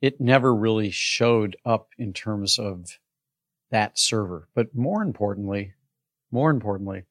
it 0.00 0.20
never 0.22 0.54
really 0.54 0.90
showed 0.90 1.56
up 1.66 1.88
in 1.98 2.14
terms 2.14 2.58
of 2.58 2.98
that 3.70 3.98
server 3.98 4.48
but 4.54 4.74
more 4.74 5.02
importantly 5.02 5.74
more 6.30 6.50
importantly 6.50 7.04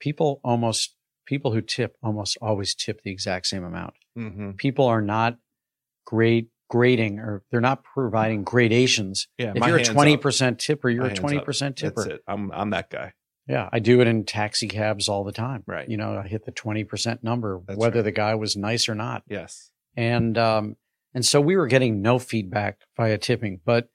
people 0.00 0.40
almost 0.44 0.94
people 1.26 1.52
who 1.52 1.60
tip 1.60 1.96
almost 2.02 2.36
always 2.40 2.74
tip 2.74 3.00
the 3.02 3.10
exact 3.10 3.46
same 3.46 3.64
amount 3.64 3.94
Mm-hmm. 4.18 4.52
people 4.52 4.86
are 4.86 5.02
not 5.02 5.36
grade 6.06 6.46
grading 6.70 7.18
or 7.18 7.42
they're 7.50 7.60
not 7.60 7.84
providing 7.84 8.44
gradations 8.44 9.28
Yeah, 9.38 9.52
if 9.54 9.66
you're 9.66 9.76
a 9.76 9.84
twenty 9.84 10.16
percent 10.16 10.58
tipper, 10.58 10.88
you're 10.88 11.04
My 11.04 11.10
a 11.10 11.14
twenty 11.14 11.38
percent 11.40 11.76
tipper. 11.76 12.02
That's 12.02 12.14
it. 12.16 12.20
I'm 12.26 12.50
I'm 12.50 12.70
that 12.70 12.88
guy. 12.90 13.12
Yeah, 13.46 13.68
I 13.70 13.78
do 13.78 14.00
it 14.00 14.08
in 14.08 14.24
taxi 14.24 14.66
cabs 14.68 15.08
all 15.08 15.22
the 15.22 15.32
time. 15.32 15.62
Right. 15.66 15.88
You 15.88 15.96
know, 15.96 16.16
I 16.16 16.26
hit 16.26 16.44
the 16.46 16.50
twenty 16.50 16.82
percent 16.84 17.22
number, 17.22 17.60
That's 17.66 17.78
whether 17.78 17.96
right. 17.98 18.04
the 18.06 18.10
guy 18.12 18.34
was 18.36 18.56
nice 18.56 18.88
or 18.88 18.94
not. 18.94 19.22
Yes. 19.28 19.70
And 19.96 20.36
um, 20.38 20.76
and 21.14 21.24
so 21.24 21.40
we 21.40 21.56
were 21.56 21.66
getting 21.68 22.00
no 22.02 22.18
feedback 22.18 22.78
via 22.96 23.18
tipping, 23.18 23.60
but 23.64 23.88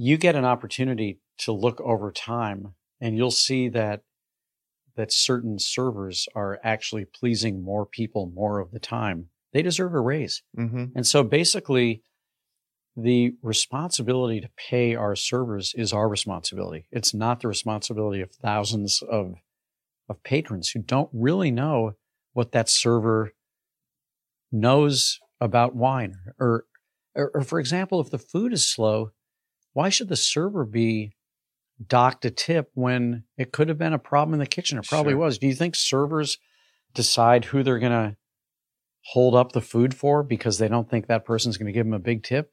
you 0.00 0.16
get 0.16 0.36
an 0.36 0.44
opportunity 0.44 1.18
to 1.38 1.52
look 1.52 1.80
over 1.80 2.12
time, 2.12 2.74
and 3.00 3.16
you'll 3.16 3.32
see 3.32 3.68
that 3.70 4.02
that 4.94 5.12
certain 5.12 5.58
servers 5.58 6.28
are 6.34 6.58
actually 6.62 7.04
pleasing 7.04 7.62
more 7.62 7.84
people 7.84 8.30
more 8.32 8.60
of 8.60 8.70
the 8.70 8.78
time. 8.78 9.26
They 9.52 9.62
deserve 9.62 9.94
a 9.94 10.00
raise. 10.00 10.42
Mm-hmm. 10.56 10.86
And 10.94 11.06
so 11.06 11.22
basically, 11.24 12.02
the 12.96 13.32
responsibility 13.42 14.40
to 14.40 14.50
pay 14.56 14.94
our 14.94 15.16
servers 15.16 15.72
is 15.76 15.92
our 15.92 16.08
responsibility. 16.08 16.86
It's 16.92 17.12
not 17.12 17.40
the 17.40 17.48
responsibility 17.48 18.20
of 18.20 18.30
thousands 18.30 19.02
of 19.02 19.34
of 20.08 20.22
patrons 20.22 20.70
who 20.70 20.80
don't 20.80 21.10
really 21.12 21.50
know 21.50 21.92
what 22.32 22.52
that 22.52 22.68
server 22.68 23.32
knows 24.50 25.18
about 25.40 25.74
wine 25.74 26.14
or, 26.38 26.64
or, 27.14 27.30
or 27.34 27.42
for 27.42 27.60
example 27.60 28.00
if 28.00 28.10
the 28.10 28.18
food 28.18 28.52
is 28.52 28.64
slow 28.64 29.10
why 29.72 29.88
should 29.88 30.08
the 30.08 30.16
server 30.16 30.64
be 30.64 31.12
docked 31.86 32.24
a 32.24 32.30
tip 32.30 32.70
when 32.74 33.24
it 33.36 33.52
could 33.52 33.68
have 33.68 33.78
been 33.78 33.92
a 33.92 33.98
problem 33.98 34.34
in 34.34 34.40
the 34.40 34.46
kitchen 34.46 34.78
it 34.78 34.86
probably 34.88 35.12
Sure. 35.12 35.18
was 35.20 35.38
do 35.38 35.46
you 35.46 35.54
think 35.54 35.74
servers 35.76 36.38
decide 36.94 37.44
who 37.46 37.62
they're 37.62 37.78
going 37.78 37.92
to 37.92 38.16
hold 39.04 39.34
up 39.34 39.52
the 39.52 39.60
food 39.60 39.94
for 39.94 40.22
because 40.22 40.58
they 40.58 40.68
don't 40.68 40.90
think 40.90 41.06
that 41.06 41.24
person's 41.24 41.56
going 41.56 41.66
to 41.66 41.72
give 41.72 41.86
them 41.86 41.94
a 41.94 41.98
big 41.98 42.22
tip 42.24 42.52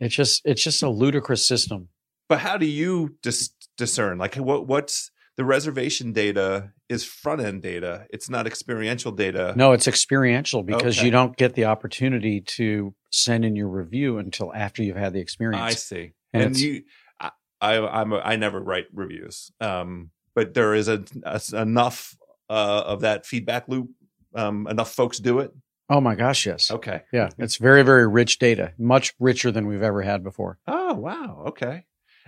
it's 0.00 0.14
just 0.14 0.42
it's 0.44 0.62
just 0.64 0.82
a 0.82 0.88
ludicrous 0.88 1.46
system 1.46 1.88
But 2.28 2.40
how 2.40 2.56
do 2.56 2.66
you 2.66 3.16
dis- 3.22 3.50
discern? 3.76 4.18
Like, 4.18 4.34
what 4.36 4.66
what's 4.66 5.10
the 5.36 5.44
reservation 5.44 6.12
data 6.12 6.72
is 6.88 7.04
front 7.04 7.40
end 7.40 7.62
data. 7.62 8.06
It's 8.10 8.28
not 8.28 8.46
experiential 8.46 9.10
data. 9.12 9.54
No, 9.56 9.72
it's 9.72 9.88
experiential 9.88 10.62
because 10.62 10.98
Okay. 10.98 11.06
you 11.06 11.10
don't 11.12 11.36
get 11.36 11.54
the 11.54 11.64
opportunity 11.64 12.40
to 12.58 12.94
send 13.10 13.44
in 13.44 13.56
your 13.56 13.68
review 13.68 14.18
until 14.18 14.52
after 14.54 14.82
you've 14.82 14.96
had 14.98 15.12
the 15.12 15.20
experience. 15.20 15.62
I 15.62 15.70
see. 15.70 16.12
And 16.32 16.42
And, 16.44 16.58
you, 16.58 16.82
I, 17.20 17.30
I, 17.60 17.78
I'm 17.78 18.12
a, 18.12 18.18
I 18.18 18.36
never 18.36 18.60
write 18.60 18.86
reviews. 18.92 19.50
Um, 19.60 20.10
but 20.34 20.54
there 20.54 20.74
is 20.74 20.88
a, 20.88 21.04
a- 21.24 21.40
enough 21.60 22.16
uh, 22.48 22.82
of 22.86 23.00
that 23.02 23.26
feedback 23.26 23.68
loop. 23.68 23.90
Um, 24.34 24.66
enough 24.68 24.92
folks 24.92 25.18
do 25.18 25.40
it. 25.40 25.52
oh 25.88 26.00
my 26.00 26.14
gosh, 26.14 26.46
yes. 26.46 26.70
Okay. 26.70 27.02
Yeah, 27.12 27.30
it's 27.36 27.56
very, 27.56 27.82
very 27.82 28.06
rich 28.06 28.38
data, 28.38 28.72
much 28.78 29.12
richer 29.18 29.50
than 29.50 29.66
we've 29.66 29.82
ever 29.82 30.02
had 30.02 30.22
before. 30.22 30.58
Oh 30.68 30.94
wow. 30.94 31.44
Okay. 31.48 31.84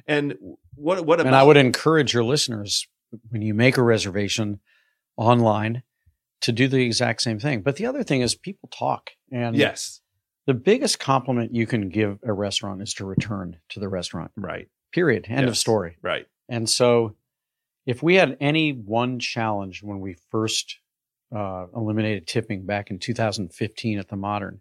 And 0.06 0.34
what 0.74 1.06
what 1.06 1.20
about? 1.20 1.28
And 1.28 1.36
I 1.36 1.44
would 1.44 1.56
encourage 1.56 2.12
your 2.12 2.24
listeners 2.24 2.88
when 3.28 3.40
you 3.42 3.54
make 3.54 3.76
a 3.76 3.82
reservation 3.84 4.58
online 5.16 5.84
to 6.40 6.50
do 6.50 6.66
the 6.66 6.84
exact 6.84 7.22
same 7.22 7.38
thing. 7.38 7.62
But 7.62 7.76
the 7.76 7.86
other 7.86 8.02
thing 8.02 8.20
is 8.20 8.34
people 8.34 8.68
talk. 8.76 9.10
And 9.30 9.54
yes. 9.56 10.00
The 10.46 10.54
biggest 10.54 10.98
compliment 10.98 11.54
you 11.54 11.66
can 11.66 11.88
give 11.88 12.18
a 12.24 12.32
restaurant 12.32 12.82
is 12.82 12.94
to 12.94 13.04
return 13.04 13.58
to 13.70 13.80
the 13.80 13.88
restaurant. 13.88 14.30
Right. 14.36 14.68
Period. 14.92 15.26
End 15.28 15.48
of 15.48 15.56
story. 15.56 15.96
Right. 16.02 16.26
And 16.48 16.68
so, 16.68 17.16
if 17.86 18.02
we 18.02 18.14
had 18.14 18.36
any 18.40 18.72
one 18.72 19.18
challenge 19.18 19.82
when 19.82 20.00
we 20.00 20.16
first 20.30 20.78
uh, 21.34 21.66
eliminated 21.74 22.26
tipping 22.26 22.64
back 22.64 22.90
in 22.90 22.98
2015 22.98 23.98
at 23.98 24.08
the 24.08 24.16
Modern, 24.16 24.60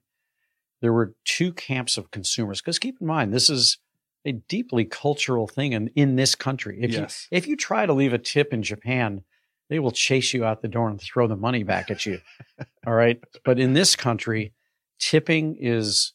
there 0.82 0.94
were 0.94 1.14
two 1.26 1.54
camps 1.54 1.98
of 1.98 2.12
consumers. 2.12 2.62
Because 2.62 2.80
keep 2.80 2.96
in 3.00 3.08
mind, 3.08 3.34
this 3.34 3.50
is 3.50 3.78
a 4.26 4.32
deeply 4.32 4.86
cultural 4.86 5.48
thing 5.48 5.74
in, 5.74 5.88
in 5.90 6.16
this 6.16 6.36
country. 6.36 6.80
If 6.82 6.92
yes. 6.92 7.28
you 7.30 7.38
if 7.38 7.48
you 7.48 7.56
try 7.56 7.86
to 7.86 7.94
leave 7.94 8.14
a 8.14 8.18
tip 8.18 8.54
in 8.54 8.64
Japan, 8.64 9.24
they 9.70 9.80
will 9.80 9.92
chase 9.92 10.34
you 10.34 10.46
out 10.46 10.62
the 10.62 10.68
door 10.68 10.90
and 10.90 11.00
throw 11.00 11.28
the 11.28 11.36
money 11.36 11.64
back 11.64 11.90
at 11.92 12.06
you. 12.06 12.20
All 12.88 12.94
right, 12.94 13.22
but 13.46 13.60
in 13.60 13.74
this 13.74 13.96
country, 13.96 14.54
tipping 15.02 15.58
is, 15.60 16.14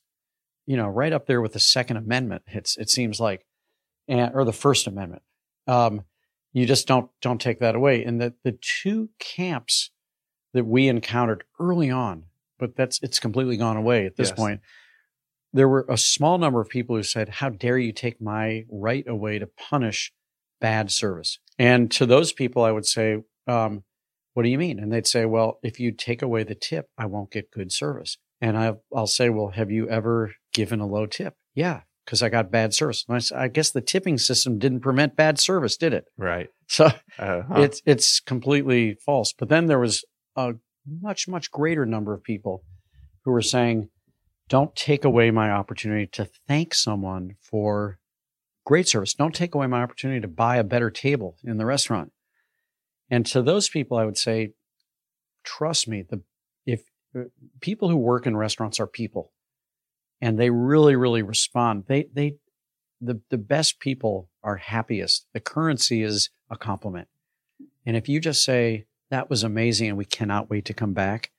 you 0.65 0.77
know, 0.79 0.89
right 0.89 1.13
up 1.13 1.27
there 1.27 1.43
with 1.43 1.53
the 1.53 1.61
Second 1.61 1.99
Amendment. 1.99 2.43
It's 2.47 2.79
it 2.79 2.89
seems 2.89 3.21
like, 3.21 3.45
and, 4.09 4.31
or 4.35 4.45
the 4.47 4.53
First 4.53 4.87
Amendment. 4.87 5.23
Um, 5.67 6.05
you 6.55 6.65
just 6.65 6.87
don't 6.87 7.11
don't 7.21 7.41
take 7.41 7.59
that 7.61 7.75
away. 7.75 8.03
And 8.05 8.19
the 8.21 8.33
the 8.45 8.59
two 8.63 9.11
camps 9.19 9.91
that 10.55 10.65
we 10.65 10.89
encountered 10.89 11.45
early 11.61 11.91
on, 11.91 12.25
but 12.59 12.75
that's 12.77 13.03
it's 13.03 13.19
completely 13.21 13.59
gone 13.59 13.77
away 13.77 14.07
at 14.07 14.17
this 14.17 14.31
Yes. 14.31 14.39
point. 14.39 14.61
There 15.53 15.69
were 15.69 15.85
a 15.89 15.99
small 15.99 16.39
number 16.39 16.61
of 16.61 16.69
people 16.69 16.97
who 16.97 17.03
said, 17.03 17.29
"How 17.29 17.51
dare 17.51 17.79
you 17.79 17.93
take 17.93 18.21
my 18.21 18.65
right 18.71 19.07
away 19.07 19.39
to 19.39 19.47
punish 19.47 20.13
bad 20.61 20.91
service?" 20.91 21.39
And 21.59 21.91
to 21.93 22.07
those 22.07 22.33
people, 22.33 22.63
I 22.63 22.73
would 22.73 22.87
say, 22.87 23.23
um, 23.47 23.85
"What 24.35 24.43
do 24.45 24.49
you 24.49 24.59
mean?" 24.59 24.79
And 24.79 24.93
they'd 24.93 25.07
say, 25.07 25.25
"Well, 25.27 25.59
if 25.63 25.79
you 25.81 25.93
take 25.93 26.23
away 26.23 26.43
the 26.45 26.55
tip, 26.55 26.89
I 26.99 27.07
won't 27.07 27.31
get 27.31 27.51
good 27.51 27.73
service." 27.73 28.19
And 28.41 28.57
I, 28.57 28.75
I'll 28.95 29.07
say, 29.07 29.31
"Well, 29.31 29.49
have 29.49 29.71
you 29.71 29.89
ever 29.89 30.33
given 30.53 30.81
a 30.81 30.87
low 30.87 31.07
tip?" 31.07 31.35
Yeah, 31.55 31.83
because 32.05 32.23
I 32.23 32.29
got 32.29 32.51
bad 32.51 32.75
service. 32.75 33.05
And 33.09 33.17
I, 33.35 33.45
I 33.45 33.49
guess 33.49 33.71
the 33.71 33.81
tipping 33.81 34.19
system 34.19 34.59
didn't 34.59 34.81
permit 34.81 35.17
bad 35.17 35.39
service, 35.39 35.77
did 35.77 35.93
it? 35.93 36.05
Right. 36.17 36.49
So 36.69 36.87
Uh, 37.19 37.43
huh. 37.43 37.61
it's 37.61 37.81
it's 37.87 38.19
completely 38.21 38.97
false. 39.07 39.33
But 39.33 39.49
then 39.49 39.67
there 39.67 39.79
was 39.79 40.05
a 40.35 40.55
much 40.87 41.29
much 41.29 41.51
greater 41.53 41.87
number 41.87 42.13
of 42.13 42.25
people 42.25 42.65
who 43.25 43.31
were 43.31 43.41
saying, 43.43 43.89
"Don't 44.49 44.75
take 44.75 45.05
away 45.05 45.31
my 45.31 45.51
opportunity 45.51 46.07
to 46.09 46.29
thank 46.49 46.75
someone 46.75 47.37
for 47.41 47.99
great 48.65 48.89
service. 48.89 49.15
Don't 49.15 49.35
take 49.35 49.55
away 49.55 49.69
my 49.69 49.81
opportunity 49.83 50.21
to 50.21 50.29
buy 50.29 50.57
a 50.57 50.65
better 50.65 50.91
table 50.91 51.37
in 51.45 51.57
the 51.57 51.65
restaurant." 51.65 52.11
And 53.09 53.25
to 53.27 53.41
those 53.43 53.69
people, 53.69 53.97
I 53.97 54.05
would 54.05 54.19
say, 54.19 54.51
trust 55.45 55.87
me. 55.87 56.03
The 56.03 56.23
people 57.61 57.89
who 57.89 57.97
work 57.97 58.27
in 58.27 58.37
restaurants 58.37 58.81
are 58.81 58.87
people, 58.87 59.33
and 60.21 60.39
they 60.39 60.51
really 60.51 60.97
really 60.97 61.23
respond. 61.23 61.85
They 61.87 62.09
they 62.13 62.37
the 63.01 63.21
the 63.31 63.39
best 63.39 63.81
people 63.81 64.29
are 64.43 64.57
happiest. 64.57 65.27
The 65.33 65.41
currency 65.41 66.03
is 66.03 66.31
a 66.51 66.57
compliment. 66.57 67.09
And 67.85 67.97
if 67.97 68.09
you 68.09 68.21
just 68.21 68.45
say 68.45 68.87
that 69.11 69.31
was 69.31 69.43
amazing 69.45 69.89
and 69.89 69.99
we 69.99 70.05
cannot 70.05 70.51
wait 70.51 70.65
to 70.67 70.75
come 70.75 70.93
back, 70.93 71.31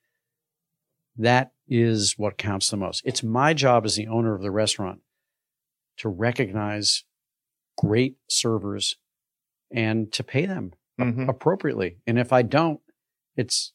that 1.16 1.52
is 1.68 2.14
what 2.16 2.38
counts 2.38 2.70
the 2.70 2.76
most. 2.76 3.02
It's 3.04 3.22
my 3.22 3.52
job 3.54 3.84
as 3.84 3.96
the 3.96 4.06
owner 4.08 4.34
of 4.34 4.42
the 4.42 4.50
restaurant 4.50 5.00
to 5.98 6.08
recognize 6.08 7.04
great 7.76 8.16
servers 8.28 8.96
and 9.70 10.10
to 10.12 10.24
pay 10.24 10.46
them 10.46 10.72
Mhm. 10.98 11.28
appropriately. 11.28 11.98
And 12.06 12.18
if 12.18 12.32
I 12.32 12.42
don't, 12.42 12.80
it's 13.36 13.72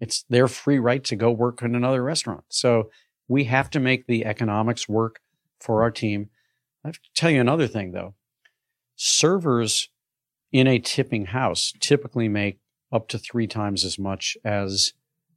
it's 0.00 0.24
their 0.28 0.48
free 0.48 0.78
right 0.78 1.02
to 1.04 1.16
go 1.16 1.30
work 1.30 1.62
in 1.62 1.74
another 1.74 2.02
restaurant. 2.02 2.44
So 2.48 2.90
we 3.26 3.44
have 3.44 3.68
to 3.70 3.80
make 3.80 4.06
the 4.06 4.24
economics 4.24 4.88
work 4.88 5.20
for 5.60 5.82
our 5.82 5.90
team. 5.90 6.30
I 6.84 6.88
have 6.88 6.96
to 7.02 7.10
tell 7.14 7.30
you 7.30 7.40
another 7.40 7.66
thing 7.66 7.92
though. 7.92 8.14
Servers 8.96 9.88
in 10.52 10.66
a 10.66 10.78
tipping 10.78 11.26
house 11.26 11.72
typically 11.80 12.28
make 12.28 12.58
up 12.90 13.08
to 13.08 13.18
three 13.18 13.46
times 13.46 13.84
as 13.84 13.98
much 13.98 14.36
as 14.44 14.92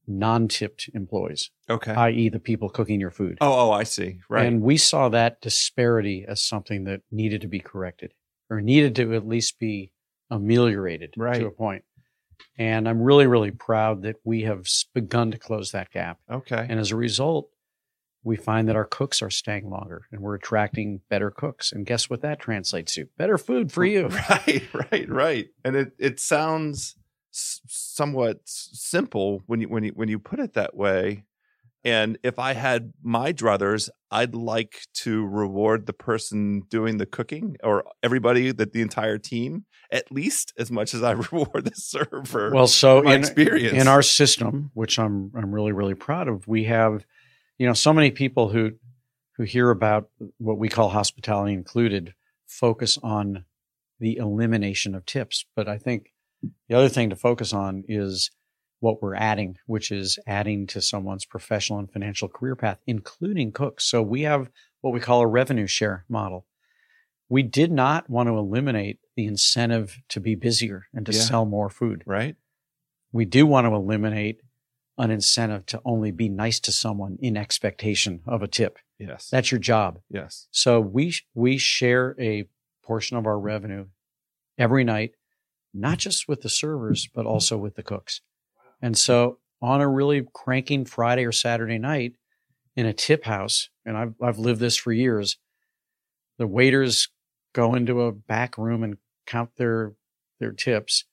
non-tipped 0.07 0.89
employees, 0.93 1.51
Okay. 1.69 1.91
i.e. 1.93 2.29
the 2.29 2.39
people 2.39 2.69
cooking 2.69 2.99
your 2.99 3.11
food. 3.11 3.37
oh, 3.41 3.67
oh, 3.69 3.71
I 3.71 3.83
see. 3.83 4.19
Right. 4.29 4.45
And 4.45 4.61
we 4.61 4.77
saw 4.77 5.09
that 5.09 5.41
disparity 5.41 6.25
as 6.27 6.41
something 6.41 6.85
that 6.85 7.01
needed 7.11 7.41
to 7.41 7.47
be 7.47 7.59
corrected 7.59 8.13
or 8.49 8.61
needed 8.61 8.95
to 8.95 9.13
at 9.13 9.27
least 9.27 9.59
be 9.59 9.91
ameliorated 10.29 11.13
Right. 11.17 11.39
to 11.39 11.45
a 11.45 11.51
point. 11.51 11.83
And 12.57 12.87
I'm 12.87 13.01
really, 13.01 13.27
really 13.27 13.51
proud 13.51 14.03
that 14.03 14.17
we 14.23 14.43
have 14.43 14.65
begun 14.93 15.31
to 15.31 15.37
close 15.37 15.71
that 15.71 15.91
gap. 15.91 16.19
okay. 16.29 16.65
And 16.69 16.79
as 16.79 16.91
a 16.91 16.95
result, 16.95 17.49
we 18.23 18.35
find 18.35 18.67
that 18.69 18.75
our 18.75 18.85
cooks 18.85 19.21
are 19.21 19.29
staying 19.29 19.69
longer 19.69 20.03
and 20.11 20.21
we're 20.21 20.35
attracting 20.35 21.01
better 21.09 21.31
cooks. 21.31 21.71
And 21.71 21.85
guess 21.85 22.09
what 22.09 22.21
that 22.21 22.39
translates 22.39 22.93
to? 22.95 23.07
Better 23.17 23.37
food 23.37 23.71
for 23.71 23.83
you. 23.83 24.09
Right, 24.29 24.63
right, 24.73 25.09
right. 25.09 25.47
And 25.65 25.75
it 25.75 25.93
it 25.97 26.19
sounds 26.19 26.95
somewhat 27.31 28.41
simple 28.45 29.41
when 29.47 29.61
you 29.61 29.69
when 29.69 29.83
you 29.83 29.91
when 29.95 30.09
you 30.09 30.19
put 30.19 30.39
it 30.39 30.53
that 30.53 30.75
way. 30.75 31.25
And 31.83 32.19
if 32.21 32.37
I 32.37 32.53
had 32.53 32.93
my 33.01 33.33
druthers, 33.33 33.89
I'd 34.11 34.35
like 34.35 34.81
to 34.95 35.25
reward 35.25 35.87
the 35.87 35.93
person 35.93 36.61
doing 36.69 36.97
the 36.97 37.07
cooking 37.07 37.57
or 37.63 37.85
everybody 38.03 38.51
that 38.51 38.71
the 38.73 38.81
entire 38.83 39.17
team 39.17 39.65
at 39.91 40.11
least 40.11 40.53
as 40.57 40.71
much 40.71 40.93
as 40.93 41.03
I 41.03 41.11
reward 41.31 41.65
the 41.65 41.75
server. 41.75 42.51
Well, 42.53 42.67
so 42.67 43.01
my 43.01 43.15
in, 43.15 43.19
experience 43.21 43.77
in 43.77 43.87
our 43.87 44.01
system, 44.01 44.71
which 44.73 44.99
I'm 44.99 45.31
I'm 45.35 45.53
really 45.53 45.71
really 45.71 45.95
proud 45.95 46.27
of, 46.27 46.47
we 46.47 46.65
have, 46.65 47.05
you 47.57 47.67
know, 47.67 47.73
so 47.73 47.93
many 47.93 48.11
people 48.11 48.49
who 48.49 48.71
who 49.37 49.43
hear 49.43 49.69
about 49.69 50.09
what 50.37 50.57
we 50.57 50.69
call 50.69 50.89
hospitality 50.89 51.53
included 51.53 52.13
focus 52.47 52.97
on 53.01 53.45
the 53.99 54.17
elimination 54.17 54.95
of 54.95 55.05
tips, 55.05 55.45
but 55.55 55.69
I 55.69 55.77
think 55.77 56.11
the 56.67 56.75
other 56.75 56.89
thing 56.89 57.09
to 57.11 57.15
focus 57.15 57.53
on 57.53 57.83
is 57.87 58.31
what 58.79 59.01
we're 59.01 59.15
adding, 59.15 59.57
which 59.67 59.91
is 59.91 60.17
adding 60.25 60.65
to 60.67 60.81
someone's 60.81 61.23
professional 61.23 61.79
and 61.79 61.91
financial 61.91 62.27
career 62.27 62.55
path, 62.55 62.79
including 62.87 63.51
cooks. 63.51 63.85
So 63.85 64.01
we 64.01 64.23
have 64.23 64.49
what 64.81 64.91
we 64.91 64.99
call 64.99 65.21
a 65.21 65.27
revenue 65.27 65.67
share 65.67 66.03
model. 66.09 66.47
We 67.31 67.43
did 67.43 67.71
not 67.71 68.09
want 68.09 68.27
to 68.27 68.37
eliminate 68.37 68.99
the 69.15 69.25
incentive 69.25 70.01
to 70.09 70.19
be 70.19 70.35
busier 70.35 70.87
and 70.93 71.05
to 71.05 71.13
Yeah. 71.13 71.21
sell 71.21 71.45
more 71.45 71.69
food 71.69 72.03
right? 72.05 72.35
we 73.13 73.25
do 73.25 73.45
want 73.45 73.65
to 73.67 73.73
eliminate 73.73 74.41
an 74.97 75.11
incentive 75.11 75.65
to 75.65 75.81
only 75.83 76.11
be 76.11 76.29
nice 76.29 76.59
to 76.61 76.71
someone 76.71 77.17
in 77.21 77.35
expectation 77.37 78.21
of 78.25 78.41
a 78.41 78.47
tip. 78.47 78.77
Yes. 78.99 79.29
That's 79.29 79.51
your 79.51 79.59
job. 79.59 79.99
yes. 80.09 80.47
So 80.51 80.79
we 80.79 81.13
we 81.33 81.57
share 81.57 82.15
a 82.19 82.47
portion 82.83 83.17
of 83.17 83.25
our 83.25 83.39
revenue 83.39 83.87
every 84.57 84.83
night, 84.83 85.11
not 85.73 85.97
just 85.99 86.27
with 86.27 86.41
the 86.41 86.49
servers 86.49 87.07
but 87.15 87.25
also 87.25 87.57
with 87.57 87.75
the 87.75 87.83
cooks. 87.83 88.21
And 88.81 88.97
so 88.97 89.39
on 89.61 89.79
a 89.81 89.87
really 89.87 90.25
cranking 90.33 90.83
Friday 90.85 91.23
or 91.25 91.31
Saturday 91.31 91.77
night 91.79 92.13
in 92.75 92.85
a 92.85 92.93
tip 92.93 93.23
house, 93.25 93.69
and 93.85 93.97
I've 93.97 94.15
I've 94.21 94.39
lived 94.39 94.59
this 94.59 94.75
for 94.77 94.91
years. 94.91 95.37
The 96.37 96.47
waiters 96.47 97.09
go 97.53 97.75
into 97.75 98.01
a 98.01 98.11
back 98.11 98.57
room 98.57 98.83
and 98.83 98.97
count 99.25 99.51
their 99.57 99.93
their 100.39 100.51
tips. 100.51 101.05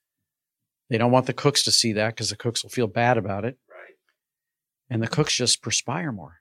They 0.90 0.98
don't 0.98 1.12
want 1.12 1.26
the 1.26 1.34
cooks 1.34 1.64
to 1.64 1.70
see 1.70 1.92
that 1.92 2.14
because 2.14 2.30
the 2.30 2.36
cooks 2.36 2.62
will 2.62 2.70
feel 2.70 2.86
bad 2.86 3.18
about 3.18 3.44
it. 3.44 3.58
Right. 3.68 3.94
And 4.88 5.02
the 5.02 5.08
cooks 5.08 5.36
just 5.36 5.62
perspire 5.62 6.12
more. 6.12 6.40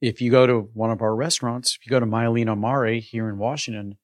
If 0.00 0.20
you 0.20 0.30
go 0.30 0.46
to 0.46 0.70
one 0.74 0.90
of 0.90 1.00
our 1.00 1.14
restaurants, 1.14 1.76
if 1.76 1.86
you 1.86 1.90
go 1.90 2.00
to 2.00 2.06
Maialino 2.06 2.58
Mare 2.58 3.00
here 3.00 3.28
in 3.28 3.38
Washington, 3.38 3.98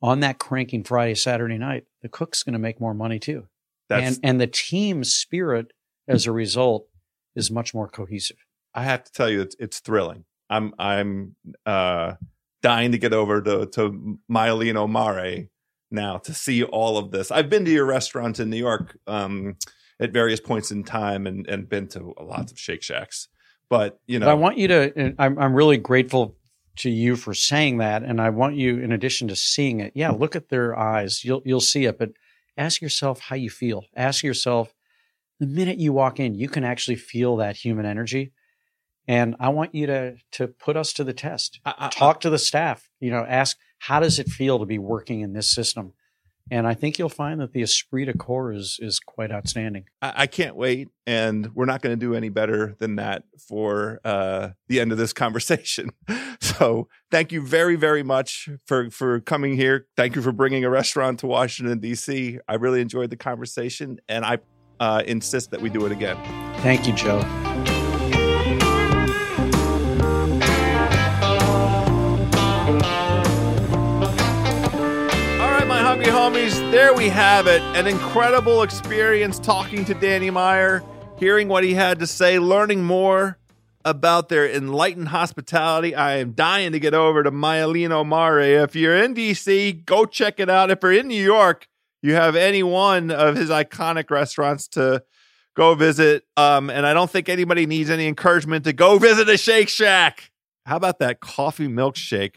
on 0.00 0.20
that 0.20 0.38
cranking 0.38 0.84
Friday, 0.84 1.14
Saturday 1.14 1.58
night, 1.58 1.84
the 2.02 2.08
cook's 2.08 2.42
going 2.42 2.52
to 2.52 2.58
make 2.58 2.80
more 2.80 2.94
money 2.94 3.18
too. 3.18 3.48
That's 3.88 4.16
and 4.16 4.20
and 4.22 4.40
the 4.40 4.46
team 4.46 5.02
spirit 5.04 5.72
as 6.06 6.26
a 6.26 6.32
result 6.32 6.86
is 7.34 7.50
much 7.50 7.74
more 7.74 7.88
cohesive. 7.88 8.36
I 8.74 8.84
have 8.84 9.04
to 9.04 9.12
tell 9.12 9.28
you, 9.28 9.40
it's 9.40 9.56
it's 9.58 9.80
thrilling. 9.80 10.24
I'm 10.50 10.74
I'm 10.78 11.36
uh, 11.66 12.14
dying 12.62 12.92
to 12.92 12.98
get 12.98 13.12
over 13.12 13.40
to 13.42 13.66
to 13.66 14.18
Maialino 14.30 14.88
Mare 14.88 15.48
now 15.90 16.18
to 16.18 16.34
see 16.34 16.62
all 16.64 16.98
of 16.98 17.10
this. 17.10 17.30
I've 17.30 17.48
been 17.48 17.64
to 17.64 17.70
your 17.70 17.86
restaurant 17.86 18.40
in 18.40 18.50
New 18.50 18.56
York 18.56 18.98
um, 19.06 19.56
at 20.00 20.12
various 20.12 20.40
points 20.40 20.70
in 20.70 20.84
time, 20.84 21.26
and 21.26 21.46
and 21.46 21.68
been 21.68 21.88
to 21.88 22.14
lots 22.20 22.52
of 22.52 22.58
Shake 22.58 22.82
Shacks. 22.82 23.28
But 23.70 24.00
you 24.06 24.18
know, 24.18 24.26
But 24.26 24.32
I 24.32 24.34
want 24.34 24.58
you 24.58 24.68
to. 24.68 25.14
I'm 25.18 25.38
I'm 25.38 25.54
really 25.54 25.76
grateful 25.76 26.36
to 26.76 26.90
you 26.90 27.16
for 27.16 27.34
saying 27.34 27.78
that, 27.78 28.02
and 28.02 28.20
I 28.20 28.30
want 28.30 28.54
you, 28.54 28.78
in 28.78 28.92
addition 28.92 29.28
to 29.28 29.36
seeing 29.36 29.80
it, 29.80 29.92
yeah, 29.94 30.10
look 30.10 30.36
at 30.36 30.48
their 30.48 30.78
eyes. 30.78 31.24
You'll 31.24 31.42
you'll 31.44 31.60
see 31.60 31.84
it, 31.84 31.98
but 31.98 32.10
ask 32.56 32.80
yourself 32.80 33.20
how 33.20 33.36
you 33.36 33.50
feel. 33.50 33.84
Ask 33.96 34.22
yourself 34.22 34.74
the 35.40 35.46
minute 35.46 35.78
you 35.78 35.92
walk 35.92 36.18
in, 36.18 36.34
you 36.34 36.48
can 36.48 36.64
actually 36.64 36.96
feel 36.96 37.36
that 37.36 37.56
human 37.56 37.86
energy. 37.86 38.32
And 39.08 39.34
I 39.40 39.48
want 39.48 39.74
you 39.74 39.86
to 39.86 40.16
to 40.32 40.46
put 40.46 40.76
us 40.76 40.92
to 40.94 41.04
the 41.04 41.14
test. 41.14 41.60
I, 41.64 41.74
I, 41.78 41.88
Talk 41.88 42.20
to 42.20 42.30
the 42.30 42.38
staff. 42.38 42.88
You 43.00 43.10
know, 43.10 43.24
ask 43.26 43.56
how 43.80 44.00
does 44.00 44.18
it 44.18 44.28
feel 44.28 44.58
to 44.58 44.66
be 44.66 44.78
working 44.78 45.20
in 45.20 45.32
this 45.32 45.50
system. 45.50 45.94
And 46.50 46.66
I 46.66 46.72
think 46.72 46.98
you'll 46.98 47.10
find 47.10 47.40
that 47.40 47.52
the 47.52 47.60
esprit 47.60 48.06
de 48.06 48.14
corps 48.14 48.52
is 48.52 48.78
is 48.80 49.00
quite 49.00 49.30
outstanding. 49.30 49.84
I, 50.00 50.12
I 50.16 50.26
can't 50.26 50.56
wait, 50.56 50.88
and 51.06 51.54
we're 51.54 51.66
not 51.66 51.82
going 51.82 51.98
to 51.98 52.00
do 52.00 52.14
any 52.14 52.30
better 52.30 52.74
than 52.78 52.96
that 52.96 53.24
for 53.38 54.00
uh, 54.02 54.50
the 54.66 54.80
end 54.80 54.92
of 54.92 54.98
this 54.98 55.12
conversation. 55.12 55.90
So, 56.40 56.88
thank 57.10 57.30
you 57.30 57.42
very, 57.42 57.76
very 57.76 58.02
much 58.02 58.48
for 58.64 58.90
for 58.90 59.20
coming 59.20 59.56
here. 59.56 59.86
Thank 59.96 60.16
you 60.16 60.22
for 60.22 60.32
bringing 60.32 60.64
a 60.64 60.70
restaurant 60.70 61.18
to 61.20 61.26
Washington 61.26 61.78
D.C. 61.80 62.38
I 62.48 62.54
really 62.54 62.80
enjoyed 62.80 63.10
the 63.10 63.16
conversation, 63.16 63.98
and 64.08 64.24
I 64.24 64.38
uh, 64.80 65.02
insist 65.04 65.50
that 65.50 65.60
we 65.60 65.68
do 65.68 65.84
it 65.84 65.92
again. 65.92 66.16
Thank 66.62 66.86
you, 66.86 66.92
Joe. 66.94 67.77
There 76.78 76.94
we 76.94 77.08
have 77.08 77.48
it. 77.48 77.60
An 77.74 77.88
incredible 77.88 78.62
experience 78.62 79.40
talking 79.40 79.84
to 79.84 79.94
Danny 79.94 80.30
Meyer, 80.30 80.80
hearing 81.18 81.48
what 81.48 81.64
he 81.64 81.74
had 81.74 81.98
to 81.98 82.06
say, 82.06 82.38
learning 82.38 82.84
more 82.84 83.36
about 83.84 84.28
their 84.28 84.48
enlightened 84.48 85.08
hospitality. 85.08 85.96
I 85.96 86.18
am 86.18 86.34
dying 86.34 86.70
to 86.70 86.78
get 86.78 86.94
over 86.94 87.24
to 87.24 87.32
Maialino 87.32 88.06
Mare. 88.06 88.62
If 88.62 88.76
you're 88.76 88.96
in 88.96 89.12
DC, 89.12 89.84
go 89.86 90.04
check 90.04 90.38
it 90.38 90.48
out. 90.48 90.70
If 90.70 90.78
you're 90.84 90.92
in 90.92 91.08
New 91.08 91.20
York, 91.20 91.66
you 92.00 92.14
have 92.14 92.36
any 92.36 92.62
one 92.62 93.10
of 93.10 93.34
his 93.34 93.50
iconic 93.50 94.08
restaurants 94.08 94.68
to 94.68 95.02
go 95.56 95.74
visit. 95.74 96.26
Um, 96.36 96.70
and 96.70 96.86
I 96.86 96.94
don't 96.94 97.10
think 97.10 97.28
anybody 97.28 97.66
needs 97.66 97.90
any 97.90 98.06
encouragement 98.06 98.62
to 98.66 98.72
go 98.72 98.98
visit 98.98 99.28
a 99.28 99.36
Shake 99.36 99.68
Shack. 99.68 100.30
How 100.64 100.76
about 100.76 101.00
that 101.00 101.18
coffee 101.18 101.66
milkshake? 101.66 102.36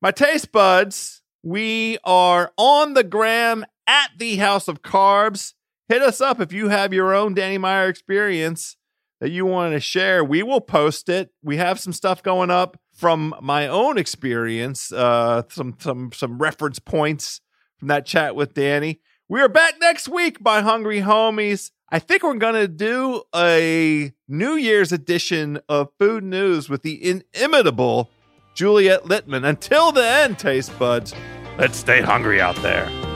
My 0.00 0.10
taste 0.10 0.52
buds, 0.52 1.17
we 1.42 1.98
are 2.04 2.52
on 2.56 2.94
the 2.94 3.04
gram 3.04 3.64
at 3.86 4.10
the 4.18 4.36
House 4.36 4.68
of 4.68 4.82
Carbs. 4.82 5.54
Hit 5.88 6.02
us 6.02 6.20
up 6.20 6.40
if 6.40 6.52
you 6.52 6.68
have 6.68 6.92
your 6.92 7.14
own 7.14 7.34
Danny 7.34 7.58
Meyer 7.58 7.88
experience 7.88 8.76
that 9.20 9.30
you 9.30 9.46
want 9.46 9.72
to 9.72 9.80
share. 9.80 10.22
We 10.22 10.42
will 10.42 10.60
post 10.60 11.08
it. 11.08 11.30
We 11.42 11.56
have 11.56 11.80
some 11.80 11.92
stuff 11.92 12.22
going 12.22 12.50
up 12.50 12.78
from 12.94 13.34
my 13.40 13.68
own 13.68 13.98
experience, 13.98 14.92
uh, 14.92 15.42
some 15.48 15.76
some 15.78 16.10
some 16.12 16.38
reference 16.38 16.78
points 16.78 17.40
from 17.78 17.88
that 17.88 18.06
chat 18.06 18.34
with 18.34 18.54
Danny. 18.54 19.00
We 19.28 19.40
are 19.40 19.48
back 19.48 19.74
next 19.80 20.08
week, 20.08 20.42
by 20.42 20.62
hungry 20.62 21.00
homies. 21.00 21.70
I 21.90 21.98
think 22.00 22.22
we're 22.22 22.34
gonna 22.34 22.68
do 22.68 23.22
a 23.34 24.12
New 24.26 24.54
Year's 24.54 24.92
edition 24.92 25.60
of 25.68 25.90
Food 25.98 26.24
News 26.24 26.68
with 26.68 26.82
the 26.82 27.20
inimitable 27.34 28.10
Juliet 28.58 29.04
Litman. 29.04 29.48
Until 29.48 29.92
then, 29.92 30.34
taste 30.34 30.76
buds, 30.80 31.14
let's 31.58 31.78
stay 31.78 32.00
hungry 32.00 32.40
out 32.40 32.56
there. 32.56 33.07